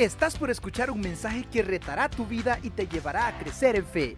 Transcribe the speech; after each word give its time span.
Estás 0.00 0.38
por 0.38 0.50
escuchar 0.50 0.90
un 0.90 0.98
mensaje 0.98 1.44
que 1.44 1.60
retará 1.60 2.08
tu 2.08 2.24
vida 2.24 2.58
y 2.62 2.70
te 2.70 2.86
llevará 2.86 3.26
a 3.26 3.38
crecer 3.38 3.76
en 3.76 3.84
fe. 3.84 4.16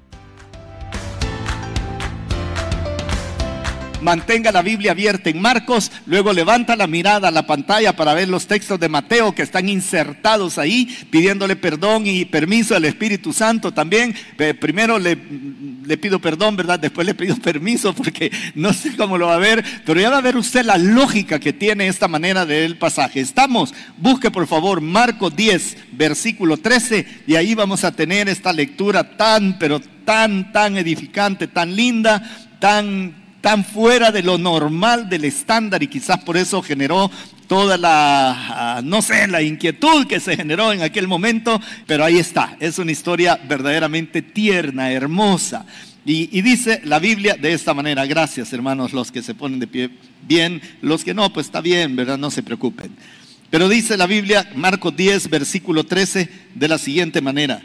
Mantenga 4.02 4.52
la 4.52 4.62
Biblia 4.62 4.92
abierta 4.92 5.30
en 5.30 5.40
Marcos, 5.40 5.90
luego 6.06 6.32
levanta 6.32 6.76
la 6.76 6.86
mirada 6.86 7.28
a 7.28 7.30
la 7.30 7.46
pantalla 7.46 7.94
para 7.94 8.14
ver 8.14 8.28
los 8.28 8.46
textos 8.46 8.78
de 8.78 8.88
Mateo 8.88 9.34
que 9.34 9.42
están 9.42 9.68
insertados 9.68 10.58
ahí, 10.58 10.86
pidiéndole 11.10 11.56
perdón 11.56 12.06
y 12.06 12.24
permiso 12.24 12.74
al 12.74 12.84
Espíritu 12.84 13.32
Santo 13.32 13.72
también. 13.72 14.14
Primero 14.60 14.98
le, 14.98 15.16
pido 15.96 16.18
perdón, 16.20 16.56
¿verdad? 16.56 16.78
Después 16.78 17.06
le 17.06 17.14
pido 17.14 17.36
permiso 17.42 17.94
porque 17.94 18.30
no 18.54 18.72
sé 18.72 18.96
cómo 18.96 19.16
lo 19.16 19.28
va 19.28 19.36
a 19.36 19.38
ver, 19.38 19.64
pero 19.86 20.00
ya 20.00 20.10
va 20.10 20.18
a 20.18 20.22
ver 20.22 20.36
usted 20.36 20.64
la 20.64 20.78
lógica 20.78 21.38
que 21.38 21.52
tiene 21.52 21.86
esta 21.86 22.08
manera 22.08 22.44
del 22.44 22.76
pasaje. 22.76 23.20
Estamos, 23.20 23.72
busque 23.96 24.30
por 24.30 24.46
favor 24.46 24.80
Marcos 24.80 25.34
10, 25.36 25.76
versículo 25.92 26.56
13, 26.56 27.06
y 27.26 27.36
ahí 27.36 27.54
vamos 27.54 27.84
a 27.84 27.92
tener 27.92 28.28
esta 28.28 28.52
lectura 28.52 29.16
tan, 29.16 29.58
pero 29.58 29.80
tan, 30.04 30.52
tan 30.52 30.76
edificante, 30.76 31.46
tan 31.46 31.76
linda, 31.76 32.22
tan 32.58 33.21
tan 33.42 33.64
fuera 33.64 34.10
de 34.10 34.22
lo 34.22 34.38
normal, 34.38 35.10
del 35.10 35.26
estándar, 35.26 35.82
y 35.82 35.88
quizás 35.88 36.20
por 36.20 36.38
eso 36.38 36.62
generó 36.62 37.10
toda 37.48 37.76
la, 37.76 38.76
ah, 38.76 38.80
no 38.82 39.02
sé, 39.02 39.26
la 39.26 39.42
inquietud 39.42 40.06
que 40.06 40.20
se 40.20 40.36
generó 40.36 40.72
en 40.72 40.80
aquel 40.80 41.06
momento, 41.06 41.60
pero 41.86 42.04
ahí 42.04 42.18
está, 42.18 42.56
es 42.60 42.78
una 42.78 42.92
historia 42.92 43.38
verdaderamente 43.46 44.22
tierna, 44.22 44.90
hermosa. 44.90 45.66
Y, 46.06 46.30
y, 46.36 46.40
dice 46.40 46.80
la 46.84 46.98
Biblia 46.98 47.36
de 47.38 47.52
esta 47.52 47.74
manera, 47.74 48.06
gracias 48.06 48.52
hermanos 48.52 48.92
los 48.92 49.12
que 49.12 49.22
se 49.22 49.34
ponen 49.34 49.60
de 49.60 49.68
pie 49.68 49.90
bien, 50.26 50.60
los 50.80 51.04
que 51.04 51.14
no, 51.14 51.32
pues 51.32 51.46
está 51.46 51.60
bien, 51.60 51.94
¿verdad? 51.94 52.18
No 52.18 52.30
se 52.30 52.42
preocupen. 52.42 52.90
Pero 53.50 53.68
dice 53.68 53.96
la 53.96 54.06
Biblia, 54.06 54.50
Marcos 54.56 54.96
10, 54.96 55.28
versículo 55.28 55.84
13, 55.84 56.28
de 56.54 56.68
la 56.68 56.78
siguiente 56.78 57.20
manera 57.20 57.62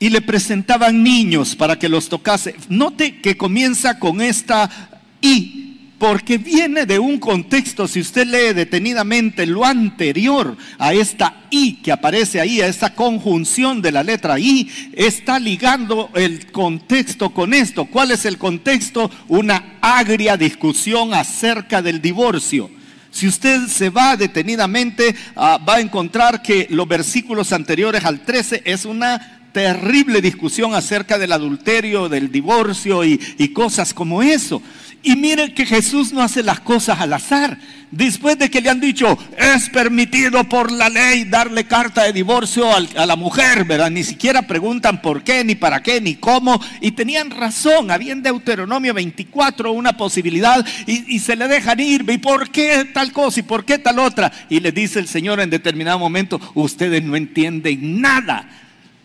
y 0.00 0.08
le 0.08 0.22
presentaban 0.22 1.04
niños 1.04 1.54
para 1.54 1.78
que 1.78 1.88
los 1.88 2.08
tocase. 2.08 2.56
Note 2.70 3.20
que 3.20 3.36
comienza 3.36 3.98
con 3.98 4.22
esta 4.22 4.90
y, 5.20 5.92
porque 5.98 6.38
viene 6.38 6.86
de 6.86 6.98
un 6.98 7.18
contexto, 7.18 7.86
si 7.86 8.00
usted 8.00 8.26
lee 8.26 8.54
detenidamente 8.54 9.44
lo 9.44 9.66
anterior 9.66 10.56
a 10.78 10.94
esta 10.94 11.42
y 11.50 11.74
que 11.74 11.92
aparece 11.92 12.40
ahí, 12.40 12.62
a 12.62 12.66
esta 12.66 12.94
conjunción 12.94 13.82
de 13.82 13.92
la 13.92 14.02
letra 14.02 14.38
y, 14.38 14.70
está 14.94 15.38
ligando 15.38 16.10
el 16.14 16.50
contexto 16.50 17.30
con 17.30 17.52
esto. 17.52 17.84
¿Cuál 17.84 18.12
es 18.12 18.24
el 18.24 18.38
contexto? 18.38 19.10
Una 19.28 19.78
agria 19.82 20.38
discusión 20.38 21.12
acerca 21.12 21.82
del 21.82 22.00
divorcio. 22.00 22.70
Si 23.10 23.26
usted 23.26 23.66
se 23.66 23.90
va 23.90 24.16
detenidamente, 24.16 25.14
ah, 25.36 25.58
va 25.58 25.74
a 25.74 25.80
encontrar 25.80 26.40
que 26.40 26.68
los 26.70 26.88
versículos 26.88 27.52
anteriores 27.52 28.04
al 28.04 28.20
13 28.20 28.62
es 28.64 28.86
una 28.86 29.39
terrible 29.52 30.20
discusión 30.20 30.74
acerca 30.74 31.18
del 31.18 31.32
adulterio, 31.32 32.08
del 32.08 32.30
divorcio 32.30 33.04
y, 33.04 33.18
cosas 33.52 33.92
como 33.92 34.22
eso. 34.22 34.62
Y 35.02 35.16
mire 35.16 35.54
que 35.54 35.64
Jesús 35.64 36.12
no 36.12 36.20
hace 36.20 36.42
las 36.42 36.60
cosas 36.60 37.00
al 37.00 37.12
azar. 37.14 37.58
Después 37.90 38.38
de 38.38 38.50
que 38.50 38.60
le 38.60 38.70
han 38.70 38.80
dicho, 38.80 39.18
es 39.36 39.68
permitido 39.70 40.44
por 40.44 40.70
la 40.70 40.88
ley 40.88 41.24
darle 41.24 41.64
carta 41.64 42.04
de 42.04 42.12
divorcio 42.12 42.68
a 42.70 43.06
la 43.06 43.16
mujer, 43.16 43.64
¿verdad? 43.64 43.90
Ni 43.90 44.04
siquiera 44.04 44.42
preguntan 44.42 45.02
por 45.02 45.24
qué, 45.24 45.42
ni 45.42 45.54
para 45.54 45.82
qué, 45.82 46.00
ni 46.00 46.16
cómo. 46.16 46.60
Y 46.80 46.92
tenían 46.92 47.30
razón, 47.30 47.90
había 47.90 48.12
en 48.12 48.22
Deuteronomio 48.22 48.94
24 48.94 49.72
una 49.72 49.96
posibilidad 49.96 50.64
y 50.86 51.18
se 51.18 51.34
le 51.34 51.48
dejan 51.48 51.80
ir. 51.80 52.04
¿Y 52.08 52.18
por 52.18 52.50
qué 52.50 52.86
tal 52.92 53.12
cosa 53.12 53.40
y 53.40 53.44
por 53.44 53.64
qué 53.64 53.78
tal 53.78 53.98
otra? 53.98 54.30
Y 54.48 54.60
le 54.60 54.70
dice 54.70 54.98
el 54.98 55.08
Señor 55.08 55.40
en 55.40 55.50
determinado 55.50 55.98
momento, 55.98 56.40
ustedes 56.54 57.02
no 57.02 57.16
entienden 57.16 58.00
nada 58.00 58.48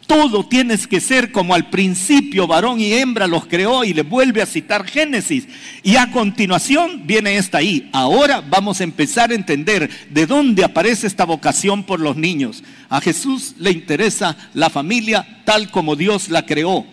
todo 0.07 0.45
tienes 0.45 0.87
que 0.87 0.99
ser 0.99 1.31
como 1.31 1.55
al 1.55 1.69
principio, 1.69 2.47
varón 2.47 2.79
y 2.79 2.93
hembra 2.93 3.27
los 3.27 3.45
creó 3.45 3.83
y 3.83 3.93
le 3.93 4.03
vuelve 4.03 4.41
a 4.41 4.45
citar 4.45 4.85
Génesis. 4.85 5.47
Y 5.83 5.95
a 5.95 6.11
continuación 6.11 7.05
viene 7.05 7.37
esta 7.37 7.59
ahí. 7.59 7.89
Ahora 7.91 8.41
vamos 8.41 8.81
a 8.81 8.83
empezar 8.83 9.31
a 9.31 9.35
entender 9.35 9.89
de 10.09 10.25
dónde 10.25 10.63
aparece 10.63 11.07
esta 11.07 11.25
vocación 11.25 11.83
por 11.83 11.99
los 11.99 12.15
niños. 12.15 12.63
A 12.89 13.01
Jesús 13.01 13.55
le 13.57 13.71
interesa 13.71 14.37
la 14.53 14.69
familia 14.69 15.41
tal 15.45 15.71
como 15.71 15.95
Dios 15.95 16.29
la 16.29 16.45
creó. 16.45 16.85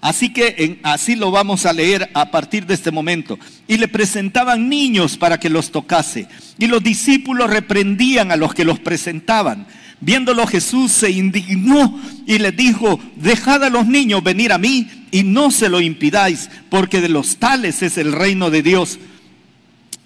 Así 0.00 0.32
que 0.32 0.80
así 0.82 1.14
lo 1.14 1.30
vamos 1.30 1.66
a 1.66 1.74
leer 1.74 2.10
a 2.14 2.30
partir 2.30 2.64
de 2.64 2.74
este 2.74 2.90
momento. 2.90 3.38
Y 3.68 3.76
le 3.76 3.86
presentaban 3.86 4.68
niños 4.68 5.18
para 5.18 5.38
que 5.38 5.50
los 5.50 5.70
tocase. 5.70 6.26
Y 6.58 6.66
los 6.68 6.82
discípulos 6.82 7.50
reprendían 7.50 8.32
a 8.32 8.36
los 8.36 8.54
que 8.54 8.64
los 8.64 8.78
presentaban. 8.78 9.66
Viéndolo 10.00 10.46
Jesús 10.46 10.92
se 10.92 11.10
indignó 11.10 12.00
y 12.26 12.38
le 12.38 12.52
dijo, 12.52 12.98
dejad 13.16 13.64
a 13.64 13.70
los 13.70 13.86
niños 13.86 14.24
venir 14.24 14.52
a 14.52 14.58
mí 14.58 14.88
y 15.10 15.24
no 15.24 15.50
se 15.50 15.68
lo 15.68 15.80
impidáis, 15.80 16.48
porque 16.70 17.00
de 17.00 17.10
los 17.10 17.36
tales 17.36 17.82
es 17.82 17.98
el 17.98 18.12
reino 18.12 18.50
de 18.50 18.62
Dios. 18.62 18.98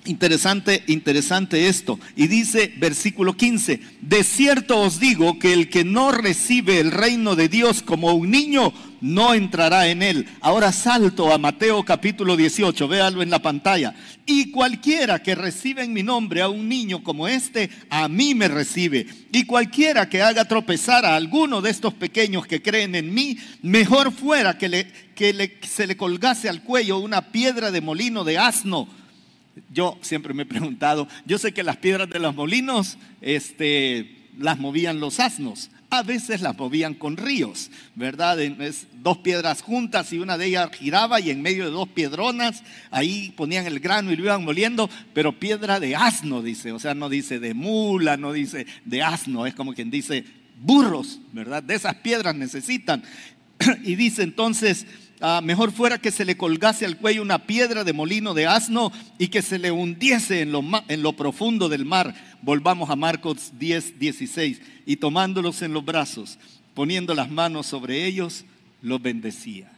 Interesante, 0.07 0.83
interesante 0.89 1.69
esto. 1.69 1.99
Y 2.17 2.27
dice 2.27 2.75
versículo 2.77 3.37
15, 3.37 3.81
de 4.03 4.25
cierto 4.25 4.81
os 4.81 5.01
digo 5.01 5.39
que 5.39 5.53
el 5.53 5.71
que 5.71 5.85
no 5.85 6.11
recibe 6.11 6.81
el 6.81 6.91
reino 6.91 7.37
de 7.37 7.49
Dios 7.49 7.81
como 7.81 8.13
un 8.13 8.31
niño, 8.31 8.73
no 9.05 9.35
entrará 9.35 9.89
en 9.89 10.03
él. 10.03 10.27
Ahora 10.41 10.73
salto 10.73 11.31
a 11.31 11.37
Mateo 11.37 11.85
capítulo 11.85 12.39
18, 12.39 12.89
véalo 12.89 13.21
en 13.21 13.29
la 13.29 13.43
pantalla. 13.43 13.95
Y 14.25 14.51
cualquiera 14.51 15.23
que 15.23 15.35
recibe 15.35 15.85
en 15.85 15.93
mi 15.93 16.03
nombre 16.03 16.41
a 16.41 16.49
un 16.49 16.71
niño 16.71 17.05
como 17.05 17.29
este, 17.29 17.69
a 17.91 18.09
mí 18.09 18.35
me 18.35 18.49
recibe. 18.49 19.07
Y 19.31 19.45
cualquiera 19.45 20.09
que 20.09 20.23
haga 20.23 20.47
tropezar 20.47 21.05
a 21.05 21.17
alguno 21.17 21.61
de 21.61 21.69
estos 21.69 21.93
pequeños 21.93 22.47
que 22.47 22.63
creen 22.63 22.95
en 22.95 23.13
mí, 23.13 23.37
mejor 23.61 24.11
fuera 24.11 24.57
que, 24.57 24.71
le, 24.71 24.87
que 25.15 25.59
se 25.61 25.87
le 25.87 25.99
colgase 25.99 26.49
al 26.49 26.63
cuello 26.63 26.99
una 26.99 27.31
piedra 27.31 27.71
de 27.71 27.83
molino 27.83 28.25
de 28.25 28.39
asno. 28.39 28.89
Yo 29.71 29.99
siempre 30.01 30.33
me 30.33 30.45
he 30.45 30.47
preguntado, 30.47 31.09
yo 31.27 31.37
sé 31.37 31.53
que 31.53 31.63
las 31.63 31.77
piedras 31.77 32.09
de 32.09 32.21
los 32.21 32.35
molinos 32.35 32.97
este, 33.21 34.25
las 34.39 34.59
movían 34.59 34.99
los 34.99 35.21
asnos, 35.21 35.71
a 35.99 36.03
veces 36.03 36.41
las 36.41 36.57
movían 36.57 36.95
con 36.95 37.17
ríos, 37.17 37.71
¿verdad? 37.95 38.41
Es 38.41 38.87
dos 39.03 39.19
piedras 39.19 39.63
juntas 39.63 40.13
y 40.13 40.19
una 40.19 40.39
de 40.39 40.47
ellas 40.47 40.71
giraba 40.73 41.21
y 41.21 41.31
en 41.31 41.43
medio 41.43 41.65
de 41.65 41.71
dos 41.71 41.89
piedronas 41.89 42.63
ahí 42.91 43.33
ponían 43.37 43.67
el 43.67 43.81
grano 43.81 44.13
y 44.13 44.17
lo 44.17 44.25
iban 44.25 44.45
moliendo, 44.45 44.89
pero 45.13 45.39
piedra 45.39 45.81
de 45.81 45.97
asno 45.97 46.43
dice, 46.43 46.73
o 46.73 46.79
sea, 46.79 46.95
no 46.95 47.09
dice 47.09 47.39
de 47.39 47.55
mula, 47.55 48.17
no 48.17 48.33
dice 48.33 48.67
de 48.85 49.03
asno, 49.03 49.47
es 49.47 49.55
como 49.55 49.75
quien 49.75 49.91
dice 49.91 50.25
burros, 50.61 51.21
¿verdad? 51.33 51.63
De 51.63 51.75
esas 51.75 51.97
piedras 51.97 52.35
necesitan. 52.35 53.03
Y 53.85 53.95
dice 53.95 54.23
entonces, 54.23 54.87
Ah, 55.27 55.41
mejor 55.43 55.73
fuera 55.73 55.97
que 55.97 56.11
se 56.11 56.27
le 56.27 56.37
colgase 56.37 56.85
al 56.85 56.99
cuello 56.99 57.23
una 57.23 57.47
piedra 57.47 57.83
de 57.83 57.95
molino 57.95 58.35
de 58.35 58.47
asno 58.47 58.93
y 59.17 59.29
que 59.29 59.41
se 59.41 59.59
le 59.59 59.71
hundiese 59.71 60.43
en 60.43 60.53
lo, 60.53 60.63
en 60.87 61.03
lo 61.03 61.15
profundo 61.15 61.71
del 61.71 61.87
mar. 61.87 62.15
Volvamos 62.43 62.91
a 62.91 62.95
Marcos 62.95 63.55
10, 63.59 63.99
16. 63.99 64.61
Y 64.85 64.97
tomándolos 64.97 65.63
en 65.63 65.73
los 65.73 65.83
brazos, 65.83 66.39
poniendo 66.75 67.15
las 67.15 67.31
manos 67.31 67.65
sobre 67.65 68.05
ellos, 68.05 68.45
los 68.83 69.01
bendecía. 69.01 69.73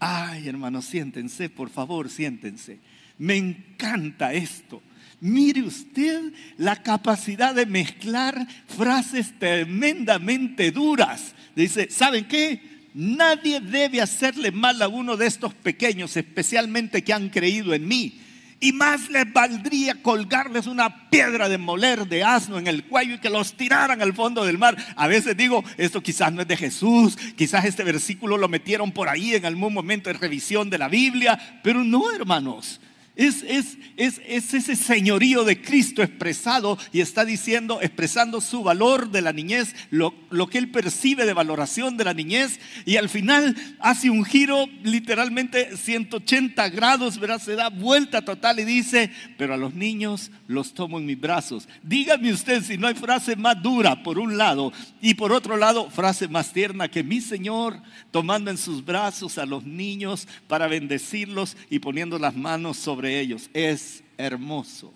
Ay, 0.00 0.48
hermanos, 0.48 0.86
siéntense, 0.86 1.48
por 1.48 1.70
favor, 1.70 2.10
siéntense. 2.10 2.80
Me 3.16 3.36
encanta 3.36 4.32
esto. 4.32 4.82
Mire 5.20 5.62
usted 5.62 6.32
la 6.58 6.82
capacidad 6.82 7.54
de 7.54 7.66
mezclar 7.66 8.44
frases 8.66 9.38
tremendamente 9.38 10.72
duras. 10.72 11.32
Dice, 11.54 11.88
¿saben 11.92 12.26
qué? 12.26 12.73
Nadie 12.94 13.58
debe 13.58 14.00
hacerle 14.00 14.52
mal 14.52 14.80
a 14.80 14.86
uno 14.86 15.16
de 15.16 15.26
estos 15.26 15.52
pequeños, 15.52 16.16
especialmente 16.16 17.02
que 17.02 17.12
han 17.12 17.28
creído 17.28 17.74
en 17.74 17.88
mí. 17.88 18.20
Y 18.60 18.72
más 18.72 19.10
les 19.10 19.30
valdría 19.32 20.00
colgarles 20.00 20.68
una 20.68 21.10
piedra 21.10 21.48
de 21.48 21.58
moler 21.58 22.06
de 22.06 22.22
asno 22.22 22.56
en 22.56 22.68
el 22.68 22.84
cuello 22.84 23.16
y 23.16 23.18
que 23.18 23.30
los 23.30 23.54
tiraran 23.54 24.00
al 24.00 24.14
fondo 24.14 24.44
del 24.44 24.58
mar. 24.58 24.76
A 24.94 25.08
veces 25.08 25.36
digo, 25.36 25.64
esto 25.76 26.02
quizás 26.02 26.32
no 26.32 26.40
es 26.40 26.48
de 26.48 26.56
Jesús, 26.56 27.16
quizás 27.36 27.64
este 27.64 27.82
versículo 27.82 28.38
lo 28.38 28.48
metieron 28.48 28.92
por 28.92 29.08
ahí 29.08 29.34
en 29.34 29.44
algún 29.44 29.74
momento 29.74 30.08
de 30.08 30.18
revisión 30.18 30.70
de 30.70 30.78
la 30.78 30.88
Biblia, 30.88 31.60
pero 31.64 31.82
no, 31.82 32.12
hermanos. 32.12 32.80
Es, 33.16 33.44
es, 33.44 33.78
es, 33.96 34.18
ese 34.26 34.74
señorío 34.74 35.44
de 35.44 35.62
Cristo 35.62 36.02
expresado 36.02 36.76
y 36.92 37.00
está 37.00 37.24
diciendo, 37.24 37.78
expresando 37.80 38.40
su 38.40 38.64
valor 38.64 39.10
de 39.10 39.22
la 39.22 39.32
niñez, 39.32 39.76
lo, 39.90 40.14
lo, 40.30 40.48
que 40.48 40.58
él 40.58 40.72
percibe 40.72 41.24
de 41.24 41.32
valoración 41.32 41.96
de 41.96 42.02
la 42.02 42.12
niñez 42.12 42.58
y 42.84 42.96
al 42.96 43.08
final 43.08 43.54
hace 43.78 44.10
un 44.10 44.24
giro 44.24 44.66
literalmente 44.82 45.76
180 45.76 46.68
grados, 46.70 47.20
¿verdad? 47.20 47.40
se 47.40 47.54
da 47.54 47.68
vuelta 47.68 48.24
total 48.24 48.58
y 48.58 48.64
dice, 48.64 49.12
pero 49.38 49.54
a 49.54 49.58
los 49.58 49.74
niños 49.74 50.32
los 50.48 50.74
tomo 50.74 50.98
en 50.98 51.06
mis 51.06 51.20
brazos. 51.20 51.68
Dígame 51.84 52.32
usted 52.32 52.64
si 52.64 52.78
no 52.78 52.88
hay 52.88 52.94
frase 52.94 53.36
más 53.36 53.62
dura 53.62 54.02
por 54.02 54.18
un 54.18 54.36
lado 54.36 54.72
y 55.00 55.14
por 55.14 55.30
otro 55.30 55.56
lado 55.56 55.88
frase 55.88 56.26
más 56.26 56.52
tierna 56.52 56.88
que 56.88 57.04
mi 57.04 57.20
Señor 57.20 57.80
tomando 58.10 58.50
en 58.50 58.58
sus 58.58 58.84
brazos 58.84 59.38
a 59.38 59.46
los 59.46 59.64
niños 59.64 60.26
para 60.48 60.66
bendecirlos 60.66 61.56
y 61.70 61.78
poniendo 61.78 62.18
las 62.18 62.34
manos 62.34 62.76
sobre 62.76 63.03
ellos. 63.06 63.50
Es 63.52 64.02
hermoso, 64.18 64.92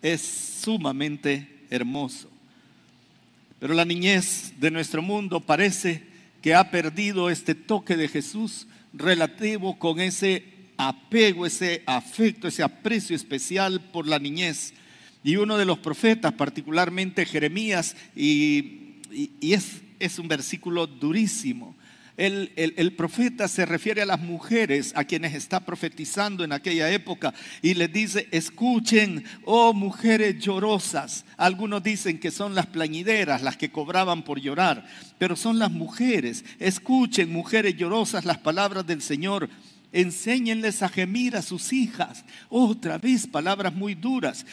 es 0.00 0.20
sumamente 0.20 1.48
hermoso. 1.70 2.30
Pero 3.58 3.74
la 3.74 3.84
niñez 3.84 4.52
de 4.58 4.70
nuestro 4.70 5.02
mundo 5.02 5.40
parece 5.40 6.02
que 6.42 6.54
ha 6.54 6.70
perdido 6.70 7.30
este 7.30 7.54
toque 7.54 7.96
de 7.96 8.08
Jesús 8.08 8.66
relativo 8.92 9.78
con 9.78 10.00
ese 10.00 10.44
apego, 10.76 11.46
ese 11.46 11.82
afecto, 11.86 12.48
ese 12.48 12.62
aprecio 12.62 13.14
especial 13.14 13.80
por 13.80 14.06
la 14.06 14.18
niñez. 14.18 14.74
Y 15.24 15.36
uno 15.36 15.56
de 15.56 15.64
los 15.64 15.78
profetas, 15.78 16.32
particularmente 16.32 17.24
Jeremías, 17.24 17.96
y, 18.16 18.96
es, 19.40 19.82
es 20.00 20.18
un 20.18 20.26
versículo 20.26 20.86
durísimo, 20.86 21.76
el, 22.16 22.94
profeta 22.96 23.48
se 23.48 23.64
refiere 23.64 24.02
a 24.02 24.06
las 24.06 24.20
mujeres 24.20 24.92
a 24.96 25.04
quienes 25.04 25.34
está 25.34 25.60
profetizando 25.60 26.44
en 26.44 26.52
aquella 26.52 26.90
época 26.90 27.32
y 27.62 27.74
les 27.74 27.92
dice, 27.92 28.28
escuchen, 28.30 29.24
oh 29.44 29.72
mujeres 29.72 30.38
llorosas. 30.38 31.24
Algunos 31.36 31.82
dicen 31.82 32.18
que 32.18 32.30
son 32.30 32.54
las 32.54 32.66
plañideras 32.66 33.42
las 33.42 33.56
que 33.56 33.70
cobraban 33.70 34.22
por 34.22 34.40
llorar, 34.40 34.86
pero 35.18 35.36
son 35.36 35.58
las 35.58 35.70
mujeres. 35.70 36.44
Escuchen, 36.58 37.32
mujeres 37.32 37.76
llorosas, 37.76 38.24
las 38.24 38.38
palabras 38.38 38.86
del 38.86 39.02
Señor 39.02 39.48
Enséñenles 39.92 40.82
a 40.82 40.88
gemir 40.88 41.36
a 41.36 41.42
sus 41.42 41.70
hijas. 41.74 42.24
Otra 42.48 42.96
vez, 42.96 43.26
palabras 43.26 43.74
muy 43.74 43.94
duras. 43.94 44.46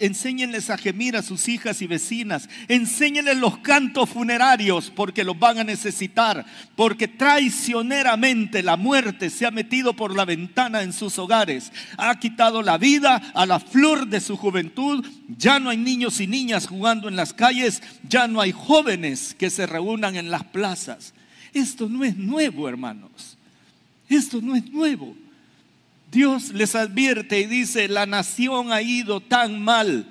Enséñenles 0.00 0.70
a 0.70 0.78
gemir 0.78 1.16
a 1.16 1.22
sus 1.22 1.48
hijas 1.48 1.82
y 1.82 1.86
vecinas. 1.86 2.48
Enséñenles 2.66 3.36
los 3.36 3.58
cantos 3.58 4.08
funerarios 4.08 4.90
porque 4.90 5.22
los 5.22 5.38
van 5.38 5.58
a 5.58 5.64
necesitar. 5.64 6.46
Porque 6.76 7.08
traicioneramente 7.08 8.62
la 8.62 8.78
muerte 8.78 9.28
se 9.28 9.44
ha 9.44 9.50
metido 9.50 9.92
por 9.94 10.16
la 10.16 10.24
ventana 10.24 10.82
en 10.82 10.94
sus 10.94 11.18
hogares. 11.18 11.72
Ha 11.98 12.18
quitado 12.18 12.62
la 12.62 12.78
vida 12.78 13.16
a 13.34 13.44
la 13.44 13.60
flor 13.60 14.06
de 14.06 14.20
su 14.20 14.38
juventud. 14.38 15.04
Ya 15.36 15.60
no 15.60 15.68
hay 15.68 15.76
niños 15.76 16.20
y 16.20 16.26
niñas 16.26 16.66
jugando 16.66 17.08
en 17.08 17.16
las 17.16 17.34
calles. 17.34 17.82
Ya 18.08 18.28
no 18.28 18.40
hay 18.40 18.52
jóvenes 18.52 19.34
que 19.38 19.50
se 19.50 19.66
reúnan 19.66 20.16
en 20.16 20.30
las 20.30 20.44
plazas. 20.44 21.12
Esto 21.52 21.86
no 21.86 22.02
es 22.02 22.16
nuevo, 22.16 22.66
hermanos. 22.66 23.35
Esto 24.08 24.40
no 24.40 24.54
es 24.54 24.70
nuevo. 24.70 25.16
Dios 26.10 26.50
les 26.50 26.74
advierte 26.74 27.40
y 27.40 27.46
dice, 27.46 27.88
la 27.88 28.06
nación 28.06 28.72
ha 28.72 28.80
ido 28.80 29.20
tan 29.20 29.60
mal 29.60 30.06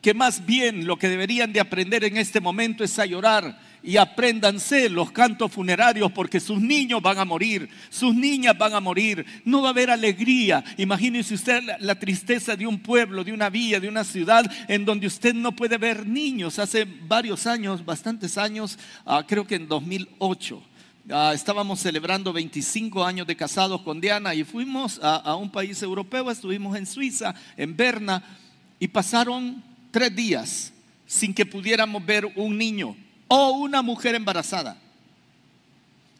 que 0.00 0.14
más 0.14 0.44
bien 0.44 0.86
lo 0.86 0.98
que 0.98 1.08
deberían 1.08 1.52
de 1.52 1.60
aprender 1.60 2.04
en 2.04 2.16
este 2.16 2.40
momento 2.40 2.84
es 2.84 2.98
a 2.98 3.06
llorar 3.06 3.58
y 3.82 3.96
apréndanse 3.96 4.88
los 4.88 5.12
cantos 5.12 5.52
funerarios 5.52 6.12
porque 6.12 6.40
sus 6.40 6.60
niños 6.60 7.02
van 7.02 7.18
a 7.18 7.24
morir, 7.24 7.68
sus 7.90 8.14
niñas 8.14 8.56
van 8.56 8.74
a 8.74 8.80
morir, 8.80 9.24
no 9.44 9.62
va 9.62 9.68
a 9.68 9.70
haber 9.70 9.90
alegría. 9.90 10.64
Imagínese 10.78 11.34
usted 11.34 11.62
la, 11.80 11.94
tristeza 11.98 12.56
de 12.56 12.66
un 12.66 12.78
pueblo, 12.80 13.24
de 13.24 13.32
una 13.32 13.50
villa, 13.50 13.80
de 13.80 13.88
una 13.88 14.04
ciudad 14.04 14.50
en 14.68 14.84
donde 14.84 15.06
usted 15.06 15.34
no 15.34 15.52
puede 15.52 15.76
ver 15.76 16.06
niños. 16.06 16.58
Hace 16.58 16.84
varios 16.84 17.46
años, 17.46 17.84
bastantes 17.84 18.38
años, 18.38 18.78
ah, 19.04 19.24
creo 19.26 19.46
que 19.46 19.56
en 19.56 19.68
2008 19.68 20.62
Ah, 21.10 21.32
estábamos 21.34 21.80
celebrando 21.80 22.32
25 22.32 23.04
años 23.04 23.26
de 23.26 23.36
casados 23.36 23.82
con 23.82 24.00
Diana 24.00 24.34
y 24.34 24.42
fuimos 24.42 24.98
a, 25.02 25.36
un 25.36 25.50
país 25.50 25.82
europeo, 25.82 26.30
estuvimos 26.30 26.78
en 26.78 26.86
Suiza, 26.86 27.34
en 27.58 27.76
Berna, 27.76 28.24
y 28.80 28.88
pasaron 28.88 29.62
tres 29.90 30.16
días 30.16 30.72
sin 31.06 31.34
que 31.34 31.44
pudiéramos 31.44 32.04
ver 32.06 32.24
un 32.36 32.56
niño 32.56 32.96
o 33.28 33.50
una 33.50 33.82
mujer 33.82 34.14
embarazada. 34.14 34.78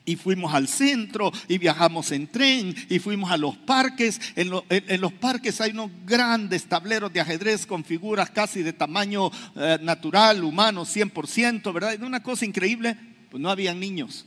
Y 0.04 0.16
fuimos 0.16 0.52
al 0.52 0.68
centro 0.68 1.32
y 1.48 1.56
viajamos 1.56 2.12
en 2.12 2.26
tren 2.26 2.74
y 2.90 2.98
fuimos 2.98 3.30
a 3.30 3.38
los 3.38 3.56
parques. 3.56 4.20
En, 4.36 4.50
los 4.50 5.12
parques 5.14 5.62
hay 5.62 5.70
unos 5.70 5.90
grandes 6.04 6.66
tableros 6.66 7.10
de 7.10 7.22
ajedrez 7.22 7.64
con 7.64 7.84
figuras 7.84 8.28
casi 8.28 8.62
de 8.62 8.74
tamaño 8.74 9.30
eh, 9.56 9.78
natural, 9.80 10.44
humano, 10.44 10.84
100%, 10.84 11.72
¿verdad? 11.72 12.02
Una 12.02 12.22
cosa 12.22 12.44
increíble, 12.44 12.98
pues 13.30 13.42
no 13.42 13.48
habían 13.48 13.80
niños. 13.80 14.26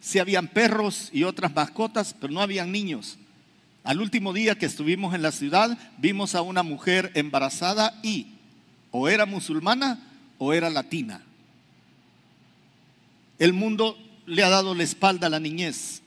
Sí 0.00 0.18
habían 0.18 0.48
perros 0.48 1.10
y 1.12 1.24
otras 1.24 1.54
mascotas, 1.54 2.14
pero 2.18 2.32
no 2.32 2.40
habían 2.40 2.72
niños. 2.72 3.18
Al 3.84 4.00
último 4.00 4.32
día 4.32 4.56
que 4.56 4.66
estuvimos 4.66 5.14
en 5.14 5.22
la 5.22 5.32
ciudad, 5.32 5.78
vimos 5.98 6.34
a 6.34 6.42
una 6.42 6.62
mujer 6.62 7.10
embarazada 7.14 7.98
y 8.02 8.34
o 8.90 9.08
era 9.08 9.26
musulmana 9.26 10.00
o 10.38 10.52
era 10.52 10.70
latina. 10.70 11.22
El 13.38 13.52
mundo 13.52 13.96
le 14.26 14.42
ha 14.42 14.48
dado 14.48 14.74
la 14.74 14.82
espalda 14.82 15.28
a 15.28 15.30
la 15.30 15.40
niñez. 15.40 16.02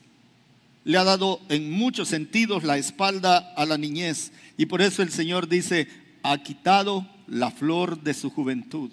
Le 0.84 0.98
ha 0.98 1.04
dado 1.04 1.42
en 1.50 1.72
muchos 1.72 2.08
sentidos 2.08 2.64
la 2.64 2.78
espalda 2.78 3.54
a 3.56 3.66
la 3.66 3.78
niñez. 3.78 4.32
Y 4.58 4.66
por 4.66 4.82
eso 4.82 5.02
el 5.02 5.12
Señor 5.12 5.48
dice, 5.48 5.88
ha 6.24 6.38
quitado 6.38 7.08
la 7.28 7.52
flor 7.52 8.02
de 8.02 8.14
su 8.14 8.30
juventud. 8.30 8.92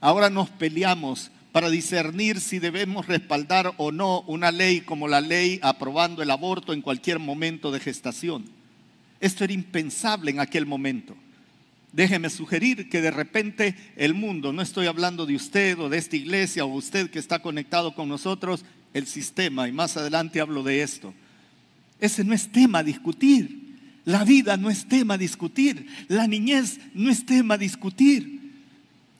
Ahora 0.00 0.30
nos 0.30 0.50
peleamos 0.50 1.30
para 1.56 1.70
discernir 1.70 2.38
si 2.42 2.58
debemos 2.58 3.06
respaldar 3.06 3.72
o 3.78 3.90
no 3.90 4.20
una 4.26 4.52
ley 4.52 4.82
como 4.82 5.08
la 5.08 5.22
ley 5.22 5.58
aprobando 5.62 6.22
el 6.22 6.30
aborto 6.30 6.74
en 6.74 6.82
cualquier 6.82 7.18
momento 7.18 7.72
de 7.72 7.80
gestación. 7.80 8.44
Esto 9.20 9.42
era 9.42 9.54
impensable 9.54 10.30
en 10.30 10.38
aquel 10.38 10.66
momento. 10.66 11.16
Déjeme 11.92 12.28
sugerir 12.28 12.90
que 12.90 13.00
de 13.00 13.10
repente 13.10 13.74
el 13.96 14.12
mundo, 14.12 14.52
no 14.52 14.60
estoy 14.60 14.86
hablando 14.86 15.24
de 15.24 15.34
usted 15.34 15.78
o 15.78 15.88
de 15.88 15.96
esta 15.96 16.16
iglesia 16.16 16.66
o 16.66 16.74
usted 16.74 17.08
que 17.08 17.18
está 17.18 17.38
conectado 17.38 17.94
con 17.94 18.06
nosotros, 18.06 18.62
el 18.92 19.06
sistema, 19.06 19.66
y 19.66 19.72
más 19.72 19.96
adelante 19.96 20.42
hablo 20.42 20.62
de 20.62 20.82
esto. 20.82 21.14
Ese 21.98 22.22
no 22.22 22.34
es 22.34 22.52
tema 22.52 22.80
a 22.80 22.84
discutir. 22.84 23.78
La 24.04 24.26
vida 24.26 24.58
no 24.58 24.68
es 24.68 24.86
tema 24.86 25.14
a 25.14 25.18
discutir. 25.18 25.86
La 26.08 26.26
niñez 26.26 26.80
no 26.92 27.10
es 27.10 27.24
tema 27.24 27.54
a 27.54 27.58
discutir. 27.58 28.35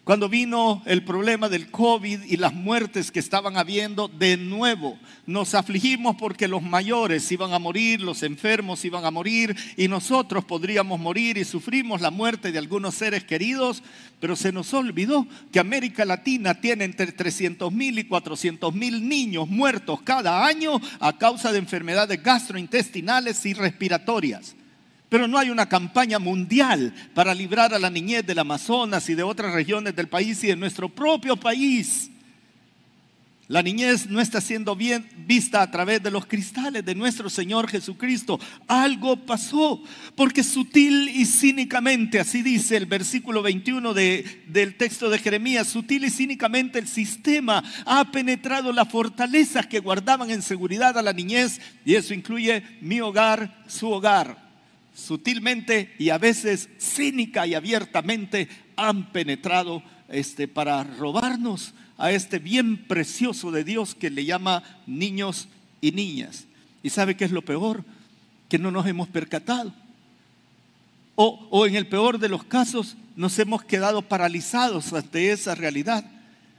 Cuando 0.06 0.29
vino 0.29 0.85
el 0.87 1.03
problema 1.03 1.49
del 1.49 1.69
COVID 1.69 2.26
y 2.26 2.37
las 2.37 2.55
muertes 2.55 3.11
que 3.11 3.19
estaban 3.19 3.56
habiendo, 3.56 4.06
de 4.06 4.37
nuevo 4.37 4.97
nos 5.26 5.56
afligimos 5.56 6.14
porque 6.14 6.47
los 6.47 6.62
mayores 6.62 7.32
iban 7.32 7.53
a 7.53 7.58
morir, 7.58 8.00
los 8.03 8.23
enfermos 8.23 8.85
iban 8.85 9.05
a 9.05 9.11
morir 9.11 9.56
y 9.76 9.88
nosotros 9.88 10.44
podríamos 10.44 11.00
morir 11.00 11.38
y 11.38 11.44
sufrimos 11.44 12.00
la 12.00 12.12
muerte 12.12 12.53
de 12.53 12.58
algunos 12.61 12.94
seres 12.94 13.25
queridos, 13.25 13.82
pero 14.20 14.37
se 14.37 14.53
nos 14.53 14.73
olvidó 14.75 15.26
que 15.50 15.58
América 15.58 16.05
Latina 16.05 16.55
tiene 16.55 16.85
entre 16.85 17.11
300 17.11 17.73
mil 17.73 17.99
y 17.99 18.05
400 18.05 18.73
mil 18.73 19.08
niños 19.08 19.49
muertos 19.49 20.03
cada 20.03 20.47
año 20.47 20.81
a 21.00 21.19
causa 21.19 21.50
de 21.50 21.58
enfermedades 21.58 22.23
gastrointestinales 22.23 23.44
y 23.44 23.55
respiratorias. 23.55 24.55
Pero 25.08 25.29
no 25.29 25.38
hay 25.38 25.50
una 25.50 25.69
campaña 25.69 26.19
mundial 26.19 26.93
para 27.14 27.35
librar 27.35 27.73
a 27.73 27.79
la 27.79 27.91
niñez 27.91 28.26
del 28.26 28.41
Amazonas 28.41 29.08
y 29.08 29.15
de 29.15 29.22
otras 29.22 29.53
regiones 29.53 29.94
del 29.94 30.08
país 30.08 30.43
y 30.43 30.48
de 30.48 30.56
nuestro 30.56 30.89
propio 30.89 31.36
país. 31.36 32.10
La 33.48 33.63
niñez 33.63 34.08
no 34.10 34.20
está 34.20 34.41
siendo 34.41 34.75
bien 34.75 35.08
vista 35.19 35.63
a 35.63 35.70
través 35.70 36.03
de 36.03 36.10
los 36.10 36.27
cristales 36.27 36.84
de 36.84 36.96
nuestro 36.96 37.31
Señor 37.31 37.69
Jesucristo. 37.69 38.41
Algo 38.67 39.25
pasó, 39.25 39.81
porque 40.17 40.43
sutil 40.43 41.08
y 41.10 41.25
cínicamente, 41.27 42.19
así 42.19 42.43
dice 42.43 42.77
el 42.77 42.86
versículo 42.86 43.43
21 43.43 43.94
del 43.94 44.75
texto 44.77 45.08
de 45.08 45.20
Jeremías, 45.20 45.69
sutil 45.69 46.05
y 46.05 46.10
cínicamente 46.10 46.81
el 46.81 46.89
sistema 46.89 47.63
ha 47.84 48.10
penetrado 48.10 48.72
las 48.72 48.89
fortalezas 48.89 49.69
que 49.69 49.79
guardaban 49.79 50.31
en 50.32 50.43
seguridad 50.43 50.98
a 50.98 51.03
la 51.03 51.13
niñez, 51.13 51.60
y 51.84 51.94
eso 51.94 52.15
incluye 52.15 52.65
mi 52.81 53.01
hogar, 53.01 53.63
su 53.69 53.89
hogar 53.89 54.45
sutilmente 54.96 55.94
y 55.98 56.08
a 56.08 56.19
veces 56.19 56.70
cínica 56.79 57.46
y 57.46 57.55
abiertamente 57.55 58.48
han 58.76 59.12
penetrado 59.12 59.82
este, 60.08 60.48
para 60.48 60.82
robarnos 60.84 61.74
a 61.98 62.12
este 62.12 62.38
bien 62.38 62.86
precioso 62.86 63.50
de 63.50 63.62
Dios 63.62 63.94
que 63.94 64.10
le 64.10 64.24
llama 64.24 64.62
niños 64.86 65.48
y 65.82 65.93
niñas. 65.93 66.46
¿Y 66.82 66.91
sabe 66.91 67.15
qué 67.15 67.26
es 67.26 67.31
lo 67.31 67.43
peor? 67.43 67.84
Que 68.48 68.58
no 68.58 68.70
nos 68.70 68.86
hemos 68.86 69.08
percatado. 69.08 69.72
O, 71.15 71.46
o 71.50 71.67
en 71.67 71.76
el 71.76 71.86
peor 71.86 72.19
de 72.19 72.29
los 72.29 72.44
casos 72.44 72.96
nos 73.17 73.38
hemos 73.38 73.65
quedado 73.65 74.03
paralizados 74.03 74.93
ante 74.94 75.31
esa 75.31 75.55
realidad. 75.55 76.10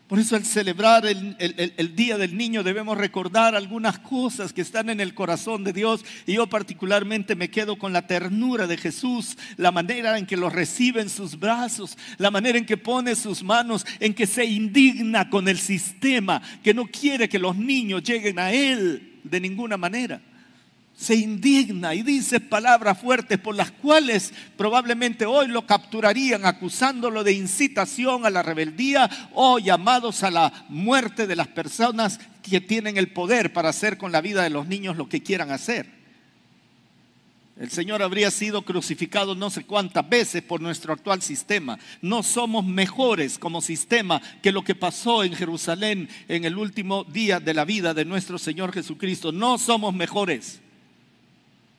Por 0.08 0.20
eso 0.20 0.38
al 0.38 0.46
celebrar 0.46 1.06
el, 1.06 1.96
Día 1.96 2.18
del 2.18 2.38
Niño 2.38 2.64
debemos 2.64 2.98
recordar 2.98 3.56
algunas 3.56 4.00
cosas 4.00 4.54
que 4.54 4.62
están 4.62 4.90
en 4.90 5.02
el 5.02 5.14
corazón 5.14 5.66
de 5.66 5.74
Dios. 5.74 6.06
Y 6.26 6.36
yo 6.36 6.48
particularmente 6.48 7.36
me 7.36 7.50
quedo 7.50 7.78
con 7.78 7.92
la 7.92 8.08
ternura 8.08 8.68
de 8.68 8.78
Jesús, 8.78 9.38
la 9.58 9.72
manera 9.72 10.18
en 10.18 10.26
que 10.26 10.38
lo 10.38 10.50
recibe 10.50 11.02
en 11.02 11.10
sus 11.10 11.38
brazos, 11.38 11.98
la 12.18 12.32
manera 12.32 12.58
en 12.58 12.66
que 12.66 12.78
pone 12.78 13.16
sus 13.16 13.44
manos, 13.44 13.86
en 14.00 14.14
que 14.14 14.28
se 14.28 14.46
indigna 14.46 15.30
con 15.30 15.50
el 15.50 15.58
sistema, 15.58 16.42
que 16.64 16.74
no 16.74 16.86
quiere 16.86 17.28
que 17.28 17.40
los 17.40 17.58
niños 17.58 18.02
lleguen 18.04 18.40
a 18.40 18.54
Él 18.54 19.20
de 19.26 19.42
ninguna 19.42 19.76
manera 19.76 20.22
se 20.98 21.16
indigna 21.16 21.94
y 21.94 22.01
dice 22.01 22.39
palabras 22.39 23.00
fuertes 23.00 23.38
por 23.38 23.56
las 23.56 23.70
cuales 23.70 24.34
probablemente 24.58 25.27
hoy 25.27 25.48
lo 25.48 25.68
capturarían 25.68 26.44
acusándolo 26.44 27.24
de 27.24 27.34
incitación 27.34 28.25
a 28.25 28.32
la 28.32 28.42
rebeldía 28.42 29.30
o 29.34 29.60
llamados 29.60 30.24
a 30.24 30.32
la 30.32 30.66
muerte 30.70 31.27
de 31.27 31.36
las 31.36 31.50
personas 31.50 32.20
que 32.42 32.62
tienen 32.62 32.98
el 32.98 33.10
poder 33.10 33.54
para 33.54 33.70
hacer 33.70 34.00
con 34.00 34.12
la 34.12 34.22
vida 34.22 34.42
de 34.42 34.50
los 34.50 34.68
niños 34.68 34.98
lo 34.98 35.08
que 35.08 35.22
quieran 35.22 35.51
hacer. 35.51 35.88
El 37.60 37.70
Señor 37.70 38.01
habría 38.01 38.32
sido 38.32 38.63
crucificado 38.63 39.36
no 39.36 39.51
sé 39.51 39.66
cuántas 39.66 40.08
veces 40.10 40.42
por 40.42 40.62
nuestro 40.62 40.94
actual 40.94 41.22
sistema. 41.22 41.77
No 42.01 42.24
somos 42.24 42.66
mejores 42.66 43.38
como 43.38 43.62
sistema 43.62 44.20
que 44.42 44.51
lo 44.51 44.63
que 44.63 44.74
pasó 44.74 45.24
en 45.24 45.34
Jerusalén 45.34 46.10
en 46.27 46.46
el 46.46 46.58
último 46.58 47.04
día 47.04 47.39
de 47.39 47.54
la 47.54 47.66
vida 47.66 47.94
de 47.94 48.06
nuestro 48.06 48.39
Señor 48.39 48.74
Jesucristo. 48.74 49.32
No 49.32 49.60
somos 49.60 49.94
mejores. 49.94 50.62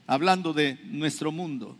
Hablando 0.08 0.54
de 0.54 0.78
nuestro 0.86 1.30
mundo. 1.30 1.76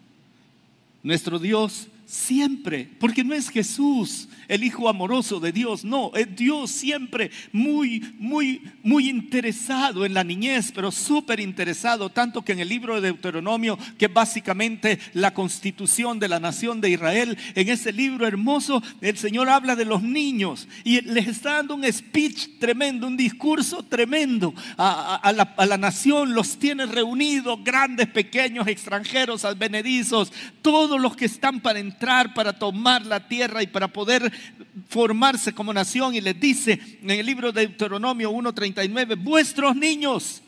Nuestro 1.02 1.38
Dios 1.38 1.88
siempre, 2.09 2.88
porque 2.99 3.23
no 3.23 3.35
es 3.35 3.50
Jesús 3.50 4.31
el 4.49 4.65
hijo 4.65 4.88
amoroso 4.88 5.41
de 5.41 5.53
Dios, 5.53 5.85
no, 5.85 6.11
es 6.15 6.35
Dios 6.35 6.71
siempre 6.71 7.31
muy, 7.53 8.15
muy, 8.19 8.62
muy 8.83 9.11
interesado 9.11 10.07
en 10.07 10.15
la 10.15 10.25
niñez, 10.25 10.73
pero 10.75 10.91
súper 10.91 11.38
interesado, 11.38 12.09
tanto 12.09 12.43
que 12.43 12.53
en 12.53 12.61
el 12.61 12.71
libro 12.71 12.95
de 12.95 13.12
Deuteronomio, 13.12 13.79
que 13.99 14.07
es 14.07 14.12
básicamente 14.12 14.99
la 15.12 15.35
constitución 15.35 16.19
de 16.19 16.29
la 16.29 16.41
nación 16.41 16.81
de 16.81 16.88
Israel, 16.88 17.37
en 17.55 17.69
ese 17.69 17.93
libro 17.93 18.27
hermoso, 18.27 18.83
el 19.03 19.19
Señor 19.19 19.50
habla 19.50 19.77
de 19.77 19.85
los 19.85 20.03
niños 20.03 20.67
y 20.85 21.03
les 21.03 21.29
está 21.29 21.57
dando 21.57 21.75
un 21.75 21.93
speech 21.93 22.59
tremendo, 22.59 23.07
un 23.07 23.19
discurso 23.19 23.83
tremendo 23.83 24.55
a, 24.79 25.31
la, 25.37 25.55
a 25.59 25.67
la 25.67 25.77
nación, 25.77 26.33
los 26.33 26.59
tiene 26.59 26.87
reunidos, 26.87 27.62
grandes, 27.62 28.07
pequeños, 28.09 28.67
extranjeros, 28.67 29.45
advenedizos, 29.45 30.33
todos 30.62 30.99
los 30.99 31.15
que 31.15 31.27
están 31.27 31.61
para 31.61 31.79
para 31.99 32.52
tomar 32.52 33.05
la 33.05 33.26
tierra 33.26 33.62
y 33.62 33.67
para 33.67 33.88
poder 33.88 34.33
formarse 34.88 35.52
como 35.52 35.73
nación. 35.73 36.14
Y 36.14 36.21
les 36.21 36.38
dice 36.38 36.81
en 37.02 37.11
el 37.11 37.26
libro 37.26 37.52
de 37.52 37.67
Deuteronomio 37.67 38.31
1.39, 38.31 39.17
vuestros 39.23 39.76
niños, 39.76 40.43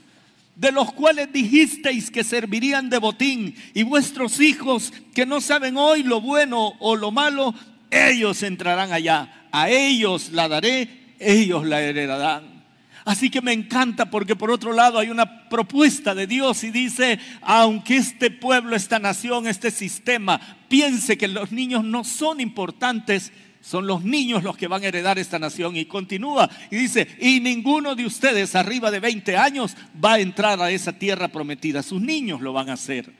de 0.54 0.72
los 0.72 0.92
cuales 0.92 1.32
dijisteis 1.32 2.10
que 2.10 2.22
servirían 2.22 2.90
de 2.90 2.98
botín, 2.98 3.54
y 3.74 3.82
vuestros 3.82 4.40
hijos 4.40 4.92
que 5.14 5.26
no 5.26 5.40
saben 5.40 5.76
hoy 5.76 6.02
lo 6.02 6.20
bueno 6.20 6.74
o 6.80 6.96
lo 6.96 7.10
malo, 7.10 7.54
ellos 7.90 8.42
entrarán 8.42 8.92
allá. 8.92 9.48
A 9.52 9.68
ellos 9.70 10.30
la 10.32 10.48
daré, 10.48 11.14
ellos 11.18 11.66
la 11.66 11.80
heredarán. 11.80 12.59
Así 13.04 13.30
que 13.30 13.40
me 13.40 13.52
encanta 13.52 14.10
porque 14.10 14.36
por 14.36 14.50
otro 14.50 14.72
lado 14.72 14.98
hay 14.98 15.10
una 15.10 15.48
propuesta 15.48 16.14
de 16.14 16.26
Dios 16.26 16.62
y 16.64 16.70
dice, 16.70 17.18
aunque 17.40 17.96
este 17.96 18.30
pueblo, 18.30 18.76
esta 18.76 18.98
nación, 18.98 19.46
este 19.46 19.70
sistema 19.70 20.40
piense 20.68 21.16
que 21.16 21.28
los 21.28 21.50
niños 21.50 21.82
no 21.82 22.04
son 22.04 22.40
importantes, 22.40 23.32
son 23.62 23.86
los 23.86 24.04
niños 24.04 24.42
los 24.42 24.56
que 24.56 24.68
van 24.68 24.82
a 24.82 24.86
heredar 24.86 25.18
esta 25.18 25.38
nación. 25.38 25.76
Y 25.76 25.86
continúa 25.86 26.50
y 26.70 26.76
dice, 26.76 27.08
y 27.20 27.40
ninguno 27.40 27.94
de 27.94 28.04
ustedes 28.04 28.54
arriba 28.54 28.90
de 28.90 29.00
20 29.00 29.36
años 29.36 29.76
va 30.02 30.14
a 30.14 30.20
entrar 30.20 30.60
a 30.60 30.70
esa 30.70 30.92
tierra 30.92 31.28
prometida, 31.28 31.82
sus 31.82 32.00
niños 32.02 32.40
lo 32.40 32.52
van 32.52 32.68
a 32.68 32.74
hacer. 32.74 33.12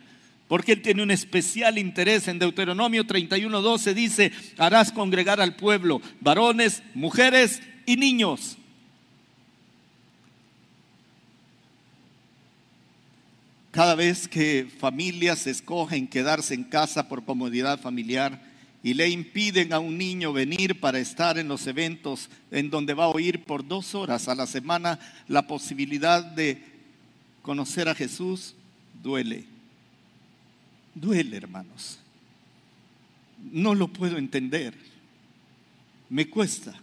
Porque 0.47 0.73
Él 0.73 0.83
tiene 0.83 1.05
un 1.05 1.13
especial 1.13 1.79
interés. 1.79 2.27
En 2.27 2.41
Deuteronomio 2.41 3.05
31.12 3.05 3.95
dice, 3.95 4.33
harás 4.59 4.91
congregar 4.91 5.41
al 5.41 5.55
pueblo, 5.55 6.03
varones, 6.21 6.83
mujeres 6.93 7.63
y 7.87 7.97
niños 7.97 8.59
Cada 13.71 13.95
vez 13.95 14.27
que 14.27 14.69
familias 14.79 15.47
escogen 15.47 16.09
quedarse 16.09 16.55
en 16.55 16.65
casa 16.65 17.09
por 17.09 17.25
comodidad 17.25 17.81
familiar 17.81 18.43
y 18.83 18.95
le 18.95 19.09
impiden 19.09 19.73
a 19.73 19.79
un 19.79 19.97
niño 19.97 20.33
venir 20.33 20.81
para 20.81 20.99
estar 20.99 21.39
en 21.39 21.47
los 21.47 21.67
eventos 21.67 22.31
en 22.51 22.71
donde 22.71 22.95
va 22.95 23.05
a 23.05 23.11
oír 23.11 23.45
por 23.45 23.67
dos 23.67 23.95
horas 23.95 24.27
a 24.27 24.35
la 24.35 24.47
semana 24.47 24.99
la 25.29 25.47
posibilidad 25.47 26.25
de 26.25 26.65
conocer 27.43 27.89
a 27.89 27.95
Jesús, 27.95 28.55
duele. 29.03 29.45
Duele, 30.95 31.37
hermanos. 31.37 32.01
No 33.53 33.75
lo 33.75 33.89
puedo 33.89 34.19
entender. 34.19 34.75
Me 36.09 36.29
cuesta. 36.29 36.75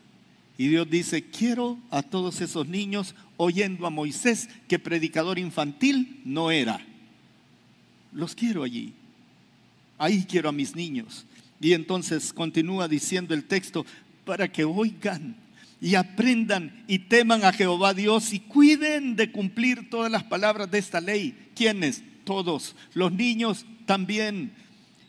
Y 0.57 0.69
Dios 0.69 0.89
dice, 0.89 1.23
quiero 1.23 1.77
a 1.91 2.01
todos 2.01 2.41
esos 2.41 2.67
niños 2.67 3.13
oyendo 3.37 3.85
a 3.85 3.91
Moisés, 3.91 4.49
que 4.67 4.79
predicador 4.79 5.37
infantil 5.37 6.21
no 6.25 6.49
era. 6.49 6.83
Los 8.11 8.33
quiero 8.33 8.63
allí. 8.63 8.93
Ahí 9.99 10.25
quiero 10.27 10.49
a 10.49 10.53
mis 10.53 10.75
niños. 10.75 11.25
Y 11.59 11.73
entonces 11.73 12.33
continúa 12.33 12.87
diciendo 12.87 13.33
el 13.33 13.45
texto, 13.45 13.85
para 14.25 14.51
que 14.51 14.63
oigan 14.63 15.35
y 15.79 15.95
aprendan 15.95 16.83
y 16.87 16.99
teman 16.99 17.43
a 17.43 17.53
Jehová 17.53 17.93
Dios 17.93 18.33
y 18.33 18.39
cuiden 18.39 19.15
de 19.15 19.31
cumplir 19.31 19.89
todas 19.89 20.11
las 20.11 20.23
palabras 20.23 20.69
de 20.69 20.79
esta 20.79 20.99
ley. 20.99 21.49
¿Quiénes? 21.55 22.03
Todos. 22.23 22.75
Los 22.93 23.11
niños 23.11 23.65
también 23.85 24.51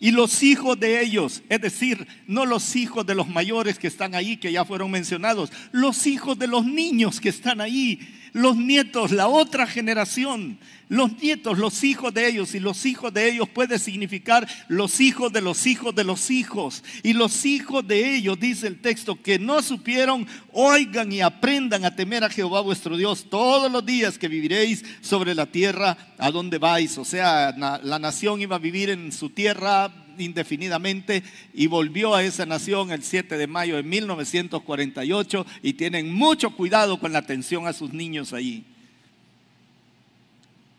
y 0.01 0.13
los 0.13 0.43
hijos 0.43 0.79
de 0.79 1.03
ellos, 1.03 1.43
es 1.49 1.61
decir, 1.61 2.07
no 2.27 2.47
los 2.47 2.77
hijos 2.77 3.05
de 3.05 3.15
los 3.15 3.29
mayores 3.29 3.79
que 3.79 3.89
están 3.89 4.15
ahí, 4.15 4.37
que 4.37 4.53
ya 4.53 4.65
fueron 4.65 4.91
mencionados, 4.91 5.51
los 5.73 6.07
hijos 6.07 6.39
de 6.39 6.47
los 6.47 6.65
niños 6.65 7.21
que 7.21 7.29
están 7.29 7.61
ahí, 7.61 8.01
los 8.33 8.57
nietos, 8.57 9.13
la 9.13 9.29
otra 9.29 9.67
generación, 9.67 10.59
los 10.89 11.21
nietos, 11.21 11.59
los 11.59 11.85
hijos 11.85 12.15
de 12.15 12.29
ellos, 12.29 12.55
y 12.55 12.61
los 12.61 12.87
hijos 12.87 13.13
de 13.13 13.29
ellos 13.29 13.49
puede 13.49 13.79
significar 13.79 14.49
los 14.69 15.01
hijos 15.01 15.33
de 15.33 15.43
los 15.43 15.67
hijos 15.67 15.95
de 15.95 16.05
los 16.05 16.31
hijos, 16.31 16.83
y 17.03 17.13
los 17.13 17.45
hijos 17.45 17.87
de 17.87 18.17
ellos, 18.17 18.41
dice 18.41 18.67
el 18.67 18.81
texto, 18.81 19.21
que 19.21 19.39
no 19.39 19.63
supieron, 19.63 20.27
oigan 20.53 21.13
y 21.13 21.21
aprendan 21.21 21.85
a 21.85 21.95
temer 21.95 22.25
a 22.25 22.31
Jehová 22.31 22.61
vuestro 22.61 22.97
Dios 22.97 23.27
todos 23.29 23.71
los 23.71 23.85
días 23.85 24.19
que 24.19 24.29
viviréis 24.29 24.85
sobre 25.01 25.35
la 25.35 25.47
tierra 25.47 25.97
a 26.19 26.31
donde 26.31 26.59
vais. 26.59 26.97
O 26.99 27.05
sea, 27.05 27.53
la 27.53 27.99
nación 27.99 28.41
iba 28.41 28.57
a 28.57 28.61
vivir 28.61 28.91
en 28.91 29.13
su 29.13 29.31
tierra 29.31 29.93
indefinidamente 30.25 31.23
y 31.53 31.67
volvió 31.67 32.15
a 32.15 32.23
esa 32.23 32.47
nación 32.47 32.91
el 32.91 33.03
7 33.03 33.37
de 33.37 33.47
mayo 33.47 33.77
de 33.77 33.83
1948 33.83 35.47
y 35.63 35.73
tienen 35.75 36.13
mucho 36.13 36.51
cuidado 36.51 36.99
con 36.99 37.13
la 37.13 37.21
atención 37.21 37.67
a 37.67 37.73
sus 37.73 37.93
niños 37.93 38.33
allí. 38.33 38.65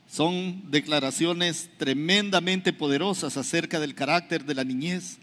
Son 0.10 0.72
declaraciones 0.72 1.69
tremendamente 1.77 2.74
poderosas 2.74 3.38
acerca 3.38 3.79
del 3.79 3.93
carácter 3.93 4.43
de 4.43 4.55
la 4.55 4.63
niñez. 4.63 5.19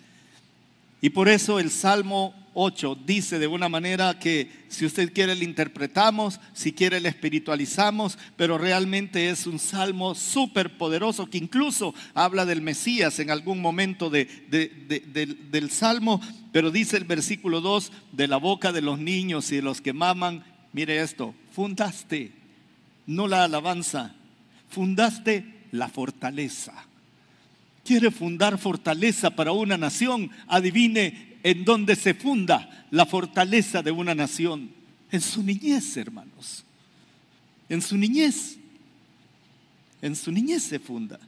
Y 1.00 1.10
por 1.10 1.28
eso 1.28 1.58
el 1.58 1.70
Salmo 1.70 2.34
8 2.58 2.98
dice 3.04 3.38
de 3.38 3.46
una 3.46 3.68
manera 3.68 4.18
que 4.18 4.50
si 4.68 4.86
usted 4.86 5.12
quiere 5.12 5.34
le 5.34 5.44
interpretamos, 5.44 6.40
si 6.54 6.72
quiere 6.72 7.00
le 7.00 7.10
espiritualizamos, 7.10 8.18
pero 8.36 8.56
realmente 8.56 9.28
es 9.28 9.46
un 9.46 9.58
salmo 9.58 10.14
súper 10.14 10.78
poderoso 10.78 11.28
que 11.28 11.36
incluso 11.36 11.94
habla 12.14 12.46
del 12.46 12.62
Mesías 12.62 13.18
en 13.18 13.30
algún 13.30 13.60
momento 13.60 14.08
de, 14.08 14.24
del 14.48 15.70
salmo, 15.70 16.22
pero 16.50 16.70
dice 16.70 16.96
el 16.96 17.04
versículo 17.04 17.60
2, 17.60 17.92
de 18.12 18.26
la 18.26 18.38
boca 18.38 18.72
de 18.72 18.80
los 18.80 18.98
niños 18.98 19.52
y 19.52 19.56
de 19.56 19.62
los 19.62 19.82
que 19.82 19.92
maman, 19.92 20.42
mire 20.72 21.02
esto, 21.02 21.34
fundaste, 21.52 22.32
no 23.06 23.28
la 23.28 23.44
alabanza, 23.44 24.14
fundaste 24.70 25.44
la 25.72 25.88
fortaleza. 25.88 26.72
Quiere 27.84 28.10
fundar 28.10 28.56
fortaleza 28.56 29.30
para 29.36 29.52
una 29.52 29.76
nación, 29.76 30.30
adivine 30.48 31.35
en 31.46 31.64
donde 31.64 31.94
se 31.94 32.12
funda 32.12 32.68
la 32.90 33.06
fortaleza 33.06 33.80
de 33.80 33.92
una 33.92 34.16
nación. 34.16 34.68
En 35.12 35.20
su 35.20 35.44
niñez, 35.44 35.96
hermanos. 35.96 36.64
En 37.68 37.80
su 37.80 37.96
niñez. 37.96 38.56
En 40.02 40.16
su 40.16 40.32
niñez 40.32 40.64
se 40.64 40.80
funda. 40.80 41.20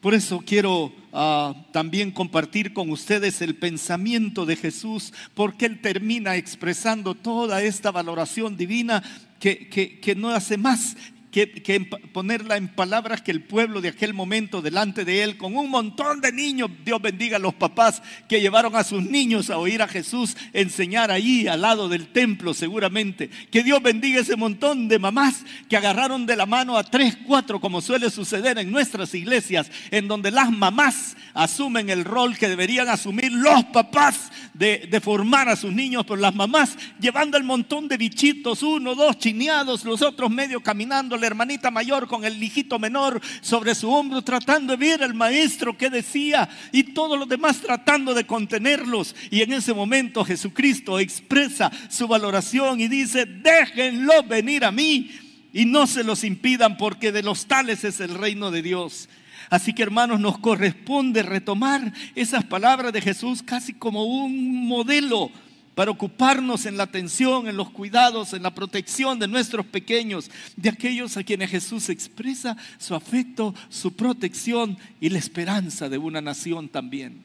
Por 0.00 0.14
eso 0.14 0.42
quiero 0.44 0.92
ah, 1.12 1.54
también 1.70 2.10
compartir 2.10 2.72
con 2.72 2.90
ustedes 2.90 3.40
el 3.40 3.54
pensamiento 3.54 4.44
de 4.46 4.56
Jesús, 4.56 5.12
porque 5.34 5.66
Él 5.66 5.80
termina 5.80 6.34
expresando 6.34 7.14
toda 7.14 7.62
esta 7.62 7.92
valoración 7.92 8.56
divina 8.56 9.00
que, 9.38 9.68
que 9.68 10.14
no 10.16 10.30
hace 10.30 10.56
más 10.56 10.96
que, 11.34 11.80
ponerla 12.12 12.56
en 12.56 12.68
palabras 12.68 13.20
que 13.20 13.32
el 13.32 13.42
pueblo 13.42 13.80
de 13.80 13.88
aquel 13.88 14.14
momento 14.14 14.62
delante 14.62 15.04
de 15.04 15.24
él, 15.24 15.36
con 15.36 15.56
un 15.56 15.68
montón 15.68 16.20
de 16.20 16.30
niños, 16.30 16.70
Dios 16.84 17.02
bendiga 17.02 17.38
a 17.38 17.40
los 17.40 17.54
papás 17.54 18.00
que 18.28 18.40
llevaron 18.40 18.76
a 18.76 18.84
sus 18.84 19.02
niños 19.02 19.50
a 19.50 19.58
oír 19.58 19.82
a 19.82 19.88
Jesús 19.88 20.36
enseñar 20.52 21.10
allí 21.10 21.48
al 21.48 21.62
lado 21.62 21.88
del 21.88 22.06
templo 22.06 22.54
seguramente. 22.54 23.30
Que 23.50 23.64
Dios 23.64 23.82
bendiga 23.82 24.20
ese 24.20 24.36
montón 24.36 24.86
de 24.86 25.00
mamás 25.00 25.44
que 25.68 25.76
agarraron 25.76 26.24
de 26.24 26.36
la 26.36 26.46
mano 26.46 26.78
a 26.78 26.84
tres, 26.84 27.18
cuatro, 27.26 27.60
como 27.60 27.80
suele 27.80 28.10
suceder 28.10 28.56
en 28.58 28.70
nuestras 28.70 29.12
iglesias, 29.12 29.68
en 29.90 30.06
donde 30.06 30.30
las 30.30 30.52
mamás 30.52 31.16
asumen 31.34 31.90
el 31.90 32.04
rol 32.04 32.38
que 32.38 32.48
deberían 32.48 32.88
asumir 32.88 33.32
los 33.32 33.64
papás 33.64 34.30
de, 34.52 34.86
de 34.88 35.00
formar 35.00 35.48
a 35.48 35.56
sus 35.56 35.72
niños, 35.72 36.04
pero 36.06 36.20
las 36.20 36.36
mamás 36.36 36.78
llevando 37.00 37.36
el 37.36 37.42
montón 37.42 37.88
de 37.88 37.96
bichitos, 37.96 38.62
uno, 38.62 38.94
dos 38.94 39.18
chineados, 39.18 39.84
los 39.84 40.00
otros 40.00 40.30
medio 40.30 40.62
caminando 40.62 41.23
hermanita 41.26 41.70
mayor 41.70 42.06
con 42.06 42.24
el 42.24 42.42
hijito 42.42 42.78
menor 42.78 43.20
sobre 43.40 43.74
su 43.74 43.90
hombro, 43.90 44.22
tratando 44.22 44.76
de 44.76 44.86
ver 44.86 45.02
al 45.02 45.14
maestro 45.14 45.76
que 45.76 45.90
decía 45.90 46.48
y 46.72 46.82
todos 46.82 47.18
los 47.18 47.28
demás 47.28 47.60
tratando 47.60 48.14
de 48.14 48.26
contenerlos. 48.26 49.14
Y 49.30 49.42
en 49.42 49.52
ese 49.52 49.74
momento 49.74 50.24
Jesucristo 50.24 50.98
expresa 50.98 51.70
su 51.88 52.08
valoración 52.08 52.80
y 52.80 52.88
dice, 52.88 53.26
déjenlo 53.26 54.22
venir 54.24 54.64
a 54.64 54.72
mí 54.72 55.10
y 55.52 55.66
no 55.66 55.86
se 55.86 56.04
los 56.04 56.24
impidan 56.24 56.76
porque 56.76 57.12
de 57.12 57.22
los 57.22 57.46
tales 57.46 57.84
es 57.84 58.00
el 58.00 58.14
reino 58.14 58.50
de 58.50 58.62
Dios. 58.62 59.08
Así 59.50 59.72
que 59.72 59.82
hermanos, 59.82 60.20
nos 60.20 60.38
corresponde 60.38 61.22
retomar 61.22 61.92
esas 62.14 62.44
palabras 62.44 62.92
de 62.92 63.00
Jesús 63.00 63.42
casi 63.42 63.72
como 63.72 64.04
un 64.04 64.66
modelo 64.66 65.30
para 65.74 65.90
ocuparnos 65.90 66.66
en 66.66 66.76
la 66.76 66.84
atención, 66.84 67.48
en 67.48 67.56
los 67.56 67.70
cuidados, 67.70 68.32
en 68.32 68.42
la 68.42 68.54
protección 68.54 69.18
de 69.18 69.28
nuestros 69.28 69.66
pequeños, 69.66 70.30
de 70.56 70.68
aquellos 70.68 71.16
a 71.16 71.24
quienes 71.24 71.50
Jesús 71.50 71.88
expresa 71.88 72.56
su 72.78 72.94
afecto, 72.94 73.54
su 73.68 73.92
protección 73.94 74.78
y 75.00 75.08
la 75.08 75.18
esperanza 75.18 75.88
de 75.88 75.98
una 75.98 76.20
nación 76.20 76.68
también. 76.68 77.22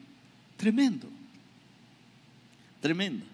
Tremendo, 0.56 1.08
tremendo. 2.80 3.24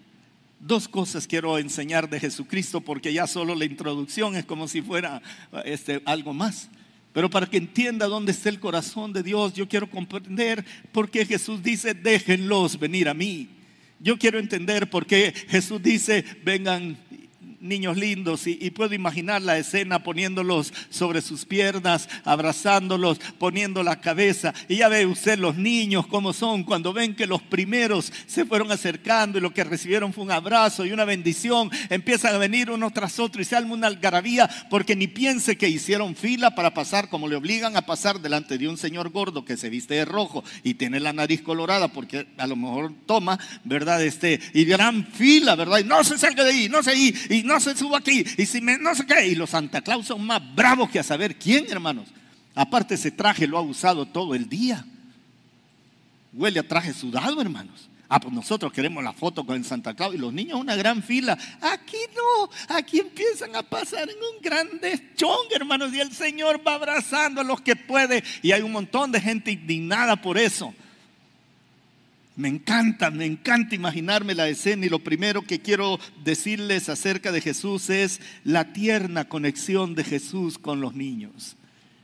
Dos 0.59 0.87
cosas 0.87 1.27
quiero 1.27 1.57
enseñar 1.57 2.09
de 2.09 2.19
Jesucristo 2.19 2.81
porque 2.81 3.13
ya 3.13 3.27
solo 3.27 3.53
la 3.53 3.65
introducción 3.65 4.35
es 4.35 4.45
como 4.45 4.67
si 4.67 4.81
fuera 4.81 5.21
este, 5.65 6.01
algo 6.05 6.33
más. 6.33 6.69
Pero 7.13 7.29
para 7.29 7.47
que 7.47 7.57
entienda 7.57 8.07
dónde 8.07 8.31
está 8.31 8.49
el 8.49 8.59
corazón 8.59 9.13
de 9.13 9.23
Dios, 9.23 9.53
yo 9.53 9.67
quiero 9.67 9.89
comprender 9.89 10.63
por 10.91 11.09
qué 11.09 11.25
Jesús 11.25 11.63
dice, 11.63 11.95
déjenlos 11.95 12.77
venir 12.77 13.09
a 13.09 13.15
mí. 13.15 13.56
Yo 13.99 14.17
quiero 14.17 14.39
entender 14.39 14.89
por 14.89 15.05
qué 15.05 15.33
Jesús 15.49 15.81
dice, 15.81 16.23
vengan 16.43 16.97
niños 17.59 17.97
lindos 17.97 18.47
y, 18.47 18.69
puedo 18.71 18.93
imaginar 18.93 19.41
la 19.41 19.57
escena 19.57 20.03
poniéndolos 20.03 20.71
sobre 20.89 21.21
sus 21.21 21.45
piernas, 21.45 22.07
abrazándolos, 22.25 23.19
poniendo 23.39 23.81
la 23.81 23.99
cabeza. 24.01 24.53
Y 24.67 24.77
ya 24.77 24.87
ve 24.87 25.05
usted 25.05 25.39
los 25.39 25.55
niños 25.55 26.05
cómo 26.05 26.33
son 26.33 26.63
cuando 26.63 26.93
ven 26.93 27.15
que 27.15 27.25
los 27.25 27.41
primeros 27.41 28.11
se 28.27 28.45
fueron 28.45 28.71
acercando 28.71 29.37
y 29.37 29.41
lo 29.41 29.53
que 29.53 29.63
recibieron 29.63 30.13
fue 30.13 30.25
un 30.25 30.31
abrazo 30.31 30.85
y 30.85 30.91
una 30.91 31.05
bendición. 31.05 31.71
Empiezan 31.89 32.35
a 32.35 32.37
venir 32.37 32.69
uno 32.69 32.91
tras 32.91 33.19
otro 33.19 33.41
y 33.41 33.45
se 33.45 33.55
alma 33.55 33.73
una 33.73 33.87
algarabía 33.87 34.49
porque 34.69 34.95
ni 34.95 35.07
piense 35.07 35.57
que 35.57 35.69
hicieron 35.69 36.15
fila 36.15 36.53
para 36.53 36.73
pasar 36.73 37.09
como 37.09 37.27
le 37.27 37.35
obligan 37.35 37.75
a 37.77 37.85
pasar 37.85 38.19
delante 38.19 38.57
de 38.57 38.67
un 38.67 38.77
señor 38.77 39.09
gordo 39.09 39.45
que 39.45 39.57
se 39.57 39.69
viste 39.69 39.95
de 39.95 40.05
rojo 40.05 40.43
y 40.63 40.75
tiene 40.75 40.99
la 40.99 41.13
nariz 41.13 41.41
colorada 41.41 41.87
porque 41.87 42.27
a 42.37 42.45
lo 42.45 42.55
mejor 42.55 42.93
toma, 43.05 43.39
¿verdad? 43.63 44.03
Este, 44.03 44.39
y 44.53 44.65
gran 44.65 45.07
fila, 45.07 45.55
¿verdad? 45.55 45.79
Y 45.79 45.83
no 45.83 46.03
se 46.03 46.17
salga 46.17 46.43
de 46.43 46.51
ahí, 46.51 46.69
no 46.69 46.83
se 46.83 46.91
ahí, 46.91 47.15
y 47.29 47.46
no 47.47 47.59
se 47.59 47.75
suba 47.75 47.97
aquí, 47.97 48.23
y 48.37 48.45
si 48.45 48.61
me, 48.61 48.77
no 48.77 48.93
sé 48.93 49.05
qué. 49.05 49.27
Y 49.27 49.35
los 49.35 49.49
Santa 49.49 49.81
Claus 49.81 50.05
son 50.05 50.25
más 50.25 50.41
bravos 50.55 50.89
que 50.89 50.99
a 50.99 51.03
saber 51.03 51.37
quién, 51.37 51.65
hermanos. 51.69 52.07
Aparte, 52.53 52.95
ese 52.95 53.11
traje 53.11 53.47
lo 53.47 53.57
ha 53.57 53.61
usado 53.61 54.05
todo 54.05 54.35
el 54.35 54.49
día. 54.49 54.85
Huele 56.33 56.59
a 56.59 56.67
traje 56.67 56.93
sudado, 56.93 57.41
hermanos. 57.41 57.89
Ah, 58.09 58.19
pues 58.19 58.33
nosotros 58.33 58.71
queremos 58.71 59.03
la 59.03 59.11
foto 59.11 59.45
con 59.45 59.57
el 59.57 59.65
Santa 59.65 59.93
Claus 59.93 60.15
y 60.15 60.17
los 60.17 60.31
niños 60.31 60.59
una 60.59 60.75
gran 60.75 61.03
fila. 61.03 61.37
Aquí 61.61 61.97
no, 62.15 62.49
aquí 62.75 62.99
empiezan 62.99 63.55
a 63.55 63.63
pasar 63.63 64.09
en 64.09 64.15
un 64.15 64.41
gran 64.41 64.79
deschón, 64.79 65.47
hermanos, 65.51 65.93
y 65.93 65.99
el 65.99 66.13
Señor 66.13 66.61
va 66.65 66.75
abrazando 66.75 67.41
a 67.41 67.43
los 67.43 67.59
que 67.61 67.75
puede. 67.75 68.23
Y 68.41 68.53
hay 68.53 68.61
un 68.61 68.71
montón 68.71 69.11
de 69.11 69.19
gente 69.19 69.51
indignada 69.51 70.15
por 70.15 70.37
eso. 70.37 70.73
Me 72.37 72.49
encanta, 72.49 73.09
me 73.09 73.25
encanta 73.25 73.73
imaginarme 73.73 74.35
la 74.35 74.47
escena 74.47 74.85
y 74.85 74.89
lo 74.89 74.99
primero 74.99 75.41
que 75.41 75.59
quiero 75.59 75.99
decirles 76.23 76.87
acerca 76.87 77.31
de 77.31 77.41
Jesús 77.41 77.89
es 77.89 78.21
la 78.43 78.73
tierna 78.73 79.27
conexión 79.27 79.95
de 79.95 80.03
Jesús 80.03 80.59
con 80.59 80.79
los 80.79 80.93
niños. 80.93 81.57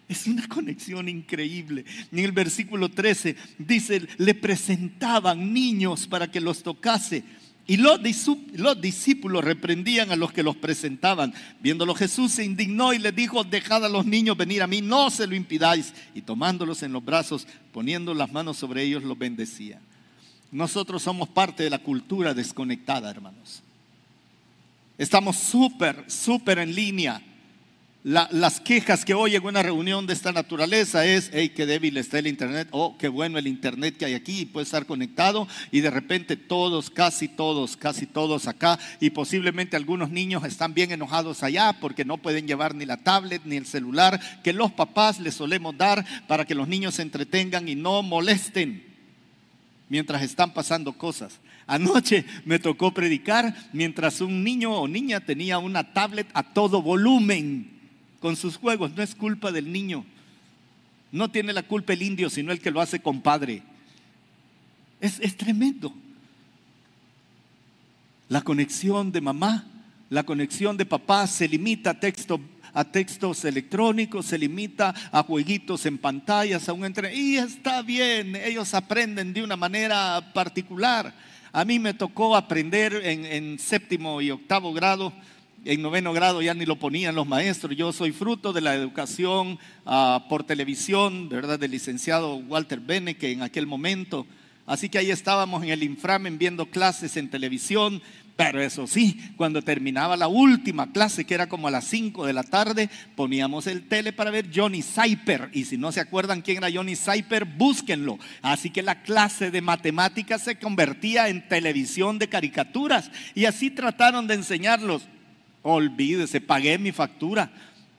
Es 0.09 0.25
una 0.25 0.47
conexión 0.47 1.07
increíble. 1.07 1.85
En 2.11 2.17
el 2.17 2.31
versículo 2.31 2.89
13 2.89 3.35
dice, 3.59 4.07
le 4.17 4.33
presentaban 4.33 5.53
niños 5.53 6.07
para 6.07 6.31
que 6.31 6.41
los 6.41 6.63
tocase. 6.63 7.23
Y 7.67 7.77
los, 7.77 7.99
los, 8.55 8.81
discípulos 8.81 9.43
reprendían 9.43 10.11
a 10.11 10.15
los 10.15 10.33
que 10.33 10.41
los 10.41 10.55
presentaban. 10.55 11.31
Viéndolo 11.61 11.93
Jesús 11.93 12.31
se 12.31 12.43
indignó 12.43 12.91
y 12.91 12.97
le 12.97 13.11
dijo, 13.11 13.43
dejad 13.43 13.85
a 13.85 13.89
los 13.89 14.07
niños 14.07 14.35
venir 14.35 14.63
a 14.63 14.67
mí, 14.67 14.81
no 14.81 15.11
se 15.11 15.27
lo 15.27 15.35
impidáis. 15.35 15.93
Y 16.15 16.21
tomándolos 16.21 16.81
en 16.81 16.91
los 16.91 17.05
brazos, 17.05 17.47
poniendo 17.71 18.15
las 18.15 18.31
manos 18.31 18.57
sobre 18.57 18.81
ellos, 18.81 19.03
los 19.03 19.17
bendecía. 19.17 19.79
Nosotros 20.53 21.01
somos 21.01 21.27
parte 21.29 21.63
de 21.63 21.71
la 21.71 21.79
cultura 21.79 22.35
desconectada, 22.35 23.09
hermanos. 23.09 23.63
Estamos 24.99 25.35
súper, 25.35 26.05
súper 26.07 26.59
en 26.59 26.75
línea. 26.75 27.23
las 28.03 28.59
quejas 28.59 29.03
que 29.03 29.15
oye 29.15 29.37
en 29.37 29.45
una 29.45 29.63
reunión 29.63 30.05
de 30.05 30.13
esta 30.13 30.31
naturaleza 30.31 31.07
es, 31.07 31.31
hey, 31.33 31.49
qué 31.55 31.65
débil 31.65 31.97
está 31.97 32.19
el 32.19 32.27
Internet, 32.27 32.67
oh, 32.69 32.95
qué 32.99 33.07
bueno 33.07 33.39
el 33.39 33.47
Internet 33.47 33.97
que 33.97 34.05
hay 34.05 34.13
aquí 34.13 34.41
y 34.41 34.45
puede 34.45 34.65
estar 34.65 34.85
conectado 34.85 35.47
y 35.71 35.79
de 35.79 35.89
repente 35.89 36.37
todos, 36.37 36.91
casi 36.91 37.27
todos, 37.27 37.75
casi 37.75 38.05
todos 38.05 38.47
acá 38.47 38.77
y 38.99 39.09
posiblemente 39.09 39.75
algunos 39.75 40.11
niños 40.11 40.43
están 40.43 40.75
bien 40.75 40.91
enojados 40.91 41.41
allá 41.41 41.73
porque 41.81 42.05
no 42.05 42.19
pueden 42.19 42.45
llevar 42.45 42.75
ni 42.75 42.85
la 42.85 42.97
tablet 42.97 43.41
ni 43.45 43.55
el 43.55 43.65
celular 43.65 44.19
que 44.43 44.53
los 44.53 44.71
papás 44.71 45.19
les 45.19 45.33
solemos 45.33 45.75
dar 45.75 46.05
para 46.27 46.45
que 46.45 46.53
los 46.53 46.67
niños 46.67 46.93
se 46.93 47.01
entretengan 47.01 47.67
y 47.67 47.73
no 47.73 48.03
molesten 48.03 48.92
mientras 49.89 50.21
están 50.21 50.53
pasando 50.53 50.93
cosas. 50.93 51.39
Anoche 51.67 52.25
me 52.45 52.59
tocó 52.59 52.93
predicar 52.93 53.55
mientras 53.73 54.21
un 54.21 54.43
niño 54.43 54.73
o 54.73 54.87
niña 54.87 55.19
tenía 55.21 55.59
una 55.59 55.93
tablet 55.93 56.27
a 56.33 56.43
todo 56.43 56.81
volumen 56.81 57.71
con 58.19 58.35
sus 58.35 58.57
juegos. 58.57 58.93
No 58.95 59.03
es 59.03 59.15
culpa 59.15 59.51
del 59.51 59.71
niño. 59.71 60.05
No 61.11 61.29
tiene 61.29 61.53
la 61.53 61.63
culpa 61.63 61.93
el 61.93 62.01
indio, 62.01 62.29
sino 62.29 62.51
el 62.51 62.59
que 62.59 62.71
lo 62.71 62.81
hace 62.81 62.99
compadre. 62.99 63.63
Es, 64.99 65.19
es 65.19 65.37
tremendo. 65.37 65.93
La 68.29 68.41
conexión 68.41 69.11
de 69.11 69.21
mamá, 69.21 69.67
la 70.09 70.23
conexión 70.23 70.75
de 70.75 70.85
papá 70.85 71.27
se 71.27 71.47
limita 71.47 71.91
a 71.91 71.99
texto 71.99 72.39
a 72.73 72.83
textos 72.83 73.45
electrónicos, 73.45 74.25
se 74.25 74.37
limita 74.37 74.93
a 75.11 75.23
jueguitos 75.23 75.85
en 75.85 75.97
pantallas, 75.97 76.67
a 76.67 76.73
un 76.73 76.85
entre... 76.85 77.15
Y 77.15 77.37
está 77.37 77.81
bien, 77.81 78.35
ellos 78.35 78.73
aprenden 78.73 79.33
de 79.33 79.43
una 79.43 79.55
manera 79.55 80.31
particular. 80.33 81.13
A 81.51 81.65
mí 81.65 81.77
me 81.77 81.93
tocó 81.93 82.35
aprender 82.35 83.01
en, 83.03 83.59
séptimo 83.59 84.21
y 84.21 84.31
octavo 84.31 84.73
grado 84.73 85.13
en 85.65 85.81
noveno 85.81 86.11
grado 86.11 86.41
ya 86.41 86.53
ni 86.53 86.65
lo 86.65 86.77
ponían 86.77 87.15
los 87.15 87.25
maestros. 87.25 87.77
Yo 87.77 87.93
soy 87.93 88.11
fruto 88.11 88.51
de 88.51 88.59
la 88.59 88.75
educación 88.75 89.57
ah, 89.85 90.25
por 90.27 90.43
televisión, 90.43 91.29
¿verdad? 91.29 91.57
Del 91.57 91.71
licenciado 91.71 92.35
Walter 92.35 92.81
Beneke 92.81 93.31
en 93.31 93.41
aquel 93.41 93.65
momento. 93.65 94.27
Así 94.65 94.87
que 94.87 94.97
ahí 94.97 95.11
estábamos 95.11 95.63
en 95.63 95.69
el 95.69 95.83
inframen 95.83 96.37
viendo 96.37 96.65
clases 96.67 97.17
en 97.17 97.29
televisión, 97.29 98.01
pero 98.35 98.61
eso 98.61 98.87
sí, 98.87 99.19
cuando 99.37 99.61
terminaba 99.61 100.17
la 100.17 100.27
última 100.27 100.91
clase, 100.91 101.23
que 101.23 101.35
era 101.35 101.47
como 101.47 101.67
a 101.67 101.71
las 101.71 101.85
5 101.85 102.25
de 102.25 102.33
la 102.33 102.41
tarde, 102.41 102.89
poníamos 103.15 103.67
el 103.67 103.87
tele 103.87 104.11
para 104.11 104.31
ver 104.31 104.49
Johnny 104.53 104.81
Cyper. 104.81 105.51
Y 105.53 105.65
si 105.65 105.77
no 105.77 105.91
se 105.91 105.99
acuerdan 105.99 106.41
quién 106.41 106.57
era 106.57 106.71
Johnny 106.73 106.95
Cyper, 106.95 107.45
búsquenlo. 107.45 108.17
Así 108.41 108.71
que 108.71 108.81
la 108.81 109.03
clase 109.03 109.51
de 109.51 109.61
matemáticas 109.61 110.41
se 110.41 110.55
convertía 110.55 111.29
en 111.29 111.47
televisión 111.47 112.17
de 112.17 112.27
caricaturas. 112.27 113.11
Y 113.35 113.45
así 113.45 113.69
trataron 113.69 114.25
de 114.25 114.33
enseñarlos. 114.33 115.03
Olvídese, 115.61 116.41
pagué 116.41 116.79
mi 116.79 116.91
factura. 116.91 117.51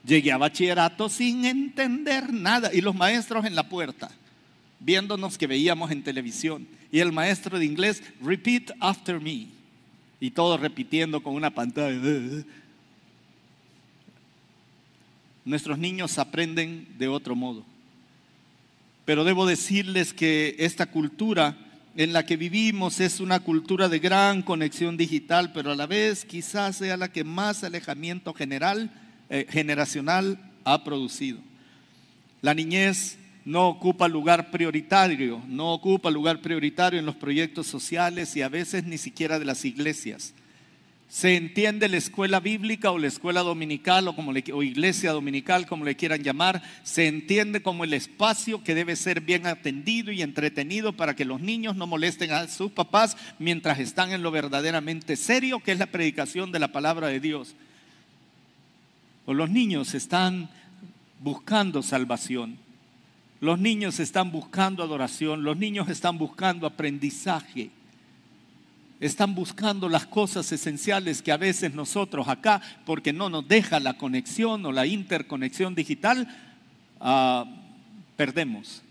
Llegué 0.05 0.33
a 0.33 0.37
bachillerato 0.37 1.07
sin 1.07 1.45
entender 1.45 2.33
nada. 2.33 2.71
Y 2.73 2.81
los 2.81 2.93
maestros 2.93 3.45
en 3.45 3.55
la 3.55 3.69
puerta, 3.69 4.11
viéndonos 4.81 5.37
que 5.37 5.47
veíamos 5.47 5.91
en 5.91 6.03
televisión. 6.03 6.67
Y 6.91 6.99
el 6.99 7.13
maestro 7.13 7.57
de 7.57 7.65
inglés, 7.65 8.03
repeat 8.21 8.71
after 8.81 9.21
me 9.21 9.54
y 10.25 10.31
todos 10.31 10.59
repitiendo 10.59 11.21
con 11.21 11.35
una 11.35 11.51
pantalla. 11.51 11.99
Nuestros 15.45 15.77
niños 15.77 16.17
aprenden 16.17 16.87
de 16.97 17.07
otro 17.07 17.35
modo. 17.35 17.63
Pero 19.05 19.23
debo 19.23 19.45
decirles 19.45 20.13
que 20.13 20.55
esta 20.57 20.87
cultura 20.87 21.55
en 21.95 22.11
la 22.11 22.25
que 22.25 22.37
vivimos 22.37 22.99
es 23.01 23.19
una 23.19 23.39
cultura 23.39 23.87
de 23.87 23.99
gran 23.99 24.41
conexión 24.41 24.97
digital, 24.97 25.53
pero 25.53 25.71
a 25.71 25.75
la 25.75 25.85
vez 25.85 26.25
quizás 26.25 26.77
sea 26.77 26.97
la 26.97 27.11
que 27.11 27.23
más 27.23 27.63
alejamiento 27.63 28.33
general, 28.33 28.91
eh, 29.29 29.45
generacional 29.47 30.39
ha 30.63 30.83
producido. 30.83 31.37
La 32.41 32.55
niñez 32.55 33.19
no 33.45 33.67
ocupa 33.67 34.07
lugar 34.07 34.49
prioritario, 34.49 35.41
no 35.47 35.71
ocupa 35.71 36.09
lugar 36.09 36.41
prioritario 36.41 36.99
en 36.99 37.05
los 37.05 37.15
proyectos 37.15 37.67
sociales 37.67 38.35
y 38.35 38.41
a 38.41 38.49
veces 38.49 38.85
ni 38.85 38.97
siquiera 38.97 39.37
de 39.37 39.45
las 39.45 39.63
iglesias. 39.65 40.33
Se 41.07 41.35
entiende 41.35 41.87
la 41.87 41.97
escuela 41.97 42.39
bíblica 42.39 42.89
o 42.89 42.97
la 42.97 43.05
escuela 43.05 43.41
dominical 43.41 44.07
o, 44.07 44.15
como 44.15 44.31
o 44.31 44.63
iglesia 44.63 45.11
dominical, 45.11 45.67
como 45.67 45.85
le 45.85 45.95
quieran 45.95 46.23
llamar, 46.23 46.63
se 46.83 47.05
entiende 47.07 47.61
como 47.61 47.83
el 47.83 47.93
espacio 47.93 48.63
que 48.63 48.73
debe 48.73 48.95
ser 48.95 49.21
bien 49.21 49.45
atendido 49.45 50.11
y 50.11 50.23
entretenido 50.23 50.93
para 50.93 51.15
que 51.15 51.23
los 51.23 51.39
niños 51.39 51.75
no 51.75 51.85
molesten 51.85 52.31
a 52.31 52.47
sus 52.47 52.71
papás 52.71 53.15
mientras 53.37 53.79
están 53.79 54.11
en 54.11 54.23
lo 54.23 54.31
verdaderamente 54.31 55.15
serio, 55.15 55.59
que 55.59 55.71
es 55.71 55.77
la 55.77 55.85
predicación 55.85 56.51
de 56.51 56.59
la 56.59 56.71
palabra 56.71 57.07
de 57.09 57.19
Dios. 57.19 57.55
O 59.27 59.35
los 59.35 59.51
niños 59.51 59.93
están 59.93 60.49
buscando 61.21 61.83
salvación. 61.83 62.64
Los 63.41 63.59
niños 63.59 63.99
están 63.99 64.31
buscando 64.31 64.81
adoración, 64.81 65.43
los 65.43 65.57
niños 65.57 65.89
están 65.89 66.17
buscando 66.17 66.65
aprendizaje, 66.65 67.69
están 68.99 69.35
buscando 69.35 69.89
las 69.89 70.05
cosas 70.05 70.51
esenciales 70.51 71.21
que 71.21 71.31
a 71.31 71.37
veces 71.37 71.73
nosotros 71.73 72.27
acá, 72.27 72.61
porque 72.85 73.11
no 73.11 73.29
nos 73.29 73.47
deja 73.47 73.79
la 73.79 73.97
conexión 73.97 74.65
o 74.65 74.71
la 74.71 74.85
interconexión 74.85 75.75
digital, 75.75 76.27
ah, 77.01 77.45
perdemos. 78.15 78.84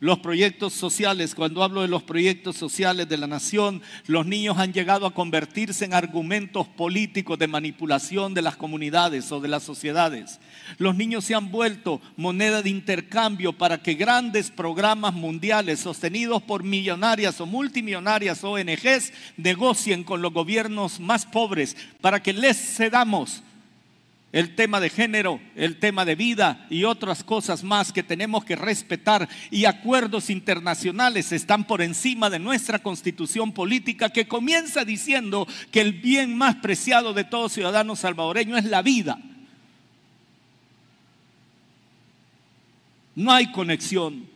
Los 0.00 0.18
proyectos 0.18 0.72
sociales, 0.72 1.36
cuando 1.36 1.62
hablo 1.62 1.82
de 1.82 1.88
los 1.88 2.02
proyectos 2.02 2.56
sociales 2.56 3.08
de 3.08 3.16
la 3.16 3.28
nación, 3.28 3.80
los 4.06 4.26
niños 4.26 4.58
han 4.58 4.72
llegado 4.72 5.06
a 5.06 5.14
convertirse 5.14 5.84
en 5.84 5.94
argumentos 5.94 6.66
políticos 6.66 7.38
de 7.38 7.46
manipulación 7.46 8.34
de 8.34 8.42
las 8.42 8.56
comunidades 8.56 9.30
o 9.30 9.40
de 9.40 9.46
las 9.46 9.62
sociedades. 9.62 10.40
Los 10.78 10.96
niños 10.96 11.24
se 11.24 11.36
han 11.36 11.52
vuelto 11.52 12.02
moneda 12.16 12.60
de 12.60 12.70
intercambio 12.70 13.52
para 13.52 13.82
que 13.82 13.94
grandes 13.94 14.50
programas 14.50 15.14
mundiales 15.14 15.80
sostenidos 15.80 16.42
por 16.42 16.64
millonarias 16.64 17.40
o 17.40 17.46
multimillonarias 17.46 18.42
ONGs 18.42 19.12
negocien 19.36 20.02
con 20.02 20.22
los 20.22 20.32
gobiernos 20.32 20.98
más 20.98 21.24
pobres 21.24 21.76
para 22.00 22.20
que 22.20 22.32
les 22.32 22.56
cedamos 22.56 23.44
el 24.34 24.56
tema 24.56 24.80
de 24.80 24.90
género, 24.90 25.40
el 25.54 25.76
tema 25.76 26.04
de 26.04 26.16
vida 26.16 26.66
y 26.68 26.82
otras 26.82 27.22
cosas 27.22 27.62
más 27.62 27.92
que 27.92 28.02
tenemos 28.02 28.44
que 28.44 28.56
respetar 28.56 29.28
y 29.48 29.64
acuerdos 29.64 30.28
internacionales 30.28 31.30
están 31.30 31.64
por 31.64 31.80
encima 31.80 32.28
de 32.28 32.40
nuestra 32.40 32.80
constitución 32.80 33.52
política 33.52 34.10
que 34.10 34.26
comienza 34.26 34.84
diciendo 34.84 35.46
que 35.70 35.80
el 35.80 35.92
bien 35.92 36.36
más 36.36 36.56
preciado 36.56 37.12
de 37.12 37.22
todo 37.22 37.48
ciudadano 37.48 37.94
salvadoreño 37.94 38.56
es 38.56 38.64
la 38.64 38.82
vida. 38.82 39.20
No 43.14 43.30
hay 43.30 43.52
conexión. 43.52 44.26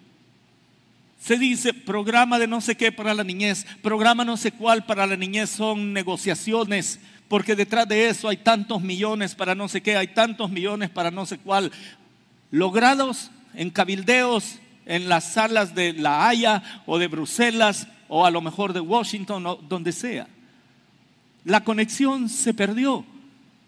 Se 1.21 1.37
dice 1.37 1.75
programa 1.75 2.39
de 2.39 2.47
no 2.47 2.61
sé 2.61 2.77
qué 2.77 2.93
para 2.93 3.15
la 3.15 3.25
niñez, 3.25 3.67
programa 3.83 4.25
no 4.25 4.37
sé 4.37 4.53
cuál 4.53 4.87
para 4.87 5.09
la 5.09 5.17
niñez 5.17 5.51
son 5.51 5.93
negociaciones 5.93 7.01
porque 7.29 7.55
detrás 7.55 7.87
de 7.87 8.09
eso 8.09 8.29
hay 8.29 8.39
tantos 8.39 8.83
millones 8.83 9.35
para 9.35 9.55
no 9.55 9.69
sé 9.69 9.83
qué, 9.83 9.97
hay 9.97 10.09
tantos 10.09 10.51
millones 10.51 10.91
para 10.91 11.11
no 11.11 11.27
sé 11.27 11.39
cuál, 11.39 11.71
logrados 12.51 13.31
en 13.55 13.71
cabildeos, 13.71 14.59
en 14.87 15.09
las 15.09 15.33
salas 15.35 15.75
de 15.75 15.93
La 15.93 16.29
Haya 16.29 16.83
o 16.87 16.99
de 16.99 17.09
Bruselas 17.09 17.87
o 18.09 18.25
a 18.25 18.31
lo 18.31 18.41
mejor 18.41 18.73
de 18.73 18.81
Washington 18.81 19.47
o 19.47 19.57
donde 19.57 19.93
sea. 19.93 20.27
La 21.45 21.63
conexión 21.63 22.29
se 22.29 22.55
perdió. 22.55 23.05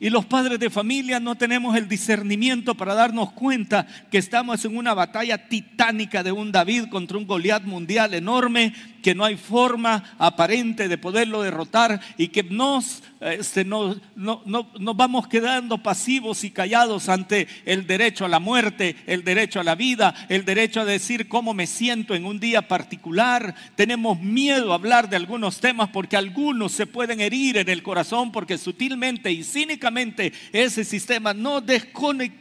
Y 0.02 0.08
los 0.08 0.24
padres 0.24 0.58
de 0.58 0.70
familia 0.70 1.20
no 1.20 1.34
tenemos 1.34 1.76
el 1.76 1.86
discernimiento 1.86 2.74
para 2.74 2.94
darnos 2.94 3.32
cuenta 3.32 3.86
que 4.10 4.16
estamos 4.16 4.64
en 4.64 4.78
una 4.78 4.94
batalla 4.94 5.46
titánica 5.46 6.22
de 6.22 6.32
un 6.32 6.50
David 6.50 6.86
contra 6.86 7.18
un 7.18 7.26
Goliat 7.26 7.64
mundial 7.64 8.14
enorme 8.14 8.72
que 9.02 9.14
no 9.14 9.24
hay 9.24 9.36
forma 9.36 10.04
aparente 10.18 10.88
de 10.88 10.98
poderlo 10.98 11.42
derrotar 11.42 12.00
y 12.18 12.28
que 12.28 12.42
nos, 12.42 13.02
este, 13.20 13.64
no, 13.64 13.96
nos 14.14 14.96
vamos 14.96 15.26
quedando 15.26 15.78
pasivos 15.78 16.44
y 16.44 16.50
callados 16.50 17.08
ante 17.08 17.48
el 17.64 17.86
derecho 17.86 18.24
a 18.24 18.28
la 18.28 18.40
muerte, 18.40 18.96
el 19.06 19.24
derecho 19.24 19.60
a 19.60 19.64
la 19.64 19.74
vida, 19.74 20.14
el 20.28 20.44
derecho 20.44 20.80
a 20.80 20.84
decir 20.84 21.28
cómo 21.28 21.54
me 21.54 21.66
siento 21.66 22.14
en 22.14 22.24
un 22.24 22.40
día 22.40 22.68
particular. 22.68 23.54
Tenemos 23.74 24.20
miedo 24.20 24.72
a 24.72 24.76
hablar 24.76 25.08
de 25.08 25.16
algunos 25.16 25.60
temas 25.60 25.88
porque 25.90 26.16
algunos 26.16 26.72
se 26.72 26.86
pueden 26.86 27.20
herir 27.20 27.56
en 27.56 27.68
el 27.68 27.82
corazón 27.82 28.32
porque 28.32 28.58
sutilmente 28.58 29.32
y 29.32 29.44
cínicamente 29.44 29.89
ese 30.52 30.84
sistema 30.84 31.34
no 31.34 31.60
desconecta 31.60 32.40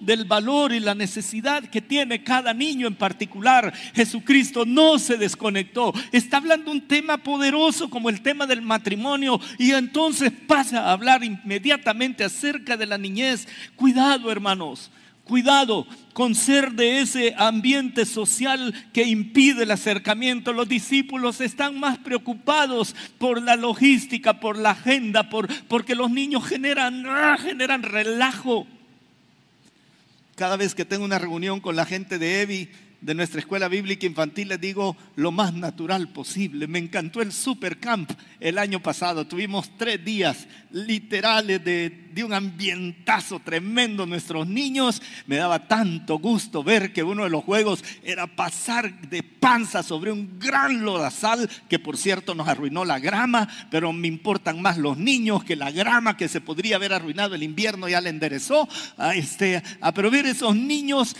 del 0.00 0.24
valor 0.24 0.72
y 0.72 0.80
la 0.80 0.94
necesidad 0.94 1.64
que 1.64 1.80
tiene 1.80 2.22
cada 2.22 2.52
niño 2.52 2.86
en 2.86 2.94
particular. 2.94 3.72
Jesucristo 3.94 4.64
no 4.64 4.98
se 4.98 5.16
desconectó. 5.16 5.92
Está 6.12 6.38
hablando 6.38 6.70
un 6.70 6.86
tema 6.86 7.18
poderoso 7.18 7.88
como 7.88 8.10
el 8.10 8.22
tema 8.22 8.46
del 8.46 8.62
matrimonio 8.62 9.40
y 9.58 9.72
entonces 9.72 10.32
pasa 10.46 10.80
a 10.82 10.92
hablar 10.92 11.24
inmediatamente 11.24 12.24
acerca 12.24 12.76
de 12.76 12.86
la 12.86 12.98
niñez. 12.98 13.46
Cuidado, 13.76 14.30
hermanos. 14.30 14.90
Cuidado 15.30 15.86
con 16.12 16.34
ser 16.34 16.72
de 16.72 16.98
ese 16.98 17.36
ambiente 17.38 18.04
social 18.04 18.74
que 18.92 19.04
impide 19.04 19.62
el 19.62 19.70
acercamiento. 19.70 20.52
Los 20.52 20.68
discípulos 20.68 21.40
están 21.40 21.78
más 21.78 21.98
preocupados 21.98 22.96
por 23.16 23.40
la 23.40 23.54
logística, 23.54 24.40
por 24.40 24.58
la 24.58 24.70
agenda, 24.70 25.30
por, 25.30 25.46
porque 25.68 25.94
los 25.94 26.10
niños 26.10 26.44
generan, 26.44 27.04
ah, 27.06 27.36
generan 27.38 27.84
relajo. 27.84 28.66
Cada 30.34 30.56
vez 30.56 30.74
que 30.74 30.84
tengo 30.84 31.04
una 31.04 31.20
reunión 31.20 31.60
con 31.60 31.76
la 31.76 31.86
gente 31.86 32.18
de 32.18 32.42
EVI, 32.42 32.68
de 33.00 33.14
nuestra 33.14 33.40
escuela 33.40 33.68
bíblica 33.68 34.06
infantil, 34.06 34.48
les 34.48 34.60
digo 34.60 34.96
lo 35.16 35.32
más 35.32 35.54
natural 35.54 36.08
posible. 36.08 36.66
Me 36.66 36.78
encantó 36.78 37.22
el 37.22 37.32
Super 37.32 37.78
Camp 37.78 38.10
el 38.40 38.58
año 38.58 38.80
pasado. 38.80 39.26
Tuvimos 39.26 39.76
tres 39.78 40.04
días 40.04 40.46
literales 40.70 41.64
de, 41.64 42.10
un 42.24 42.32
ambientazo 42.34 43.40
tremendo. 43.40 44.04
Nuestros 44.04 44.46
niños, 44.46 45.00
me 45.26 45.36
daba 45.36 45.66
tanto 45.66 46.18
gusto 46.18 46.62
ver 46.62 46.92
que 46.92 47.02
uno 47.02 47.24
de 47.24 47.30
los 47.30 47.44
juegos 47.44 47.82
era 48.02 48.26
pasar 48.26 49.00
de 49.08 49.22
panza 49.22 49.82
sobre 49.82 50.12
un 50.12 50.38
gran 50.38 50.84
lodazal, 50.84 51.48
que 51.68 51.78
por 51.78 51.96
cierto 51.96 52.34
nos 52.34 52.48
arruinó 52.48 52.84
la 52.84 52.98
grama, 52.98 53.48
pero 53.70 53.92
me 53.92 54.08
importan 54.08 54.60
más 54.60 54.76
los 54.76 54.98
niños 54.98 55.44
que 55.44 55.56
la 55.56 55.70
grama 55.70 56.16
que 56.16 56.28
se 56.28 56.42
podría 56.42 56.76
haber 56.76 56.92
arruinado 56.92 57.34
el 57.34 57.42
invierno, 57.42 57.88
ya 57.88 58.02
le 58.02 58.10
enderezó. 58.10 58.68
A 58.98 59.14
este, 59.14 59.62
a, 59.80 59.92
pero 59.92 60.10
ver 60.10 60.26
esos 60.26 60.54
niños 60.54 61.16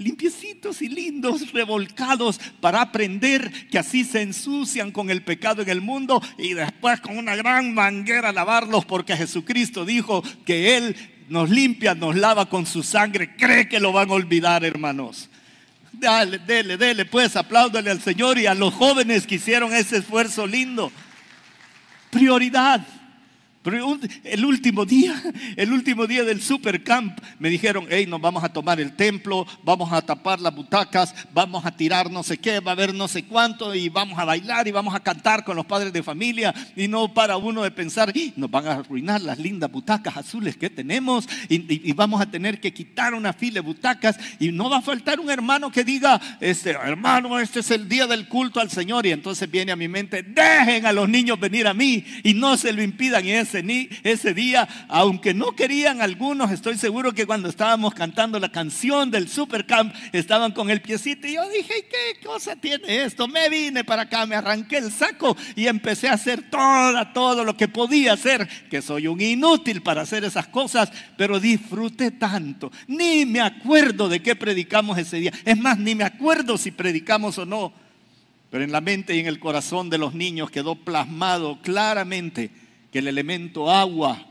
limpiecitos 0.00 0.82
y 0.82 0.88
lindos, 0.88 1.52
revolcados, 1.52 2.40
para 2.60 2.80
aprender 2.80 3.68
que 3.68 3.78
así 3.78 4.04
se 4.04 4.22
ensucian 4.22 4.90
con 4.90 5.10
el 5.10 5.22
pecado 5.22 5.62
en 5.62 5.68
el 5.68 5.80
mundo 5.80 6.22
y 6.38 6.54
después 6.54 7.00
con 7.00 7.18
una 7.18 7.36
gran 7.36 7.74
manguera 7.74 8.32
lavarlos 8.32 8.84
porque 8.86 9.16
Jesucristo 9.16 9.84
dijo 9.84 10.22
que 10.44 10.76
Él 10.76 10.96
nos 11.28 11.50
limpia, 11.50 11.94
nos 11.94 12.16
lava 12.16 12.48
con 12.48 12.66
su 12.66 12.82
sangre. 12.82 13.36
¿Cree 13.36 13.68
que 13.68 13.78
lo 13.78 13.92
van 13.92 14.10
a 14.10 14.14
olvidar, 14.14 14.64
hermanos? 14.64 15.28
Dale, 15.92 16.38
dele, 16.38 16.76
dele, 16.76 17.04
pues 17.04 17.36
apláudale 17.36 17.90
al 17.90 18.00
Señor 18.00 18.38
y 18.38 18.46
a 18.46 18.54
los 18.54 18.72
jóvenes 18.72 19.26
que 19.26 19.34
hicieron 19.34 19.72
ese 19.72 19.98
esfuerzo 19.98 20.46
lindo. 20.46 20.90
Prioridad. 22.10 22.80
Pero 23.62 23.98
el 24.24 24.44
último 24.44 24.86
día, 24.86 25.22
el 25.56 25.72
último 25.72 26.06
día 26.06 26.24
del 26.24 26.40
supercamp, 26.40 27.18
me 27.38 27.50
dijeron, 27.50 27.86
hey, 27.90 28.06
nos 28.06 28.20
vamos 28.20 28.42
a 28.42 28.48
tomar 28.48 28.80
el 28.80 28.96
templo, 28.96 29.46
vamos 29.62 29.92
a 29.92 30.00
tapar 30.00 30.40
las 30.40 30.54
butacas, 30.54 31.14
vamos 31.32 31.66
a 31.66 31.76
tirar 31.76 32.10
no 32.10 32.22
sé 32.22 32.38
qué, 32.38 32.60
va 32.60 32.70
a 32.70 32.74
haber 32.74 32.94
no 32.94 33.06
sé 33.06 33.24
cuánto 33.24 33.74
y 33.74 33.90
vamos 33.90 34.18
a 34.18 34.24
bailar 34.24 34.66
y 34.66 34.72
vamos 34.72 34.94
a 34.94 35.00
cantar 35.00 35.44
con 35.44 35.56
los 35.56 35.66
padres 35.66 35.92
de 35.92 36.02
familia. 36.02 36.54
Y 36.74 36.88
no 36.88 37.12
para 37.12 37.36
uno 37.36 37.62
de 37.62 37.70
pensar, 37.70 38.14
nos 38.36 38.50
van 38.50 38.66
a 38.66 38.72
arruinar 38.72 39.20
las 39.20 39.38
lindas 39.38 39.70
butacas 39.70 40.16
azules 40.16 40.56
que 40.56 40.70
tenemos 40.70 41.28
y, 41.48 41.92
vamos 41.92 42.22
a 42.22 42.30
tener 42.30 42.60
que 42.60 42.72
quitar 42.72 43.12
una 43.12 43.34
fila 43.34 43.54
de 43.54 43.60
butacas 43.60 44.18
y 44.38 44.52
no 44.52 44.70
va 44.70 44.78
a 44.78 44.82
faltar 44.82 45.20
un 45.20 45.30
hermano 45.30 45.70
que 45.70 45.84
diga, 45.84 46.18
este 46.40 46.70
hermano, 46.70 47.38
este 47.38 47.60
es 47.60 47.70
el 47.70 47.88
día 47.88 48.06
del 48.06 48.26
culto 48.26 48.58
al 48.58 48.70
Señor. 48.70 49.04
Y 49.04 49.12
entonces 49.12 49.50
viene 49.50 49.70
a 49.72 49.76
mi 49.76 49.86
mente, 49.86 50.22
dejen 50.22 50.86
a 50.86 50.92
los 50.92 51.08
niños 51.10 51.38
venir 51.38 51.66
a 51.66 51.74
mí 51.74 52.04
y 52.24 52.32
no 52.32 52.56
se 52.56 52.72
lo 52.72 52.82
impidan. 52.82 53.26
Y 53.26 53.32
es 53.32 53.49
ese, 53.54 54.34
día, 54.34 54.68
aunque 54.88 55.34
no 55.34 55.52
querían 55.52 56.00
algunos, 56.00 56.50
estoy 56.50 56.76
seguro 56.78 57.12
que 57.12 57.26
cuando 57.26 57.48
estábamos 57.48 57.94
cantando 57.94 58.38
la 58.38 58.50
canción 58.50 59.10
del 59.10 59.28
Supercamp, 59.28 59.94
estaban 60.12 60.52
con 60.52 60.70
el 60.70 60.80
piecito 60.80 61.26
y 61.26 61.34
yo 61.34 61.48
dije, 61.48 61.86
¿qué 61.88 62.24
cosa 62.24 62.56
tiene 62.56 63.02
esto? 63.02 63.28
Me 63.28 63.48
vine 63.48 63.84
para 63.84 64.02
acá, 64.02 64.26
me 64.26 64.36
arranqué 64.36 64.78
el 64.78 64.92
saco 64.92 65.36
y 65.56 65.66
empecé 65.66 66.08
a 66.08 66.14
hacer 66.14 66.50
toda, 66.50 67.12
todo 67.12 67.44
lo 67.44 67.56
que 67.56 67.68
podía 67.68 68.12
hacer, 68.12 68.48
que 68.70 68.82
soy 68.82 69.06
un 69.06 69.20
inútil 69.20 69.82
para 69.82 70.02
hacer 70.02 70.24
esas 70.24 70.46
cosas, 70.46 70.90
pero 71.16 71.40
disfruté 71.40 72.10
tanto. 72.12 72.70
Ni 72.86 73.26
me 73.26 73.40
acuerdo 73.40 74.08
de 74.08 74.22
qué 74.22 74.36
predicamos 74.36 74.98
ese 74.98 75.18
día. 75.18 75.32
Es 75.44 75.58
más, 75.58 75.78
ni 75.78 75.94
me 75.94 76.04
acuerdo 76.04 76.56
si 76.58 76.70
predicamos 76.70 77.38
o 77.38 77.46
no. 77.46 77.72
Pero 78.50 78.64
en 78.64 78.72
la 78.72 78.80
mente 78.80 79.14
y 79.14 79.20
en 79.20 79.26
el 79.26 79.38
corazón 79.38 79.90
de 79.90 79.98
los 79.98 80.14
niños 80.14 80.50
quedó 80.50 80.74
plasmado 80.74 81.60
claramente 81.62 82.50
que 82.90 82.98
el 82.98 83.08
elemento 83.08 83.70
agua 83.70 84.26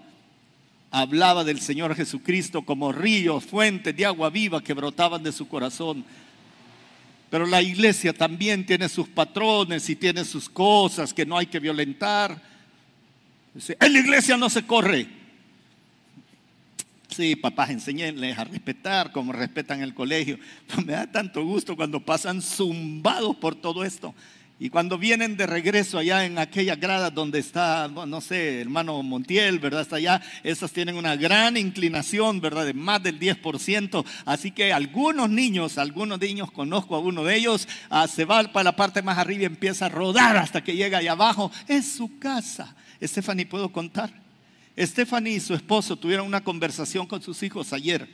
hablaba 0.91 1.43
del 1.43 1.61
Señor 1.61 1.95
Jesucristo 1.95 2.63
como 2.63 2.91
ríos, 2.91 3.45
fuentes 3.45 3.95
de 3.95 4.05
agua 4.05 4.29
viva 4.29 4.63
que 4.63 4.73
brotaban 4.73 5.23
de 5.23 5.31
su 5.31 5.47
corazón. 5.47 6.03
Pero 7.29 7.45
la 7.45 7.61
iglesia 7.61 8.11
también 8.11 8.65
tiene 8.65 8.89
sus 8.89 9.07
patrones 9.07 9.87
y 9.89 9.95
tiene 9.95 10.25
sus 10.25 10.49
cosas 10.49 11.13
que 11.13 11.25
no 11.25 11.37
hay 11.37 11.45
que 11.45 11.59
violentar. 11.59 12.41
En 13.79 13.93
la 13.93 13.99
iglesia 13.99 14.35
no 14.35 14.49
se 14.49 14.65
corre. 14.65 15.07
Sí, 17.09 17.35
papás, 17.35 17.71
enséñenles 17.71 18.37
a 18.37 18.43
respetar 18.43 19.11
como 19.11 19.31
respetan 19.31 19.81
el 19.81 19.93
colegio. 19.93 20.39
me 20.85 20.93
da 20.93 21.11
tanto 21.11 21.43
gusto 21.43 21.75
cuando 21.75 21.99
pasan 21.99 22.41
zumbados 22.41 23.35
por 23.35 23.55
todo 23.55 23.83
esto. 23.83 24.13
Y 24.61 24.69
cuando 24.69 24.97
vienen 24.97 25.37
de 25.37 25.47
regreso 25.47 25.97
allá 25.97 26.25
en 26.25 26.37
aquella 26.37 26.75
grada 26.75 27.09
donde 27.09 27.39
está, 27.39 27.87
no 27.87 28.19
sé, 28.19 28.59
hermano 28.59 29.01
Montiel, 29.01 29.57
¿verdad? 29.57 29.81
Está 29.81 29.95
allá, 29.95 30.21
esas 30.43 30.73
tienen 30.73 30.97
una 30.97 31.15
gran 31.15 31.55
inclinación, 31.55 32.41
¿verdad? 32.41 32.65
De 32.65 32.73
más 32.73 33.01
del 33.01 33.17
10%. 33.17 34.05
Así 34.25 34.51
que 34.51 34.73
algunos 34.73 35.29
niños, 35.29 35.77
algunos 35.77 36.19
niños, 36.19 36.51
conozco 36.51 36.95
a 36.95 36.99
uno 36.99 37.23
de 37.23 37.37
ellos, 37.37 37.69
ah, 37.89 38.05
se 38.07 38.25
va 38.25 38.43
para 38.51 38.65
la 38.65 38.75
parte 38.75 39.01
más 39.01 39.17
arriba 39.17 39.43
y 39.43 39.45
empieza 39.45 39.85
a 39.85 39.89
rodar 39.89 40.35
hasta 40.35 40.61
que 40.61 40.75
llega 40.75 40.97
allá 40.97 41.13
abajo. 41.13 41.49
Es 41.67 41.93
su 41.93 42.19
casa. 42.19 42.75
Stephanie, 43.01 43.45
¿puedo 43.45 43.71
contar? 43.71 44.11
Stephanie 44.77 45.35
y 45.35 45.39
su 45.39 45.53
esposo 45.53 45.95
tuvieron 45.95 46.27
una 46.27 46.43
conversación 46.43 47.07
con 47.07 47.21
sus 47.21 47.41
hijos 47.43 47.71
ayer 47.71 48.09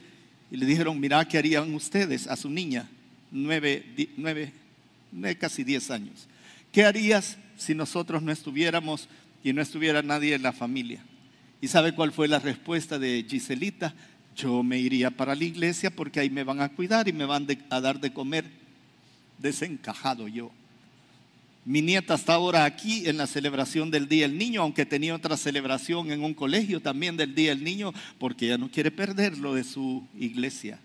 y 0.51 0.57
le 0.57 0.65
dijeron, 0.67 0.99
mira, 0.99 1.27
¿qué 1.27 1.39
harían 1.39 1.73
ustedes 1.73 2.27
a 2.27 2.35
su 2.35 2.51
niña? 2.51 2.87
nueve, 3.31 3.83
nueve, 4.17 5.37
casi 5.37 5.63
diez 5.63 5.91
años. 5.91 6.27
¿Qué 6.75 6.83
harías 6.83 7.37
si 7.55 7.73
nosotros 7.73 8.21
no 8.21 8.33
estuviéramos 8.33 9.07
y 9.45 9.53
no 9.53 9.61
estuviera 9.61 10.01
nadie 10.01 10.35
en 10.35 10.43
la 10.43 10.51
familia? 10.51 11.01
¿Y 11.61 11.69
sabe 11.69 11.93
cuál 11.93 12.11
fue 12.11 12.27
la 12.27 12.39
respuesta 12.39 12.99
de 12.99 13.25
Giselita? 13.29 13.93
Yo 14.35 14.61
me 14.61 14.77
iría 14.77 15.09
para 15.09 15.35
la 15.35 15.45
iglesia 15.45 15.89
porque 15.89 16.19
ahí 16.19 16.29
me 16.29 16.43
van 16.43 16.59
a 16.59 16.67
cuidar 16.67 17.07
y 17.07 17.13
me 17.13 17.23
van 17.23 17.47
a 17.69 17.79
dar 17.79 18.01
de 18.01 18.11
comer. 18.11 18.43
Desencajado 19.37 20.27
yo. 20.27 20.51
Mi 21.63 21.81
nieta 21.81 22.15
está 22.15 22.33
ahora 22.33 22.65
aquí 22.65 23.07
en 23.07 23.15
la 23.15 23.27
celebración 23.27 23.89
del 23.89 24.09
Día 24.09 24.27
del 24.27 24.37
Niño, 24.37 24.61
aunque 24.61 24.85
tenía 24.85 25.15
otra 25.15 25.37
celebración 25.37 26.11
en 26.11 26.25
un 26.25 26.33
colegio 26.33 26.81
también 26.81 27.15
del 27.15 27.33
Día 27.33 27.51
del 27.51 27.63
Niño, 27.63 27.93
porque 28.19 28.47
ella 28.47 28.57
no 28.57 28.69
quiere 28.69 28.91
perderlo 28.91 29.53
de 29.53 29.63
su 29.63 30.05
iglesia. 30.19 30.77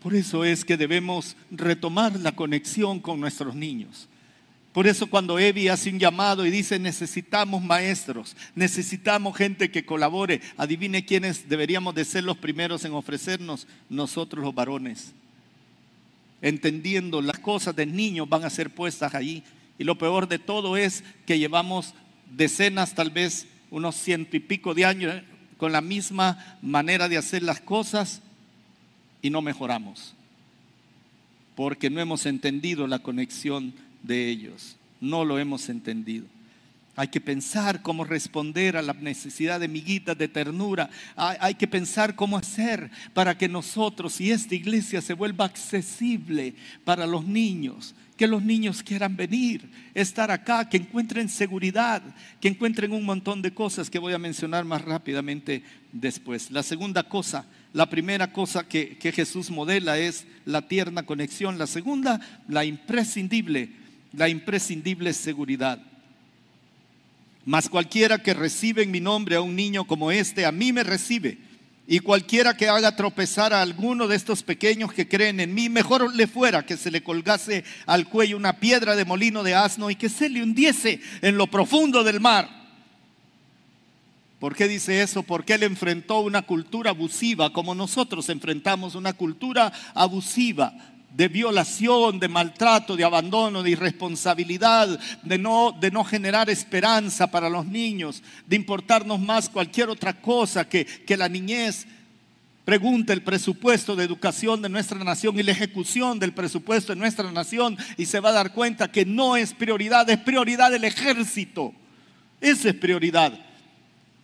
Por 0.00 0.14
eso 0.14 0.44
es 0.44 0.64
que 0.64 0.76
debemos 0.76 1.36
retomar 1.50 2.18
la 2.18 2.32
conexión 2.32 3.00
con 3.00 3.20
nuestros 3.20 3.54
niños. 3.54 4.08
Por 4.72 4.86
eso 4.86 5.08
cuando 5.08 5.38
Evi 5.38 5.68
hace 5.68 5.90
un 5.90 5.98
llamado 5.98 6.46
y 6.46 6.50
dice 6.50 6.78
necesitamos 6.78 7.62
maestros, 7.62 8.36
necesitamos 8.54 9.36
gente 9.36 9.70
que 9.70 9.84
colabore, 9.84 10.40
adivine 10.56 11.04
quiénes 11.04 11.48
deberíamos 11.48 11.94
de 11.94 12.04
ser 12.04 12.22
los 12.22 12.36
primeros 12.36 12.84
en 12.84 12.92
ofrecernos, 12.92 13.66
nosotros 13.88 14.44
los 14.44 14.54
varones 14.54 15.14
entendiendo 16.40 17.20
las 17.20 17.38
cosas 17.38 17.74
del 17.74 17.94
niño 17.94 18.26
van 18.26 18.44
a 18.44 18.50
ser 18.50 18.70
puestas 18.70 19.14
allí. 19.14 19.42
Y 19.78 19.84
lo 19.84 19.98
peor 19.98 20.28
de 20.28 20.38
todo 20.38 20.76
es 20.76 21.04
que 21.26 21.38
llevamos 21.38 21.94
decenas, 22.36 22.94
tal 22.94 23.10
vez 23.10 23.46
unos 23.70 23.96
ciento 23.96 24.36
y 24.36 24.40
pico 24.40 24.74
de 24.74 24.84
años 24.84 25.14
eh, 25.14 25.24
con 25.56 25.72
la 25.72 25.80
misma 25.80 26.58
manera 26.62 27.08
de 27.08 27.16
hacer 27.16 27.42
las 27.42 27.60
cosas 27.60 28.22
y 29.22 29.30
no 29.30 29.42
mejoramos. 29.42 30.14
Porque 31.54 31.90
no 31.90 32.00
hemos 32.00 32.26
entendido 32.26 32.86
la 32.86 33.00
conexión 33.00 33.74
de 34.02 34.28
ellos. 34.28 34.76
No 35.00 35.24
lo 35.24 35.38
hemos 35.38 35.68
entendido. 35.68 36.26
Hay 36.98 37.06
que 37.06 37.20
pensar 37.20 37.80
cómo 37.80 38.02
responder 38.02 38.76
a 38.76 38.82
la 38.82 38.92
necesidad 38.92 39.60
de 39.60 39.68
miguitas 39.68 40.18
de 40.18 40.26
ternura. 40.26 40.90
Hay, 41.14 41.54
que 41.54 41.68
pensar 41.68 42.16
cómo 42.16 42.36
hacer 42.36 42.90
para 43.14 43.38
que 43.38 43.48
nosotros 43.48 44.20
y 44.20 44.32
esta 44.32 44.56
iglesia 44.56 45.00
se 45.00 45.14
vuelva 45.14 45.44
accesible 45.44 46.56
para 46.84 47.06
los 47.06 47.24
niños. 47.24 47.94
Que 48.16 48.26
los 48.26 48.42
niños 48.42 48.82
quieran 48.82 49.14
venir, 49.14 49.70
estar 49.94 50.32
acá, 50.32 50.68
que 50.68 50.78
encuentren 50.78 51.28
seguridad, 51.28 52.02
que 52.40 52.48
encuentren 52.48 52.90
un 52.90 53.04
montón 53.04 53.42
de 53.42 53.54
cosas 53.54 53.90
que 53.90 54.00
voy 54.00 54.12
a 54.12 54.18
mencionar 54.18 54.64
más 54.64 54.82
rápidamente 54.82 55.62
después. 55.92 56.50
La 56.50 56.64
segunda 56.64 57.04
cosa, 57.04 57.46
la 57.72 57.90
primera 57.90 58.32
cosa 58.32 58.66
que, 58.66 58.96
Jesús 59.00 59.50
modela 59.50 59.98
es 59.98 60.26
la 60.44 60.62
tierna 60.62 61.04
conexión. 61.04 61.58
La 61.58 61.66
segunda, 61.66 62.20
la 62.48 62.64
imprescindible, 62.64 63.70
la 64.12 64.28
imprescindible 64.28 65.12
seguridad. 65.12 65.80
Mas 67.44 67.68
cualquiera 67.68 68.22
que 68.22 68.34
recibe 68.34 68.82
en 68.82 68.90
mi 68.90 69.00
nombre 69.00 69.36
a 69.36 69.40
un 69.40 69.54
niño 69.54 69.86
como 69.86 70.10
este, 70.10 70.44
a 70.44 70.52
mí 70.52 70.72
me 70.72 70.82
recibe. 70.82 71.38
Y 71.86 72.00
cualquiera 72.00 72.54
que 72.54 72.68
haga 72.68 72.96
tropezar 72.96 73.54
a 73.54 73.62
alguno 73.62 74.08
de 74.08 74.16
estos 74.16 74.42
pequeños 74.42 74.92
que 74.92 75.08
creen 75.08 75.40
en 75.40 75.54
mí, 75.54 75.70
mejor 75.70 76.14
le 76.14 76.26
fuera 76.26 76.66
que 76.66 76.76
se 76.76 76.90
le 76.90 77.02
colgase 77.02 77.64
al 77.86 78.08
cuello 78.08 78.36
una 78.36 78.60
piedra 78.60 78.94
de 78.94 79.06
molino 79.06 79.42
de 79.42 79.54
asno 79.54 79.90
y 79.90 79.96
que 79.96 80.10
se 80.10 80.28
le 80.28 80.42
hundiese 80.42 81.00
en 81.22 81.38
lo 81.38 81.46
profundo 81.46 82.04
del 82.04 82.20
mar. 82.20 82.57
¿Por 84.38 84.54
qué 84.54 84.68
dice 84.68 85.02
eso? 85.02 85.24
Porque 85.24 85.54
él 85.54 85.64
enfrentó 85.64 86.20
una 86.20 86.42
cultura 86.42 86.90
abusiva 86.90 87.52
como 87.52 87.74
nosotros 87.74 88.28
enfrentamos 88.28 88.94
una 88.94 89.12
cultura 89.12 89.72
abusiva 89.94 90.72
de 91.12 91.26
violación, 91.26 92.20
de 92.20 92.28
maltrato, 92.28 92.94
de 92.94 93.02
abandono, 93.02 93.64
de 93.64 93.70
irresponsabilidad, 93.70 95.00
de 95.24 95.38
no, 95.38 96.04
generar 96.04 96.48
esperanza 96.50 97.28
para 97.28 97.50
los 97.50 97.66
niños, 97.66 98.22
de 98.46 98.54
importarnos 98.54 99.18
más 99.18 99.48
cualquier 99.48 99.88
otra 99.88 100.20
cosa 100.20 100.68
que, 100.68 100.86
la 101.16 101.28
niñez. 101.28 101.86
Pregunta 102.64 103.14
el 103.14 103.22
presupuesto 103.22 103.96
de 103.96 104.04
educación 104.04 104.62
de 104.62 104.68
nuestra 104.68 105.02
nación 105.02 105.36
y 105.38 105.42
la 105.42 105.52
ejecución 105.52 106.18
del 106.18 106.34
presupuesto 106.34 106.92
de 106.92 106.98
nuestra 107.00 107.32
nación 107.32 107.76
y 107.96 108.04
se 108.04 108.20
va 108.20 108.28
a 108.28 108.32
dar 108.32 108.52
cuenta 108.52 108.92
que 108.92 109.06
no 109.06 109.36
es 109.36 109.54
prioridad, 109.54 110.08
es 110.10 110.18
prioridad 110.18 110.72
el 110.74 110.84
ejército. 110.84 111.72
Esa 112.40 112.68
es 112.68 112.74
prioridad. 112.74 113.47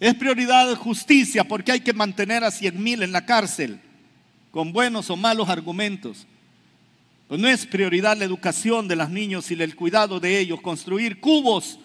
Es 0.00 0.14
prioridad 0.14 0.74
justicia 0.76 1.44
porque 1.44 1.72
hay 1.72 1.80
que 1.80 1.92
mantener 1.92 2.44
a 2.44 2.50
cien 2.50 2.82
mil 2.82 3.02
en 3.02 3.12
la 3.12 3.24
cárcel 3.24 3.80
con 4.50 4.72
buenos 4.72 5.10
o 5.10 5.16
malos 5.16 5.48
argumentos. 5.48 6.26
Pues 7.28 7.40
no 7.40 7.48
es 7.48 7.66
prioridad 7.66 8.16
la 8.16 8.24
educación 8.24 8.86
de 8.86 8.96
los 8.96 9.10
niños 9.10 9.50
y 9.50 9.54
el 9.54 9.76
cuidado 9.76 10.20
de 10.20 10.38
ellos. 10.38 10.60
Construir 10.60 11.20
cubos 11.20 11.78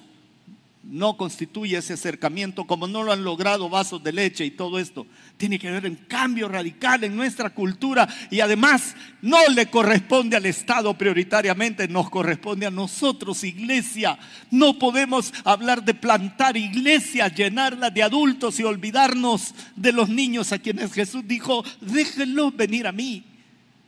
no 0.84 1.18
constituye 1.18 1.78
ese 1.78 1.94
acercamiento 1.94 2.65
como 2.65 2.88
no 2.88 3.04
lo 3.04 3.12
han 3.12 3.24
logrado 3.24 3.70
vasos 3.70 4.02
de 4.02 4.13
leche 4.13 4.46
y 4.46 4.52
todo 4.52 4.80
esto. 4.80 5.06
Tiene 5.38 5.60
que 5.60 5.68
haber 5.68 5.86
un 5.86 5.96
cambio 5.96 6.48
radical 6.48 7.04
en 7.04 7.15
nuestra 7.15 7.50
cultura 7.50 8.08
y 8.32 8.39
además 8.39 8.96
no 9.22 9.38
le 9.50 9.65
corresponde 9.68 10.38
al 10.38 10.46
Estado 10.46 10.98
prioritariamente, 10.98 11.88
nos 11.88 12.10
corresponde 12.10 12.65
a 12.65 12.72
nosotros, 12.72 13.44
iglesia. 13.44 14.18
No 14.52 14.80
podemos 14.80 15.34
hablar 15.44 15.84
de 15.84 15.94
plantar 15.94 16.56
iglesia, 16.56 17.28
llenarla 17.28 17.89
de 17.89 18.04
adultos 18.04 18.60
y 18.60 18.63
olvidarnos 18.63 19.54
de 19.76 19.92
los 19.92 20.08
niños 20.08 20.54
a 20.54 20.60
quienes 20.60 20.94
Jesús 20.94 21.28
dijo, 21.28 21.63
déjenlos 21.82 22.56
venir 22.56 22.88
a 22.88 22.94
mí. 22.94 23.26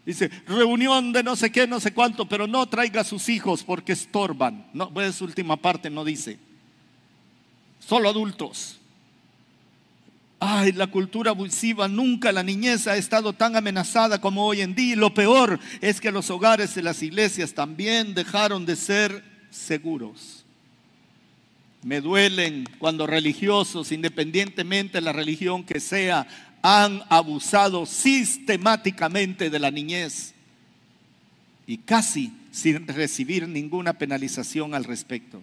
Dice, 0.06 0.30
reunión 0.48 1.14
de 1.14 1.24
no 1.24 1.36
sé 1.36 1.52
qué, 1.52 1.68
no 1.68 1.80
sé 1.80 1.94
cuánto, 1.94 2.28
pero 2.28 2.48
no 2.48 2.68
traiga 2.68 3.02
a 3.02 3.06
sus 3.06 3.30
hijos 3.30 3.64
porque 3.64 3.94
estorban. 3.94 4.68
No, 4.74 4.92
pues 4.92 5.22
última 5.22 5.56
parte 5.58 5.90
no 5.90 6.04
dice. 6.04 6.51
Solo 7.86 8.10
adultos. 8.10 8.78
Ay, 10.40 10.72
la 10.72 10.88
cultura 10.88 11.32
abusiva, 11.32 11.88
nunca 11.88 12.32
la 12.32 12.42
niñez 12.42 12.88
ha 12.88 12.98
estado 12.98 13.34
tan 13.34 13.56
amenazada 13.56 14.20
como 14.20 14.46
hoy 14.46 14.62
en 14.62 14.74
día. 14.74 14.94
Y 14.94 14.98
lo 14.98 15.14
peor 15.14 15.60
es 15.82 16.02
que 16.02 16.12
los 16.12 16.30
hogares 16.30 16.74
de 16.74 16.82
las 16.82 17.04
iglesias 17.04 17.54
también 17.54 18.14
dejaron 18.14 18.66
de 18.66 18.76
ser 18.76 19.24
seguros. 19.52 20.46
Me 21.84 22.02
duelen 22.02 22.68
cuando 22.80 23.06
religiosos, 23.06 23.92
independientemente 23.92 24.98
de 24.98 25.02
la 25.02 25.14
religión 25.14 25.64
que 25.64 25.80
sea, 25.80 26.28
han 26.64 27.04
abusado 27.10 27.86
sistemáticamente 27.86 29.50
de 29.50 29.60
la 29.60 29.72
niñez 29.72 30.34
y 31.68 31.78
casi 31.78 32.34
sin 32.52 32.88
recibir 32.88 33.48
ninguna 33.48 33.94
penalización 33.94 34.74
al 34.76 34.84
respecto 34.84 35.42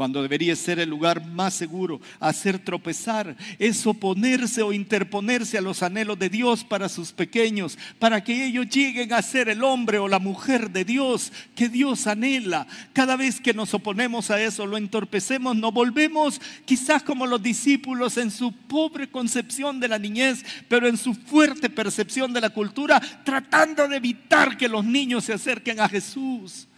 cuando 0.00 0.22
debería 0.22 0.56
ser 0.56 0.78
el 0.78 0.88
lugar 0.88 1.26
más 1.26 1.52
seguro, 1.52 2.00
hacer 2.20 2.58
tropezar, 2.58 3.36
es 3.58 3.86
oponerse 3.86 4.62
o 4.62 4.72
interponerse 4.72 5.58
a 5.58 5.60
los 5.60 5.82
anhelos 5.82 6.18
de 6.18 6.30
Dios 6.30 6.64
para 6.64 6.88
sus 6.88 7.12
pequeños, 7.12 7.76
para 7.98 8.24
que 8.24 8.46
ellos 8.46 8.66
lleguen 8.70 9.12
a 9.12 9.20
ser 9.20 9.50
el 9.50 9.62
hombre 9.62 9.98
o 9.98 10.08
la 10.08 10.18
mujer 10.18 10.70
de 10.70 10.86
Dios 10.86 11.30
que 11.54 11.68
Dios 11.68 12.06
anhela. 12.06 12.66
Cada 12.94 13.14
vez 13.14 13.42
que 13.42 13.52
nos 13.52 13.74
oponemos 13.74 14.30
a 14.30 14.40
eso, 14.40 14.64
lo 14.64 14.78
entorpecemos, 14.78 15.54
nos 15.54 15.74
volvemos 15.74 16.40
quizás 16.64 17.02
como 17.02 17.26
los 17.26 17.42
discípulos 17.42 18.16
en 18.16 18.30
su 18.30 18.52
pobre 18.52 19.10
concepción 19.10 19.80
de 19.80 19.88
la 19.88 19.98
niñez, 19.98 20.42
pero 20.66 20.88
en 20.88 20.96
su 20.96 21.12
fuerte 21.12 21.68
percepción 21.68 22.32
de 22.32 22.40
la 22.40 22.48
cultura, 22.48 23.02
tratando 23.22 23.86
de 23.86 23.96
evitar 23.96 24.56
que 24.56 24.66
los 24.66 24.82
niños 24.82 25.26
se 25.26 25.34
acerquen 25.34 25.78
a 25.78 25.90
Jesús 25.90 26.69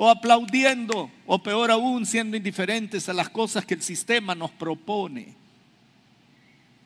o 0.00 0.08
aplaudiendo, 0.08 1.10
o 1.26 1.42
peor 1.42 1.72
aún, 1.72 2.06
siendo 2.06 2.36
indiferentes 2.36 3.08
a 3.08 3.12
las 3.12 3.28
cosas 3.28 3.66
que 3.66 3.74
el 3.74 3.82
sistema 3.82 4.32
nos 4.36 4.52
propone. 4.52 5.34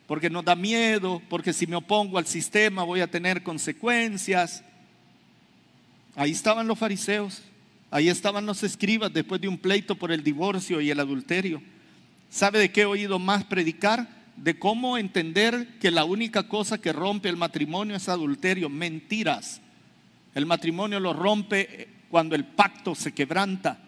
Porque 0.07 0.31
nos 0.31 0.43
da 0.43 0.55
miedo, 0.55 1.21
porque 1.29 1.53
si 1.53 1.67
me 1.67 1.75
opongo 1.75 2.17
al 2.17 2.25
sistema 2.25 2.83
voy 2.83 3.01
a 3.01 3.11
tener 3.11 3.43
consecuencias. 3.43 4.63
Ahí 6.15 6.31
estaban 6.31 6.67
los 6.67 6.79
fariseos, 6.79 7.43
ahí 7.91 8.09
estaban 8.09 8.47
los 8.47 8.63
escribas 8.63 9.13
después 9.13 9.39
de 9.39 9.47
un 9.47 9.59
pleito 9.59 9.93
por 9.93 10.11
el 10.11 10.23
divorcio 10.23 10.81
y 10.81 10.89
el 10.89 10.99
adulterio. 10.99 11.61
¿Sabe 12.31 12.57
de 12.57 12.71
qué 12.71 12.81
he 12.81 12.85
oído 12.85 13.19
más 13.19 13.43
predicar? 13.43 14.07
De 14.37 14.57
cómo 14.57 14.97
entender 14.97 15.77
que 15.79 15.91
la 15.91 16.03
única 16.03 16.47
cosa 16.47 16.79
que 16.79 16.91
rompe 16.91 17.29
el 17.29 17.37
matrimonio 17.37 17.95
es 17.95 18.09
adulterio. 18.09 18.69
Mentiras. 18.69 19.61
El 20.33 20.47
matrimonio 20.47 20.99
lo 20.99 21.13
rompe 21.13 21.89
cuando 22.13 22.35
el 22.35 22.45
pacto 22.45 22.93
se 22.93 23.11
quebranta. 23.11 23.79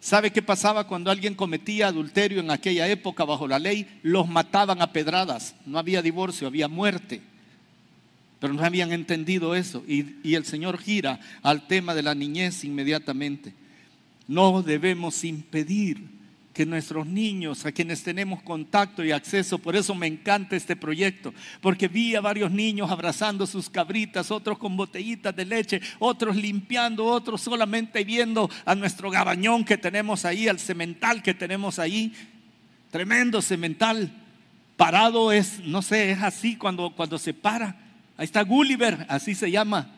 ¿Sabe 0.00 0.30
qué 0.30 0.40
pasaba 0.40 0.86
cuando 0.86 1.10
alguien 1.10 1.34
cometía 1.34 1.88
adulterio 1.88 2.40
en 2.40 2.50
aquella 2.50 2.88
época 2.88 3.26
bajo 3.26 3.46
la 3.46 3.58
ley? 3.58 3.86
Los 4.02 4.26
mataban 4.26 4.80
a 4.80 4.94
pedradas. 4.94 5.54
No 5.66 5.78
había 5.78 6.00
divorcio, 6.00 6.46
había 6.46 6.68
muerte. 6.68 7.20
Pero 8.40 8.54
no 8.54 8.64
habían 8.64 8.92
entendido 8.92 9.54
eso. 9.54 9.84
Y, 9.86 10.16
y 10.26 10.36
el 10.36 10.46
Señor 10.46 10.78
gira 10.78 11.20
al 11.42 11.66
tema 11.66 11.94
de 11.94 12.02
la 12.02 12.14
niñez 12.14 12.64
inmediatamente. 12.64 13.52
No 14.26 14.62
debemos 14.62 15.22
impedir 15.22 15.98
que 16.58 16.66
nuestros 16.66 17.06
niños, 17.06 17.64
a 17.66 17.70
quienes 17.70 18.02
tenemos 18.02 18.42
contacto 18.42 19.04
y 19.04 19.12
acceso, 19.12 19.58
por 19.58 19.76
eso 19.76 19.94
me 19.94 20.08
encanta 20.08 20.56
este 20.56 20.74
proyecto, 20.74 21.32
porque 21.60 21.86
vi 21.86 22.16
a 22.16 22.20
varios 22.20 22.50
niños 22.50 22.90
abrazando 22.90 23.46
sus 23.46 23.70
cabritas, 23.70 24.32
otros 24.32 24.58
con 24.58 24.76
botellitas 24.76 25.36
de 25.36 25.44
leche, 25.44 25.80
otros 26.00 26.34
limpiando, 26.34 27.04
otros 27.04 27.42
solamente 27.42 28.02
viendo 28.02 28.50
a 28.64 28.74
nuestro 28.74 29.08
gabañón 29.08 29.64
que 29.64 29.78
tenemos 29.78 30.24
ahí, 30.24 30.48
al 30.48 30.58
cemental 30.58 31.22
que 31.22 31.32
tenemos 31.32 31.78
ahí, 31.78 32.12
tremendo 32.90 33.40
cemental. 33.40 34.10
Parado 34.76 35.30
es, 35.30 35.60
no 35.60 35.80
sé, 35.80 36.10
es 36.10 36.22
así 36.24 36.56
cuando, 36.56 36.90
cuando 36.90 37.18
se 37.18 37.34
para. 37.34 37.76
Ahí 38.16 38.24
está 38.24 38.42
Gulliver, 38.42 39.06
así 39.08 39.36
se 39.36 39.48
llama. 39.48 39.92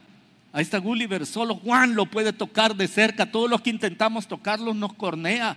Ahí 0.53 0.61
está 0.61 0.77
Gulliver, 0.77 1.25
solo 1.25 1.55
Juan 1.55 1.95
lo 1.95 2.05
puede 2.05 2.35
tocar 2.35 2.77
de 2.77 2.87
cerca. 2.87 3.33
Todos 3.33 3.49
los 3.49 3.63
que 3.63 3.71
intentamos 3.71 4.29
tocarlo 4.29 4.75
nos 4.75 4.93
cornea. 4.93 5.57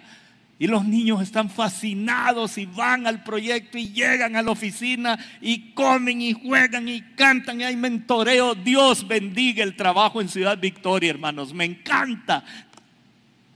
Y 0.60 0.68
los 0.68 0.86
niños 0.86 1.22
están 1.22 1.50
fascinados 1.50 2.58
y 2.58 2.66
van 2.66 3.08
al 3.08 3.24
proyecto 3.24 3.78
y 3.78 3.92
llegan 3.92 4.36
a 4.36 4.42
la 4.42 4.52
oficina 4.52 5.18
y 5.42 5.72
comen 5.72 6.22
y 6.22 6.34
juegan 6.34 6.88
y 6.88 7.02
cantan 7.02 7.60
y 7.60 7.63
hay 7.63 7.76
mentoreo. 7.76 8.56
Dios 8.56 9.08
bendiga 9.08 9.63
el 9.63 9.76
trabajo 9.76 10.22
en 10.22 10.30
Ciudad 10.30 10.58
Victoria, 10.60 11.10
hermanos. 11.10 11.54
Me 11.54 11.66
encanta 11.66 12.44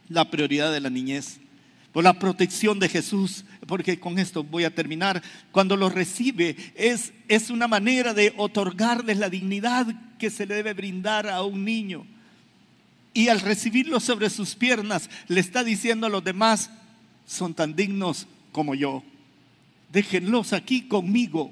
la 0.09 0.29
prioridad 0.29 0.71
de 0.71 0.81
la 0.81 0.89
niñez. 0.89 1.39
Por 1.93 2.03
la 2.03 2.13
protección 2.13 2.77
de 2.77 2.89
Jesús, 2.89 3.43
porque 3.65 3.99
con 3.99 4.19
esto 4.19 4.43
voy 4.43 4.65
a 4.65 4.75
terminar. 4.75 5.23
Cuando 5.51 5.75
lo 5.75 5.89
recibe 5.89 6.55
es, 6.75 7.13
es 7.27 7.49
una 7.49 7.67
manera 7.67 8.13
de 8.13 8.33
otorgarles 8.37 9.17
la 9.17 9.29
dignidad 9.29 9.87
que 10.19 10.29
se 10.29 10.45
le 10.45 10.55
debe 10.55 10.73
brindar 10.73 11.27
a 11.27 11.41
un 11.43 11.63
niño. 11.63 12.05
Y 13.13 13.29
al 13.29 13.39
recibirlo 13.39 13.99
sobre 13.99 14.29
sus 14.29 14.53
piernas, 14.53 15.09
le 15.27 15.39
está 15.39 15.63
diciendo 15.63 16.05
a 16.05 16.09
los 16.11 16.23
demás, 16.23 16.69
son 17.27 17.53
tan 17.53 17.75
dignos 17.75 18.25
como 18.51 18.73
yo. 18.73 19.03
Déjenlos 19.91 20.53
aquí 20.53 20.87
conmigo. 20.87 21.51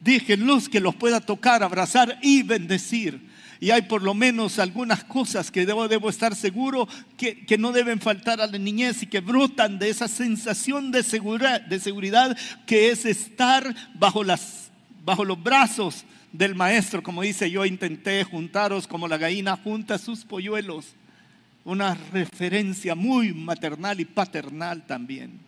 Déjenlos 0.00 0.70
que 0.70 0.80
los 0.80 0.94
pueda 0.94 1.20
tocar, 1.20 1.62
abrazar 1.62 2.18
y 2.22 2.42
bendecir. 2.42 3.28
Y 3.60 3.72
hay 3.72 3.82
por 3.82 4.02
lo 4.02 4.14
menos 4.14 4.58
algunas 4.58 5.04
cosas 5.04 5.50
que 5.50 5.66
debo, 5.66 5.86
debo 5.86 6.08
estar 6.08 6.34
seguro 6.34 6.88
que, 7.18 7.44
que, 7.44 7.58
no 7.58 7.72
deben 7.72 8.00
faltar 8.00 8.40
a 8.40 8.46
la 8.46 8.56
niñez 8.56 9.02
y 9.02 9.06
que 9.06 9.20
brotan 9.20 9.78
de 9.78 9.90
esa 9.90 10.08
sensación 10.08 10.90
de 10.90 11.02
seguridad, 11.02 11.60
de 11.60 11.78
seguridad 11.78 12.38
que 12.64 12.90
es 12.90 13.04
estar 13.04 13.74
bajo, 13.94 14.24
las, 14.24 14.70
bajo 15.04 15.26
los 15.26 15.42
brazos 15.42 16.06
del 16.32 16.54
maestro. 16.54 17.02
Como 17.02 17.20
dice, 17.20 17.50
yo 17.50 17.66
intenté 17.66 18.24
juntaros 18.24 18.86
como 18.86 19.06
la 19.06 19.18
gallina 19.18 19.58
junta 19.58 19.98
sus 19.98 20.24
polluelos 20.24 20.94
una 21.64 21.94
referencia 22.12 22.94
muy 22.94 23.32
maternal 23.32 24.00
y 24.00 24.04
paternal 24.04 24.86
también. 24.86 25.38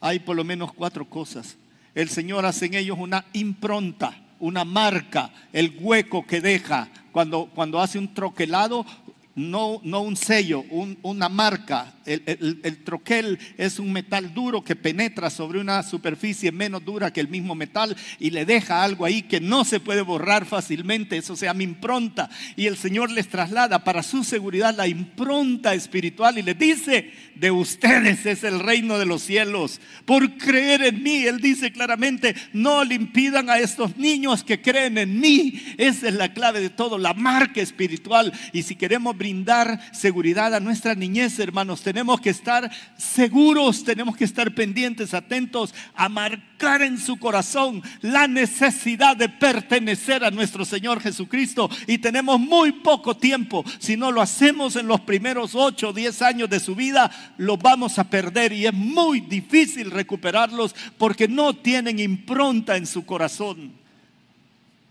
Hay 0.00 0.18
por 0.18 0.36
lo 0.36 0.44
menos 0.44 0.72
cuatro 0.72 1.04
cosas. 1.04 1.56
El 1.94 2.08
Señor 2.08 2.46
hace 2.46 2.66
en 2.66 2.74
ellos 2.74 2.98
una 2.98 3.24
impronta, 3.32 4.16
una 4.38 4.64
marca, 4.64 5.30
el 5.52 5.76
hueco 5.80 6.26
que 6.26 6.40
deja. 6.40 6.88
Cuando, 7.12 7.50
cuando 7.54 7.80
hace 7.80 7.98
un 7.98 8.14
troquelado, 8.14 8.86
no, 9.34 9.80
no 9.82 10.00
un 10.00 10.16
sello, 10.16 10.64
una 11.02 11.28
marca. 11.28 11.92
El, 12.10 12.78
troquel 12.84 13.38
es 13.56 13.78
un 13.78 13.92
metal 13.92 14.34
duro 14.34 14.64
que 14.64 14.74
penetra 14.74 15.30
sobre 15.30 15.60
una 15.60 15.82
superficie 15.82 16.50
menos 16.50 16.84
dura 16.84 17.12
que 17.12 17.20
el 17.20 17.28
mismo 17.28 17.54
metal 17.54 17.96
y 18.18 18.30
le 18.30 18.44
deja 18.44 18.82
algo 18.82 19.04
ahí 19.04 19.22
que 19.22 19.40
no 19.40 19.64
se 19.64 19.80
puede 19.80 20.02
borrar 20.02 20.46
fácilmente. 20.46 21.16
Eso 21.16 21.36
se 21.36 21.46
llama 21.46 21.62
impronta. 21.62 22.28
Y 22.56 22.66
el 22.66 22.76
Señor 22.76 23.10
les 23.10 23.28
traslada 23.28 23.84
para 23.84 24.02
su 24.02 24.24
seguridad 24.24 24.74
la 24.76 24.88
impronta 24.88 25.74
espiritual 25.74 26.38
y 26.38 26.42
les 26.42 26.58
dice, 26.58 27.12
de 27.34 27.50
ustedes 27.50 28.26
es 28.26 28.44
el 28.44 28.60
reino 28.60 28.98
de 28.98 29.06
los 29.06 29.22
cielos. 29.22 29.80
Por 30.04 30.36
creer 30.36 30.82
en 30.82 31.02
mí, 31.02 31.24
Él 31.24 31.40
dice 31.40 31.72
claramente, 31.72 32.34
no 32.52 32.84
le 32.84 32.94
impidan 32.96 33.48
a 33.50 33.58
estos 33.58 33.96
niños 33.96 34.44
que 34.44 34.60
creen 34.60 34.98
en 34.98 35.20
mí. 35.20 35.62
Esa 35.78 36.08
es 36.08 36.14
la 36.14 36.32
clave 36.32 36.60
de 36.60 36.70
todo, 36.70 36.98
la 36.98 37.14
marca 37.14 37.60
espiritual. 37.60 38.32
Y 38.52 38.62
si 38.62 38.76
queremos 38.76 39.16
brindar 39.16 39.80
seguridad 39.94 40.54
a 40.54 40.60
nuestra 40.60 40.94
niñez, 40.94 41.38
hermanos. 41.38 41.82
Tenemos 41.82 41.99
que 42.20 42.30
estar 42.30 42.70
seguros, 42.96 43.84
tenemos 43.84 44.16
que 44.16 44.24
estar 44.24 44.54
pendientes, 44.54 45.12
atentos 45.12 45.74
a 45.94 46.08
marcar 46.08 46.82
en 46.82 46.98
su 46.98 47.18
corazón 47.18 47.82
la 48.00 48.26
necesidad 48.26 49.16
de 49.16 49.28
pertenecer 49.28 50.24
a 50.24 50.30
nuestro 50.30 50.64
Señor 50.64 51.00
Jesucristo. 51.00 51.68
Y 51.86 51.98
tenemos 51.98 52.40
muy 52.40 52.72
poco 52.72 53.16
tiempo. 53.16 53.64
Si 53.78 53.96
no 53.96 54.10
lo 54.10 54.22
hacemos 54.22 54.76
en 54.76 54.86
los 54.86 55.00
primeros 55.00 55.54
8 55.54 55.90
o 55.90 55.92
10 55.92 56.22
años 56.22 56.50
de 56.50 56.60
su 56.60 56.74
vida, 56.74 57.10
lo 57.36 57.56
vamos 57.56 57.98
a 57.98 58.04
perder 58.04 58.52
y 58.52 58.66
es 58.66 58.74
muy 58.74 59.20
difícil 59.20 59.90
recuperarlos 59.90 60.74
porque 60.96 61.28
no 61.28 61.54
tienen 61.54 61.98
impronta 61.98 62.76
en 62.76 62.86
su 62.86 63.04
corazón. 63.04 63.72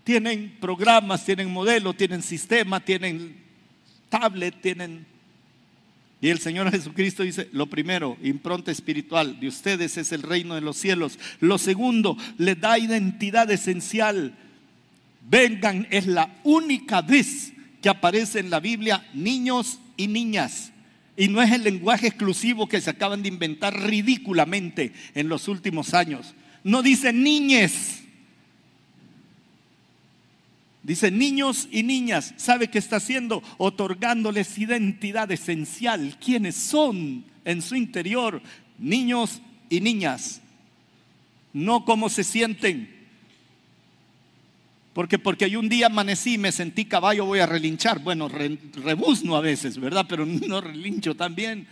Tienen 0.04 0.56
programas, 0.60 1.24
tienen 1.24 1.52
modelo, 1.52 1.92
tienen 1.92 2.22
sistema, 2.22 2.80
tienen 2.80 3.36
tablet, 4.08 4.60
tienen... 4.60 5.09
Y 6.22 6.28
el 6.28 6.38
Señor 6.38 6.70
Jesucristo 6.70 7.22
dice, 7.22 7.48
lo 7.52 7.66
primero, 7.66 8.18
impronta 8.22 8.70
espiritual 8.70 9.40
de 9.40 9.48
ustedes 9.48 9.96
es 9.96 10.12
el 10.12 10.22
reino 10.22 10.54
de 10.54 10.60
los 10.60 10.76
cielos. 10.76 11.18
Lo 11.40 11.56
segundo, 11.56 12.16
le 12.36 12.54
da 12.54 12.78
identidad 12.78 13.50
esencial. 13.50 14.34
Vengan, 15.28 15.86
es 15.90 16.06
la 16.06 16.36
única 16.44 17.00
vez 17.00 17.52
que 17.80 17.88
aparece 17.88 18.38
en 18.38 18.50
la 18.50 18.60
Biblia 18.60 19.06
niños 19.14 19.78
y 19.96 20.08
niñas. 20.08 20.72
Y 21.16 21.28
no 21.28 21.40
es 21.40 21.52
el 21.52 21.64
lenguaje 21.64 22.08
exclusivo 22.08 22.68
que 22.68 22.80
se 22.80 22.90
acaban 22.90 23.22
de 23.22 23.28
inventar 23.28 23.78
ridículamente 23.78 24.92
en 25.14 25.28
los 25.28 25.48
últimos 25.48 25.94
años. 25.94 26.34
No 26.64 26.82
dice 26.82 27.14
niñes, 27.14 27.99
Dice, 30.82 31.10
niños 31.10 31.68
y 31.70 31.82
niñas, 31.82 32.32
¿sabe 32.36 32.68
qué 32.68 32.78
está 32.78 32.96
haciendo? 32.96 33.42
Otorgándoles 33.58 34.56
identidad 34.58 35.30
esencial. 35.30 36.16
¿Quiénes 36.24 36.56
son 36.56 37.24
en 37.44 37.60
su 37.60 37.76
interior? 37.76 38.40
Niños 38.78 39.42
y 39.68 39.80
niñas. 39.80 40.40
No 41.52 41.84
cómo 41.84 42.08
se 42.08 42.24
sienten. 42.24 43.00
Porque 44.94 45.18
porque 45.18 45.44
hay 45.44 45.56
un 45.56 45.68
día 45.68 45.86
amanecí 45.86 46.34
y 46.34 46.38
me 46.38 46.50
sentí 46.50 46.86
caballo, 46.86 47.26
voy 47.26 47.40
a 47.40 47.46
relinchar. 47.46 48.00
Bueno, 48.00 48.28
rebuzno 48.28 49.36
a 49.36 49.40
veces, 49.40 49.78
¿verdad? 49.78 50.06
Pero 50.08 50.24
no 50.26 50.60
relincho 50.62 51.14
también. 51.14 51.66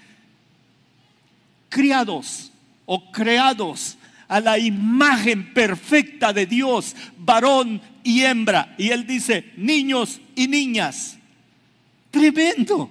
Criados 1.70 2.52
o 2.84 3.10
creados 3.10 3.96
a 4.28 4.40
la 4.40 4.58
imagen 4.58 5.54
perfecta 5.54 6.34
de 6.34 6.44
Dios, 6.44 6.94
varón 7.16 7.80
y 8.08 8.24
hembra. 8.24 8.74
Y 8.78 8.88
él 8.88 9.06
dice, 9.06 9.52
niños 9.58 10.18
y 10.34 10.48
niñas. 10.48 11.18
Tremendo. 12.10 12.88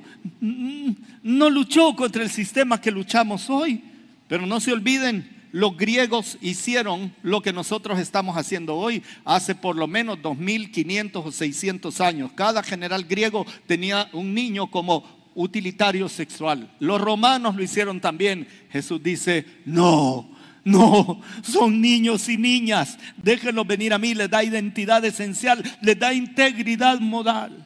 No 1.23 1.49
luchó 1.49 1.95
contra 1.95 2.21
el 2.21 2.30
sistema 2.30 2.80
que 2.80 2.91
luchamos 2.91 3.49
hoy. 3.49 3.82
Pero 4.27 4.45
no 4.45 4.60
se 4.60 4.71
olviden, 4.71 5.27
los 5.51 5.75
griegos 5.75 6.38
hicieron 6.39 7.15
lo 7.23 7.41
que 7.41 7.51
nosotros 7.51 7.97
estamos 7.97 8.38
haciendo 8.38 8.75
hoy 8.75 9.01
hace 9.25 9.56
por 9.56 9.75
lo 9.75 9.88
menos 9.88 10.21
2500 10.21 11.25
o 11.25 11.32
600 11.32 11.99
años. 11.99 12.32
Cada 12.36 12.62
general 12.62 13.06
griego 13.06 13.43
tenía 13.65 14.10
un 14.13 14.36
niño 14.36 14.69
como 14.69 15.03
utilitario 15.34 16.10
sexual. 16.10 16.71
Los 16.80 17.01
romanos 17.01 17.56
lo 17.56 17.63
hicieron 17.63 17.99
también. 17.99 18.47
Jesús 18.69 19.01
dice, 19.01 19.47
no, 19.65 20.30
no, 20.67 21.21
son 21.43 21.80
niños 21.80 22.27
y 22.27 22.38
niñas. 22.38 22.97
Déjenlos 23.15 23.65
venir 23.65 23.93
a 23.93 23.97
mí, 23.97 24.13
les 24.13 24.30
da 24.30 24.43
identidad 24.43 25.03
esencial, 25.06 25.63
les 25.82 25.97
da 25.97 26.13
integridad 26.13 26.99
moral. 26.99 27.65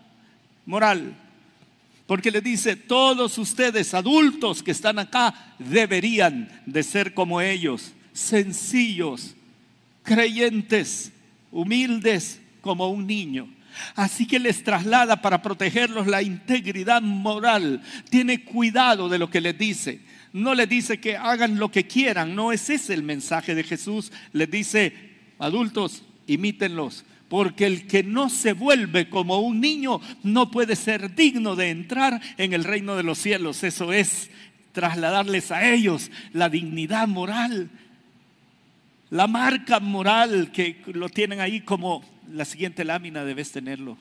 Moral. 0.67 1.15
Porque 2.05 2.29
le 2.29 2.41
dice, 2.41 2.75
todos 2.75 3.39
ustedes 3.39 3.95
adultos 3.95 4.61
que 4.61 4.69
están 4.69 4.99
acá 4.99 5.33
deberían 5.57 6.47
de 6.67 6.83
ser 6.83 7.15
como 7.15 7.41
ellos, 7.41 7.91
sencillos, 8.13 9.35
creyentes, 10.03 11.11
humildes 11.51 12.39
como 12.61 12.89
un 12.89 13.07
niño. 13.07 13.49
Así 13.95 14.27
que 14.27 14.37
les 14.37 14.63
traslada 14.63 15.23
para 15.23 15.41
protegerlos 15.41 16.05
la 16.05 16.21
integridad 16.21 17.01
moral. 17.01 17.81
Tiene 18.11 18.43
cuidado 18.43 19.09
de 19.09 19.17
lo 19.17 19.31
que 19.31 19.41
les 19.41 19.57
dice 19.57 20.01
no 20.33 20.55
le 20.55 20.67
dice 20.67 20.99
que 20.99 21.17
hagan 21.17 21.59
lo 21.59 21.71
que 21.71 21.87
quieran, 21.87 22.35
no 22.35 22.51
es 22.51 22.69
ese 22.69 22.93
el 22.93 23.03
mensaje 23.03 23.55
de 23.55 23.63
Jesús. 23.63 24.11
Le 24.33 24.47
dice, 24.47 24.93
adultos, 25.39 26.03
imítenlos, 26.27 27.03
porque 27.27 27.65
el 27.65 27.87
que 27.87 28.03
no 28.03 28.29
se 28.29 28.53
vuelve 28.53 29.09
como 29.09 29.39
un 29.39 29.59
niño 29.59 30.01
no 30.23 30.51
puede 30.51 30.75
ser 30.75 31.15
digno 31.15 31.55
de 31.55 31.69
entrar 31.69 32.21
en 32.37 32.53
el 32.53 32.63
reino 32.63 32.95
de 32.95 33.03
los 33.03 33.17
cielos. 33.17 33.63
Eso 33.63 33.93
es 33.93 34.29
trasladarles 34.71 35.51
a 35.51 35.69
ellos 35.69 36.11
la 36.33 36.49
dignidad 36.49 37.07
moral, 37.07 37.69
la 39.09 39.27
marca 39.27 39.79
moral 39.79 40.51
que 40.51 40.81
lo 40.93 41.09
tienen 41.09 41.41
ahí 41.41 41.61
como 41.61 42.03
la 42.31 42.45
siguiente 42.45 42.85
lámina 42.85 43.25
debes 43.25 43.51
tenerlo. 43.51 43.97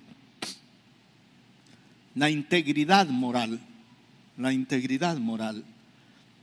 La 2.15 2.31
integridad 2.31 3.09
moral, 3.09 3.61
la 4.37 4.53
integridad 4.53 5.17
moral. 5.17 5.65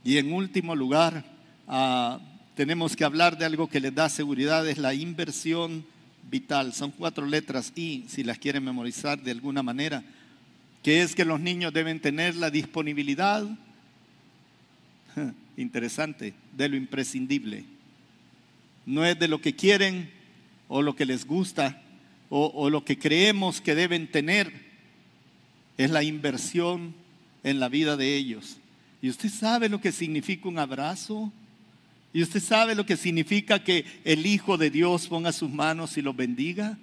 Y 0.04 0.16
en 0.18 0.32
último 0.32 0.76
lugar, 0.76 1.24
ah, 1.66 2.20
tenemos 2.54 2.96
que 2.96 3.04
hablar 3.04 3.36
de 3.38 3.44
algo 3.44 3.68
que 3.68 3.80
les 3.80 3.94
da 3.94 4.08
seguridad, 4.08 4.68
es 4.68 4.78
la 4.78 4.94
inversión 4.94 5.84
vital. 6.30 6.72
Son 6.72 6.90
cuatro 6.90 7.26
letras 7.26 7.72
y 7.76 8.04
si 8.08 8.24
las 8.24 8.38
quieren 8.38 8.64
memorizar 8.64 9.20
de 9.20 9.30
alguna 9.30 9.62
manera, 9.62 10.02
que 10.82 11.02
es 11.02 11.14
que 11.14 11.24
los 11.24 11.40
niños 11.40 11.72
deben 11.72 12.00
tener 12.00 12.36
la 12.36 12.50
disponibilidad, 12.50 13.44
interesante, 15.56 16.34
de 16.56 16.68
lo 16.68 16.76
imprescindible. 16.76 17.64
No 18.86 19.04
es 19.04 19.18
de 19.18 19.28
lo 19.28 19.40
que 19.40 19.54
quieren 19.54 20.10
o 20.68 20.82
lo 20.82 20.96
que 20.96 21.06
les 21.06 21.26
gusta 21.26 21.82
o 22.30 22.68
lo 22.68 22.84
que 22.84 22.98
creemos 22.98 23.62
que 23.62 23.74
deben 23.74 24.06
tener, 24.10 24.52
es 25.78 25.90
la 25.90 26.02
inversión 26.02 26.94
en 27.42 27.60
la 27.60 27.68
vida 27.68 27.96
de 27.96 28.16
ellos. 28.16 28.58
¿Y 29.00 29.10
usted 29.10 29.28
sabe 29.28 29.68
lo 29.68 29.80
que 29.80 29.92
significa 29.92 30.48
un 30.48 30.58
abrazo? 30.58 31.32
¿Y 32.12 32.22
usted 32.22 32.40
sabe 32.40 32.74
lo 32.74 32.86
que 32.86 32.96
significa 32.96 33.62
que 33.62 33.84
el 34.04 34.26
Hijo 34.26 34.56
de 34.58 34.70
Dios 34.70 35.06
ponga 35.06 35.32
sus 35.32 35.50
manos 35.50 35.96
y 35.96 36.02
los 36.02 36.16
bendiga? 36.16 36.78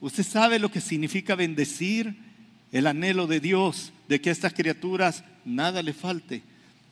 ¿Usted 0.00 0.24
sabe 0.24 0.58
lo 0.58 0.70
que 0.70 0.80
significa 0.80 1.34
bendecir? 1.34 2.14
El 2.70 2.86
anhelo 2.86 3.26
de 3.26 3.40
Dios 3.40 3.92
de 4.08 4.20
que 4.20 4.30
a 4.30 4.32
estas 4.32 4.54
criaturas 4.54 5.24
nada 5.44 5.82
le 5.82 5.92
falte. 5.92 6.42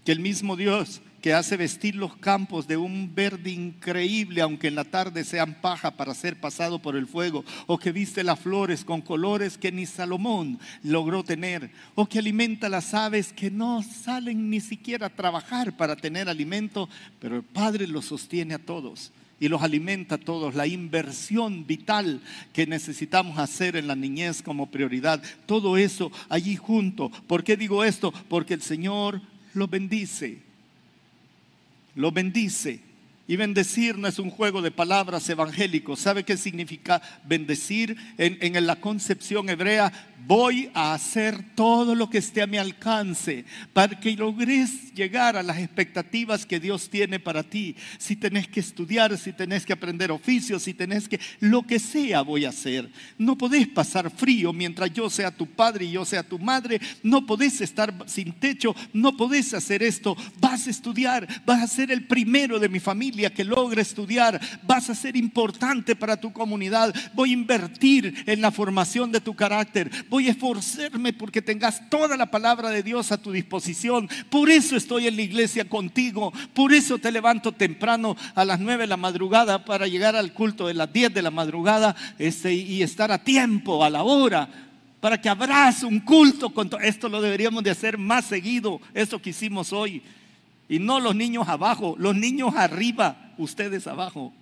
Que 0.05 0.13
el 0.13 0.21
mismo 0.21 0.57
Dios 0.57 1.01
que 1.21 1.35
hace 1.35 1.57
vestir 1.57 1.95
los 1.95 2.17
campos 2.17 2.67
de 2.67 2.77
un 2.77 3.15
verde 3.15 3.51
increíble, 3.51 4.41
aunque 4.41 4.69
en 4.69 4.75
la 4.75 4.85
tarde 4.85 5.25
sean 5.25 5.55
paja 5.61 5.91
para 5.91 6.15
ser 6.15 6.41
pasado 6.41 6.81
por 6.81 6.97
el 6.97 7.07
fuego, 7.07 7.45
o 7.67 7.79
que 7.79 7.93
viste 7.93 8.25
las 8.25 8.41
flores 8.41 8.85
con 8.85 9.03
colores 9.03 9.59
que 9.59 9.73
ni 9.73 9.87
Salomón 9.87 10.59
logró 10.83 11.23
tener, 11.23 11.71
o 11.95 12.07
que 12.07 12.19
alimenta 12.19 12.69
las 12.69 12.95
aves 12.95 13.33
que 13.33 13.51
no 13.51 13.83
salen 13.83 14.49
ni 14.51 14.61
siquiera 14.61 15.07
a 15.07 15.15
trabajar 15.15 15.77
para 15.77 15.97
tener 15.97 16.29
alimento, 16.29 16.89
pero 17.19 17.37
el 17.37 17.43
Padre 17.43 17.87
los 17.87 18.07
sostiene 18.07 18.55
a 18.55 18.59
todos 18.59 19.13
y 19.39 19.49
los 19.49 19.63
alimenta 19.63 20.17
a 20.17 20.19
todos, 20.19 20.55
la 20.55 20.67
inversión 20.67 21.67
vital 21.67 22.21
que 22.53 22.67
necesitamos 22.67 23.39
hacer 23.39 23.75
en 23.77 23.87
la 23.87 23.97
niñez 23.97 24.43
como 24.43 24.71
prioridad, 24.71 25.23
todo 25.47 25.79
eso 25.79 26.13
allí 26.29 26.57
junto. 26.57 27.11
¿Por 27.27 27.43
qué 27.43 27.57
digo 27.57 27.83
esto? 27.83 28.13
Porque 28.29 28.53
el 28.53 28.61
Señor 28.61 29.23
lo 29.55 29.67
bendice 29.67 30.50
lo 32.01 32.11
bendice. 32.11 32.90
Y 33.31 33.37
bendecir 33.37 33.97
no 33.97 34.09
es 34.09 34.19
un 34.19 34.29
juego 34.29 34.61
de 34.61 34.73
palabras 34.73 35.29
evangélicos. 35.29 36.01
¿Sabe 36.01 36.25
qué 36.25 36.37
significa 36.37 37.01
bendecir? 37.25 37.97
En, 38.19 38.39
en, 38.41 38.67
la 38.67 38.81
concepción 38.81 39.49
hebrea, 39.49 39.93
voy 40.27 40.69
a 40.75 40.95
hacer 40.95 41.55
todo 41.55 41.95
lo 41.95 42.11
que 42.11 42.19
esté 42.19 42.43
a 42.43 42.49
mi 42.49 42.59
alcance 42.59 43.45
para 43.73 44.01
que 44.01 44.17
logres 44.17 44.93
llegar 44.95 45.37
a 45.37 45.45
las 45.45 45.59
expectativas 45.59 46.45
que 46.45 46.59
Dios 46.59 46.91
tiene 46.91 47.21
para 47.21 47.45
ti. 47.45 47.77
Si 47.99 48.17
tenés 48.17 48.49
que 48.49 48.59
estudiar, 48.59 49.17
si 49.17 49.33
tenés 49.33 49.65
que 49.65 49.75
aprender 49.75 50.11
oficios, 50.11 50.65
si 50.65 50.75
tenés 50.75 51.09
que, 51.09 51.21
lo 51.39 51.65
que 51.65 51.79
sea 51.79 52.23
voy 52.23 52.47
a 52.47 52.49
hacer. 52.49 52.91
No 53.17 53.39
podés 53.39 53.69
pasar 53.69 54.11
frío 54.11 54.53
mientras 54.53 54.93
yo 54.93 55.09
sea 55.09 55.31
tu 55.31 55.47
padre 55.47 55.85
y 55.85 55.93
yo 55.93 56.05
sea 56.05 56.25
tu 56.25 56.41
madre. 56.41 56.81
No 57.05 57.25
podés 57.25 57.61
estar 57.61 57.95
sin 58.07 58.33
techo, 58.33 58.75
no 58.93 59.17
podés 59.17 59.55
hacer 59.55 59.85
esto. 59.85 60.17
Vas 60.41 60.67
a 60.67 60.71
estudiar, 60.71 61.29
vas 61.47 61.63
a 61.63 61.69
ser 61.69 61.93
el 61.93 62.09
primero 62.09 62.59
de 62.59 62.69
mi 62.69 62.81
familia 62.81 63.20
que 63.29 63.45
logre 63.45 63.83
estudiar, 63.83 64.41
vas 64.63 64.89
a 64.89 64.95
ser 64.95 65.17
importante 65.17 65.95
para 65.95 66.19
tu 66.19 66.33
comunidad, 66.33 66.95
voy 67.13 67.31
a 67.31 67.35
invertir 67.35 68.25
en 68.27 68.41
la 68.41 68.51
formación 68.51 69.13
de 69.13 69.21
tu 69.21 69.35
carácter, 69.35 69.91
voy 70.09 70.29
a 70.29 70.31
esforzarme 70.31 71.13
porque 71.13 71.43
tengas 71.43 71.91
toda 71.91 72.17
la 72.17 72.31
palabra 72.31 72.71
de 72.71 72.83
Dios 72.83 73.13
a 73.13 73.19
tu 73.19 73.33
disposición. 73.33 74.09
Por 74.31 74.49
eso 74.49 74.77
estoy 74.77 75.09
en 75.09 75.17
la 75.17 75.23
iglesia 75.23 75.69
contigo, 75.69 76.33
por 76.55 76.73
eso 76.73 76.97
te 76.97 77.13
levanto 77.13 77.53
temprano 77.53 78.17
a 78.35 78.47
las 78.47 78.61
9 78.61 78.85
de 78.85 78.87
la 78.87 78.97
madrugada 78.97 79.67
para 79.67 79.87
llegar 79.87 80.17
al 80.17 80.33
culto 80.33 80.67
de 80.67 80.75
las 80.75 80.91
10 80.91 81.13
de 81.13 81.23
la 81.23 81.31
madrugada 81.31 81.95
este, 82.19 82.55
y 82.55 82.83
estar 82.83 83.13
a 83.13 83.23
tiempo, 83.23 83.85
a 83.85 83.91
la 83.91 84.03
hora 84.03 84.49
para 85.01 85.21
que 85.21 85.29
abras 85.29 85.83
un 85.83 85.99
culto 86.01 86.51
con 86.51 86.71
esto 86.83 87.09
lo 87.09 87.23
deberíamos 87.23 87.65
de 87.65 87.71
hacer 87.71 87.97
más 87.97 88.27
seguido, 88.27 88.81
esto 88.95 89.21
que 89.21 89.31
hicimos 89.31 89.73
hoy. 89.73 90.03
Y 90.71 90.79
no 90.79 91.01
los 91.01 91.17
niños 91.17 91.49
abajo, 91.49 91.97
los 91.99 92.15
niños 92.15 92.55
arriba, 92.55 93.33
ustedes 93.37 93.89
abajo. 93.89 94.33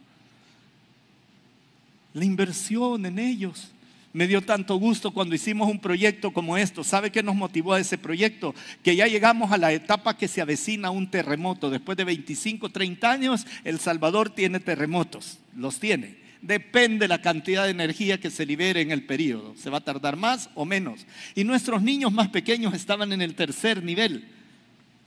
La 2.13 2.23
inversión 2.27 3.07
en 3.07 3.19
ellos. 3.19 3.73
Me 4.13 4.27
dio 4.27 4.43
tanto 4.43 4.77
gusto 4.77 5.11
cuando 5.11 5.35
hicimos 5.35 5.71
un 5.71 5.79
proyecto 5.79 6.31
como 6.31 6.59
esto. 6.59 6.85
¿Sabe 6.85 7.11
qué 7.11 7.23
nos 7.23 7.35
motivó 7.35 7.73
a 7.73 7.81
ese 7.81 7.97
proyecto? 7.97 8.55
Que 8.83 8.95
ya 8.95 9.07
llegamos 9.07 9.53
a 9.53 9.57
la 9.57 9.73
etapa 9.73 10.19
que 10.19 10.29
se 10.29 10.43
avecina 10.43 10.91
un 10.91 11.11
terremoto. 11.11 11.71
Después 11.71 11.97
de 11.97 12.05
25, 12.05 12.69
30 12.69 13.11
años, 13.11 13.47
El 13.65 13.79
Salvador 13.79 14.29
tiene 14.29 14.61
terremotos. 14.61 15.39
Los 15.57 15.81
tiene. 15.81 16.17
Depende 16.43 17.09
la 17.09 17.23
cantidad 17.23 17.65
de 17.65 17.71
energía 17.71 18.21
que 18.21 18.31
se 18.31 18.45
libere 18.45 18.83
en 18.83 18.91
el 18.91 19.07
periodo. 19.07 19.55
Se 19.57 19.71
va 19.71 19.79
a 19.79 19.85
tardar 19.85 20.17
más 20.17 20.51
o 20.55 20.67
menos. 20.67 21.07
Y 21.35 21.45
nuestros 21.45 21.81
niños 21.81 22.13
más 22.13 22.29
pequeños 22.29 22.75
estaban 22.75 23.15
en 23.15 23.23
el 23.23 23.35
tercer 23.35 23.83
nivel 23.83 24.29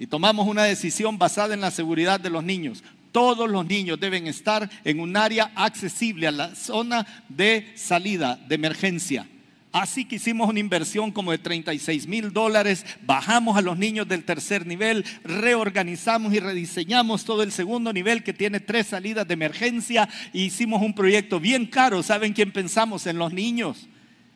y 0.01 0.07
tomamos 0.07 0.47
una 0.47 0.63
decisión 0.63 1.19
basada 1.19 1.53
en 1.53 1.61
la 1.61 1.69
seguridad 1.69 2.19
de 2.19 2.31
los 2.31 2.43
niños. 2.43 2.83
Todos 3.11 3.47
los 3.47 3.67
niños 3.67 3.99
deben 3.99 4.25
estar 4.25 4.67
en 4.83 4.99
un 4.99 5.15
área 5.15 5.51
accesible 5.53 6.25
a 6.25 6.31
la 6.31 6.55
zona 6.55 7.05
de 7.29 7.71
salida, 7.75 8.35
de 8.47 8.55
emergencia. 8.55 9.27
Así 9.71 10.05
que 10.05 10.15
hicimos 10.15 10.49
una 10.49 10.59
inversión 10.59 11.11
como 11.11 11.29
de 11.29 11.37
36 11.37 12.07
mil 12.07 12.33
dólares, 12.33 12.83
bajamos 13.03 13.55
a 13.57 13.61
los 13.61 13.77
niños 13.77 14.07
del 14.07 14.23
tercer 14.23 14.65
nivel, 14.65 15.05
reorganizamos 15.23 16.33
y 16.33 16.39
rediseñamos 16.39 17.23
todo 17.23 17.43
el 17.43 17.51
segundo 17.51 17.93
nivel 17.93 18.23
que 18.23 18.33
tiene 18.33 18.59
tres 18.59 18.87
salidas 18.87 19.27
de 19.27 19.35
emergencia 19.35 20.09
e 20.33 20.39
hicimos 20.39 20.81
un 20.81 20.95
proyecto 20.95 21.39
bien 21.39 21.67
caro. 21.67 22.01
¿Saben 22.01 22.33
quién 22.33 22.51
pensamos? 22.51 23.05
En 23.05 23.19
los 23.19 23.33
niños. 23.33 23.87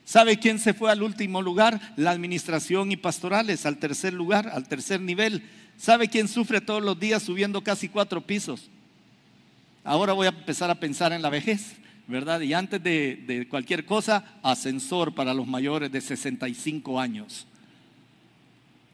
¿Sabe 0.06 0.38
quién 0.38 0.60
se 0.60 0.76
fue 0.76 0.92
al 0.92 1.02
último 1.02 1.42
lugar? 1.42 1.82
La 1.98 2.12
administración 2.12 2.92
y 2.92 2.96
pastorales, 2.96 3.66
al 3.66 3.78
tercer 3.78 4.14
lugar, 4.14 4.48
al 4.50 4.68
tercer 4.68 5.02
nivel. 5.02 5.44
¿Sabe 5.78 6.08
quién 6.08 6.28
sufre 6.28 6.62
todos 6.62 6.84
los 6.84 7.00
días 7.00 7.24
subiendo 7.24 7.64
casi 7.64 7.90
cuatro 7.90 8.22
pisos? 8.22 8.70
Ahora 9.84 10.14
voy 10.14 10.28
a 10.28 10.30
empezar 10.30 10.70
a 10.70 10.76
pensar 10.76 11.12
en 11.12 11.24
la 11.24 11.32
vejez, 11.32 11.76
¿verdad? 12.08 12.40
Y 12.42 12.54
antes 12.54 12.82
de, 12.84 13.48
cualquier 13.50 13.84
cosa, 13.84 14.38
ascensor 14.44 15.16
para 15.16 15.34
los 15.34 15.48
mayores 15.48 15.92
de 15.92 16.00
65 16.00 17.00
años. 17.00 17.48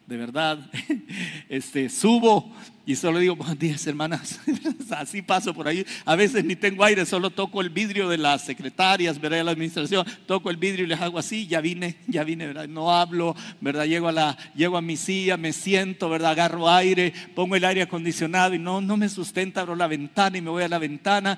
De 0.08 0.16
verdad, 0.16 0.60
este, 1.50 1.90
subo 1.90 2.54
y 2.92 2.96
solo 2.98 3.20
digo, 3.20 3.38
buenos 3.38 3.58
días 3.58 3.88
hermanas. 3.88 4.42
Así 4.92 5.22
paso 5.22 5.54
por 5.54 5.66
ahí. 5.66 5.86
A 6.04 6.18
veces 6.18 6.44
ni 6.44 6.58
tengo 6.58 6.84
aire, 6.84 7.06
solo 7.06 7.30
toco 7.30 7.62
el 7.62 7.70
vidrio 7.70 8.10
de 8.10 8.18
las 8.18 8.44
secretarias, 8.44 9.18
¿verdad? 9.18 9.38
De 9.38 9.44
la 9.46 9.52
administración, 9.52 10.06
toco 10.26 10.50
el 10.50 10.58
vidrio 10.58 10.84
y 10.84 10.90
les 10.90 11.00
hago 11.00 11.18
así, 11.18 11.48
ya 11.48 11.62
vine, 11.62 11.96
ya 12.08 12.26
vine, 12.26 12.48
¿verdad? 12.48 12.68
No 12.68 12.92
hablo, 12.92 13.34
¿verdad? 13.62 13.86
Llego 13.86 14.10
a, 14.10 14.12
la, 14.12 14.38
llego 14.56 14.76
a 14.76 14.82
mi 14.82 14.98
silla, 14.98 15.38
me 15.38 15.54
siento, 15.54 16.10
¿verdad? 16.10 16.32
Agarro 16.32 16.70
aire, 16.70 17.14
pongo 17.34 17.56
el 17.56 17.64
aire 17.64 17.84
acondicionado 17.84 18.56
y 18.56 18.60
no, 18.60 18.82
no 18.82 18.98
me 18.98 19.08
sustenta, 19.08 19.62
abro 19.62 19.78
la 19.78 19.88
ventana 19.88 20.38
y 20.38 20.42
me 20.42 20.50
voy 20.50 20.64
a 20.64 20.68
la 20.68 20.78
ventana, 20.78 21.38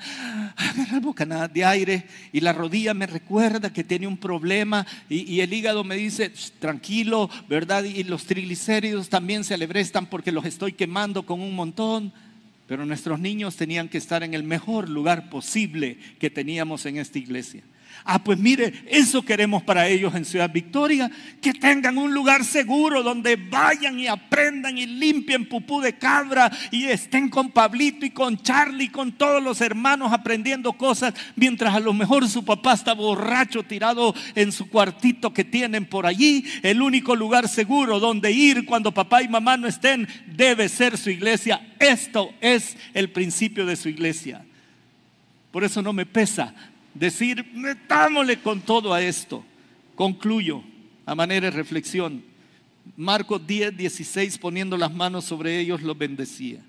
agarro 0.55 1.01
bocanada 1.01 1.47
de 1.47 1.63
aire 1.63 2.07
y 2.31 2.39
la 2.39 2.53
rodilla 2.53 2.95
me 2.95 3.05
recuerda 3.05 3.71
que 3.71 3.83
tiene 3.83 4.07
un 4.07 4.17
problema 4.17 4.87
y, 5.07 5.31
y 5.31 5.41
el 5.41 5.53
hígado 5.53 5.83
me 5.83 5.97
dice, 5.97 6.31
tranquilo, 6.57 7.29
¿verdad? 7.47 7.83
Y 7.83 8.03
los 8.05 8.25
triglicéridos 8.25 9.07
también 9.07 9.43
se 9.43 9.53
alebrestan 9.53 10.07
porque 10.07 10.31
los 10.31 10.45
estoy 10.45 10.73
quemando 10.73 11.27
con 11.27 11.42
un 11.43 11.55
montón, 11.55 12.13
pero 12.67 12.85
nuestros 12.85 13.19
niños 13.19 13.55
tenían 13.55 13.89
que 13.89 13.97
estar 13.97 14.23
en 14.23 14.33
el 14.33 14.43
mejor 14.43 14.89
lugar 14.89 15.29
posible 15.29 15.97
que 16.19 16.29
teníamos 16.29 16.85
en 16.85 16.97
esta 16.97 17.19
iglesia. 17.19 17.63
Ah, 18.05 18.21
pues 18.21 18.37
mire, 18.37 18.83
eso 18.87 19.23
queremos 19.23 19.63
para 19.63 19.87
ellos 19.87 20.13
en 20.13 20.25
Ciudad 20.25 20.51
Victoria, 20.51 21.09
que 21.41 21.53
tengan 21.53 21.97
un 21.97 22.13
lugar 22.13 22.43
seguro 22.43 23.01
donde 23.01 23.37
vayan 23.37 23.97
y 23.97 24.07
aprendan 24.07 24.77
y 24.77 24.85
limpien 24.85 25.47
pupú 25.47 25.79
de 25.79 25.93
cabra 25.93 26.51
y 26.71 26.85
estén 26.85 27.29
con 27.29 27.51
Pablito 27.51 28.05
y 28.05 28.09
con 28.09 28.41
Charlie 28.41 28.85
y 28.85 28.89
con 28.89 29.13
todos 29.13 29.41
los 29.41 29.61
hermanos 29.61 30.11
aprendiendo 30.11 30.73
cosas, 30.73 31.13
mientras 31.35 31.73
a 31.73 31.79
lo 31.79 31.93
mejor 31.93 32.27
su 32.27 32.43
papá 32.43 32.73
está 32.73 32.93
borracho 32.93 33.63
tirado 33.63 34.13
en 34.35 34.51
su 34.51 34.67
cuartito 34.67 35.33
que 35.33 35.45
tienen 35.45 35.85
por 35.85 36.05
allí. 36.05 36.43
El 36.61 36.81
único 36.81 37.15
lugar 37.15 37.47
seguro 37.47 37.99
donde 38.01 38.31
ir 38.31 38.65
cuando 38.65 38.93
papá 38.93 39.23
y 39.23 39.29
mamá 39.29 39.55
no 39.55 39.67
estén 39.67 40.07
debe 40.27 40.67
ser 40.67 40.97
su 40.97 41.09
iglesia. 41.09 41.73
Esto 41.79 42.33
es 42.41 42.75
el 42.93 43.11
principio 43.11 43.65
de 43.65 43.77
su 43.77 43.87
iglesia. 43.87 44.45
Por 45.51 45.63
eso 45.63 45.81
no 45.81 45.93
me 45.93 46.05
pesa 46.05 46.53
decir, 46.93 47.45
metámosle 47.53 48.39
con 48.39 48.61
todo 48.61 48.93
a 48.93 49.01
esto. 49.01 49.43
Concluyo 49.95 50.63
a 51.05 51.15
manera 51.15 51.49
de 51.49 51.57
reflexión. 51.57 52.23
Marcos 52.97 53.45
10, 53.45 53.77
16, 53.77 54.37
poniendo 54.37 54.77
las 54.77 54.93
manos 54.93 55.25
sobre 55.25 55.59
ellos, 55.59 55.81
los 55.81 55.97
bendecía. 55.97 56.59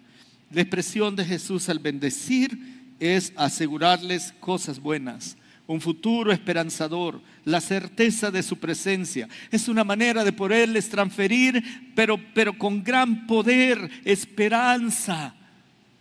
La 0.51 0.61
expresión 0.61 1.16
de 1.16 1.25
Jesús 1.25 1.68
al 1.68 1.79
bendecir 1.79 2.57
es 3.01 3.33
asegurarles 3.37 4.33
cosas 4.41 4.79
buenas. 4.79 5.37
un 5.66 5.81
futuro 5.81 6.31
esperanzador, 6.31 7.22
la 7.47 7.59
certeza 7.59 8.31
de 8.31 8.43
su 8.43 8.59
presencia. 8.59 9.31
Es 9.51 9.66
una 9.66 9.83
manera 9.83 10.22
de 10.22 10.31
poderles 10.31 10.91
transferir, 10.91 11.64
pero, 11.95 12.20
pero 12.35 12.59
con 12.59 12.85
gran 12.85 13.27
poder, 13.27 13.91
esperanza 14.05 15.35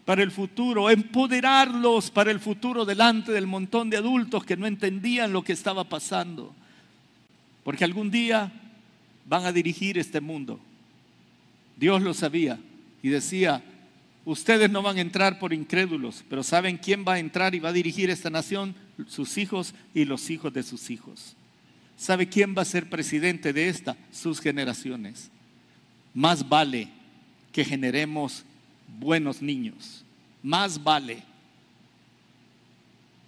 para 0.05 0.21
el 0.21 0.31
futuro, 0.31 0.89
empoderarlos 0.89 2.11
para 2.11 2.31
el 2.31 2.39
futuro 2.39 2.85
delante 2.85 3.31
del 3.31 3.47
montón 3.47 3.89
de 3.89 3.97
adultos 3.97 4.43
que 4.43 4.57
no 4.57 4.67
entendían 4.67 5.31
lo 5.31 5.43
que 5.43 5.53
estaba 5.53 5.83
pasando. 5.85 6.53
Porque 7.63 7.85
algún 7.85 8.11
día 8.11 8.51
van 9.25 9.45
a 9.45 9.53
dirigir 9.53 9.97
este 9.97 10.19
mundo. 10.19 10.59
Dios 11.77 12.01
lo 12.01 12.13
sabía 12.13 12.59
y 13.01 13.09
decía, 13.09 13.63
ustedes 14.25 14.69
no 14.69 14.81
van 14.81 14.97
a 14.97 15.01
entrar 15.01 15.39
por 15.39 15.53
incrédulos, 15.53 16.23
pero 16.29 16.43
¿saben 16.43 16.77
quién 16.77 17.05
va 17.07 17.13
a 17.13 17.19
entrar 17.19 17.55
y 17.55 17.59
va 17.59 17.69
a 17.69 17.73
dirigir 17.73 18.09
esta 18.09 18.29
nación? 18.29 18.75
Sus 19.07 19.37
hijos 19.37 19.73
y 19.93 20.05
los 20.05 20.29
hijos 20.29 20.53
de 20.53 20.63
sus 20.63 20.89
hijos. 20.89 21.35
¿Sabe 21.95 22.27
quién 22.27 22.53
va 22.57 22.63
a 22.63 22.65
ser 22.65 22.89
presidente 22.89 23.53
de 23.53 23.69
esta? 23.69 23.95
Sus 24.11 24.41
generaciones. 24.41 25.31
Más 26.13 26.47
vale 26.47 26.89
que 27.53 27.63
generemos 27.63 28.43
buenos 28.99 29.41
niños. 29.41 30.03
Más 30.41 30.81
vale 30.83 31.23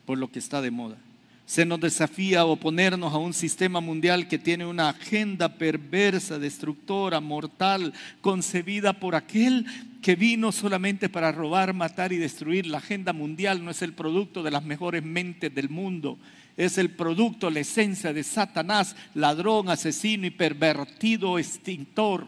por 0.06 0.18
lo 0.18 0.32
que 0.32 0.40
está 0.40 0.62
de 0.62 0.72
moda. 0.72 0.98
Se 1.46 1.64
nos 1.64 1.80
desafía 1.80 2.40
a 2.40 2.46
oponernos 2.46 3.14
a 3.14 3.18
un 3.18 3.34
sistema 3.34 3.80
mundial 3.80 4.28
que 4.28 4.40
tiene 4.40 4.66
una 4.66 4.90
agenda 4.90 5.58
perversa, 5.58 6.40
destructora, 6.40 7.20
mortal, 7.20 7.94
concebida 8.22 8.94
por 8.94 9.14
aquel 9.14 9.66
que 10.02 10.16
vino 10.16 10.52
solamente 10.52 11.08
para 11.08 11.32
robar, 11.32 11.74
matar 11.74 12.12
y 12.12 12.18
destruir. 12.18 12.66
La 12.66 12.80
agenda 12.80 13.14
mundial 13.14 13.64
no 13.64 13.70
es 13.70 13.84
el 13.84 13.94
producto 13.94 14.42
de 14.42 14.52
las 14.52 14.64
mejores 14.64 15.04
mentes 15.04 15.54
del 15.54 15.70
mundo, 15.70 16.18
es 16.58 16.80
el 16.80 16.90
producto, 16.90 17.52
la 17.52 17.60
esencia 17.60 18.12
de 18.12 18.24
Satanás, 18.24 18.96
ladrón, 19.14 19.70
asesino 19.70 20.26
y 20.26 20.32
pervertido 20.32 21.38
extintor 21.38 22.26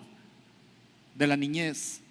de 1.15 1.28
la 1.28 1.38
niñez. 1.38 2.01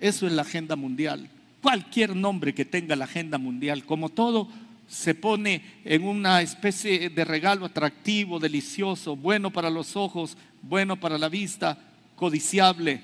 Eso 0.00 0.26
es 0.26 0.32
la 0.32 0.42
agenda 0.42 0.76
mundial. 0.76 1.28
Cualquier 1.62 2.16
nombre 2.16 2.54
que 2.54 2.64
tenga 2.64 2.96
la 2.96 3.04
agenda 3.04 3.36
mundial, 3.36 3.84
como 3.84 4.08
todo, 4.08 4.48
se 4.88 5.14
pone 5.14 5.62
en 5.84 6.02
una 6.04 6.40
especie 6.40 7.10
de 7.10 7.24
regalo 7.24 7.66
atractivo, 7.66 8.40
delicioso, 8.40 9.14
bueno 9.14 9.50
para 9.50 9.70
los 9.70 9.94
ojos, 9.94 10.36
bueno 10.62 10.98
para 10.98 11.18
la 11.18 11.28
vista, 11.28 11.78
codiciable. 12.16 13.02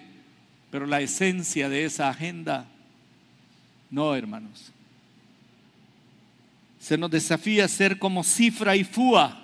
Pero 0.71 0.87
la 0.87 1.01
esencia 1.01 1.69
de 1.69 1.85
esa 1.85 2.09
agenda, 2.09 2.67
no, 3.91 4.17
hermanos. 4.17 4.73
Se 6.81 6.97
nos 6.97 7.11
desafía 7.11 7.67
a 7.67 7.69
ser 7.69 7.99
como 7.99 8.25
Cifra 8.25 8.75
y 8.75 8.85
Fua. 8.85 9.43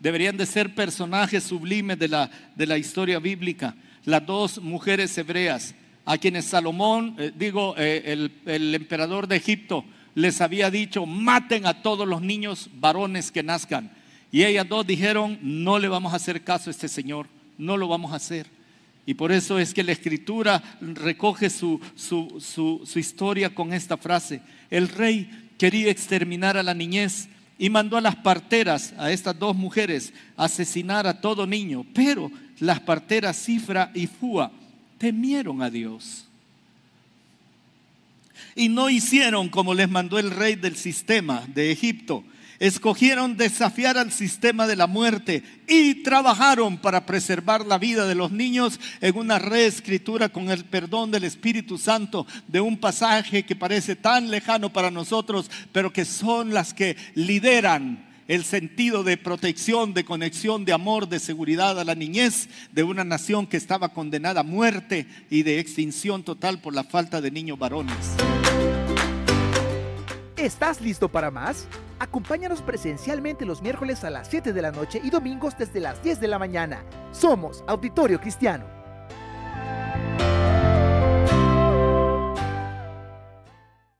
Deberían 0.00 0.36
de 0.36 0.46
ser 0.46 0.74
personajes 0.74 1.44
sublimes 1.44 1.98
de 1.98 2.08
la, 2.08 2.30
de 2.56 2.66
la 2.66 2.78
historia 2.78 3.18
bíblica. 3.18 3.74
Las 4.04 4.24
dos 4.24 4.60
mujeres 4.60 5.16
hebreas 5.18 5.74
a 6.08 6.16
quienes 6.16 6.46
Salomón, 6.46 7.16
eh, 7.18 7.32
digo, 7.36 7.74
eh, 7.76 8.30
el, 8.46 8.74
emperador 8.74 9.28
de 9.28 9.36
Egipto, 9.36 9.84
les 10.14 10.40
había 10.40 10.70
dicho, 10.70 11.04
maten 11.04 11.66
a 11.66 11.82
todos 11.82 12.08
los 12.08 12.22
niños 12.22 12.70
varones 12.80 13.30
que 13.30 13.42
nazcan. 13.42 13.92
Y 14.32 14.42
ellas 14.44 14.66
dos 14.66 14.86
dijeron, 14.86 15.38
no 15.42 15.78
le 15.78 15.86
vamos 15.86 16.14
a 16.14 16.16
hacer 16.16 16.42
caso 16.42 16.70
a 16.70 16.72
este 16.72 16.88
señor, 16.88 17.26
no 17.58 17.76
lo 17.76 17.88
vamos 17.88 18.14
a 18.14 18.16
hacer. 18.16 18.46
Y 19.04 19.12
por 19.12 19.32
eso 19.32 19.58
es 19.58 19.74
que 19.74 19.84
la 19.84 19.92
escritura 19.92 20.62
recoge 20.80 21.50
su, 21.50 21.78
su, 21.94 22.38
su, 22.40 22.80
su, 22.86 22.98
historia 22.98 23.54
con 23.54 23.74
esta 23.74 23.98
frase. 23.98 24.40
El 24.70 24.88
rey 24.88 25.50
quería 25.58 25.90
exterminar 25.90 26.56
a 26.56 26.62
la 26.62 26.72
niñez 26.72 27.28
y 27.58 27.68
mandó 27.68 27.98
a 27.98 28.00
las 28.00 28.16
parteras, 28.16 28.94
a 28.96 29.12
estas 29.12 29.38
dos 29.38 29.54
mujeres, 29.54 30.14
asesinar 30.38 31.06
a 31.06 31.20
todo 31.20 31.46
niño. 31.46 31.84
Pero 31.92 32.30
las 32.60 32.80
parteras 32.80 33.36
Cifra 33.36 33.90
y 33.94 34.06
Fua 34.06 34.50
temieron 34.98 35.62
a 35.62 35.70
Dios. 35.70 36.26
Y 38.54 38.68
no 38.68 38.90
hicieron 38.90 39.48
como 39.48 39.74
les 39.74 39.88
mandó 39.88 40.18
el 40.18 40.30
rey 40.30 40.56
del 40.56 40.76
sistema 40.76 41.44
de 41.46 41.70
Egipto. 41.70 42.24
Escogieron 42.58 43.36
desafiar 43.36 43.96
al 43.98 44.10
sistema 44.10 44.66
de 44.66 44.74
la 44.74 44.88
muerte 44.88 45.44
y 45.68 46.02
trabajaron 46.02 46.76
para 46.78 47.06
preservar 47.06 47.64
la 47.64 47.78
vida 47.78 48.04
de 48.04 48.16
los 48.16 48.32
niños 48.32 48.80
en 49.00 49.16
una 49.16 49.38
reescritura 49.38 50.28
con 50.28 50.50
el 50.50 50.64
perdón 50.64 51.12
del 51.12 51.22
Espíritu 51.22 51.78
Santo 51.78 52.26
de 52.48 52.60
un 52.60 52.76
pasaje 52.76 53.44
que 53.44 53.54
parece 53.54 53.94
tan 53.94 54.28
lejano 54.28 54.72
para 54.72 54.90
nosotros, 54.90 55.48
pero 55.70 55.92
que 55.92 56.04
son 56.04 56.52
las 56.52 56.74
que 56.74 56.96
lideran 57.14 58.07
el 58.28 58.44
sentido 58.44 59.02
de 59.02 59.16
protección, 59.16 59.94
de 59.94 60.04
conexión, 60.04 60.64
de 60.64 60.74
amor, 60.74 61.08
de 61.08 61.18
seguridad 61.18 61.80
a 61.80 61.84
la 61.84 61.94
niñez 61.94 62.48
de 62.72 62.84
una 62.84 63.02
nación 63.02 63.46
que 63.46 63.56
estaba 63.56 63.88
condenada 63.88 64.40
a 64.40 64.44
muerte 64.44 65.06
y 65.30 65.42
de 65.42 65.58
extinción 65.58 66.22
total 66.22 66.60
por 66.60 66.74
la 66.74 66.84
falta 66.84 67.20
de 67.20 67.30
niños 67.30 67.58
varones. 67.58 67.96
¿Estás 70.36 70.80
listo 70.80 71.08
para 71.08 71.30
más? 71.30 71.66
Acompáñanos 71.98 72.62
presencialmente 72.62 73.44
los 73.44 73.60
miércoles 73.60 74.04
a 74.04 74.10
las 74.10 74.28
7 74.28 74.52
de 74.52 74.62
la 74.62 74.70
noche 74.70 75.00
y 75.02 75.10
domingos 75.10 75.58
desde 75.58 75.80
las 75.80 76.00
10 76.02 76.20
de 76.20 76.28
la 76.28 76.38
mañana. 76.38 76.84
Somos 77.10 77.64
Auditorio 77.66 78.20
Cristiano. 78.20 78.64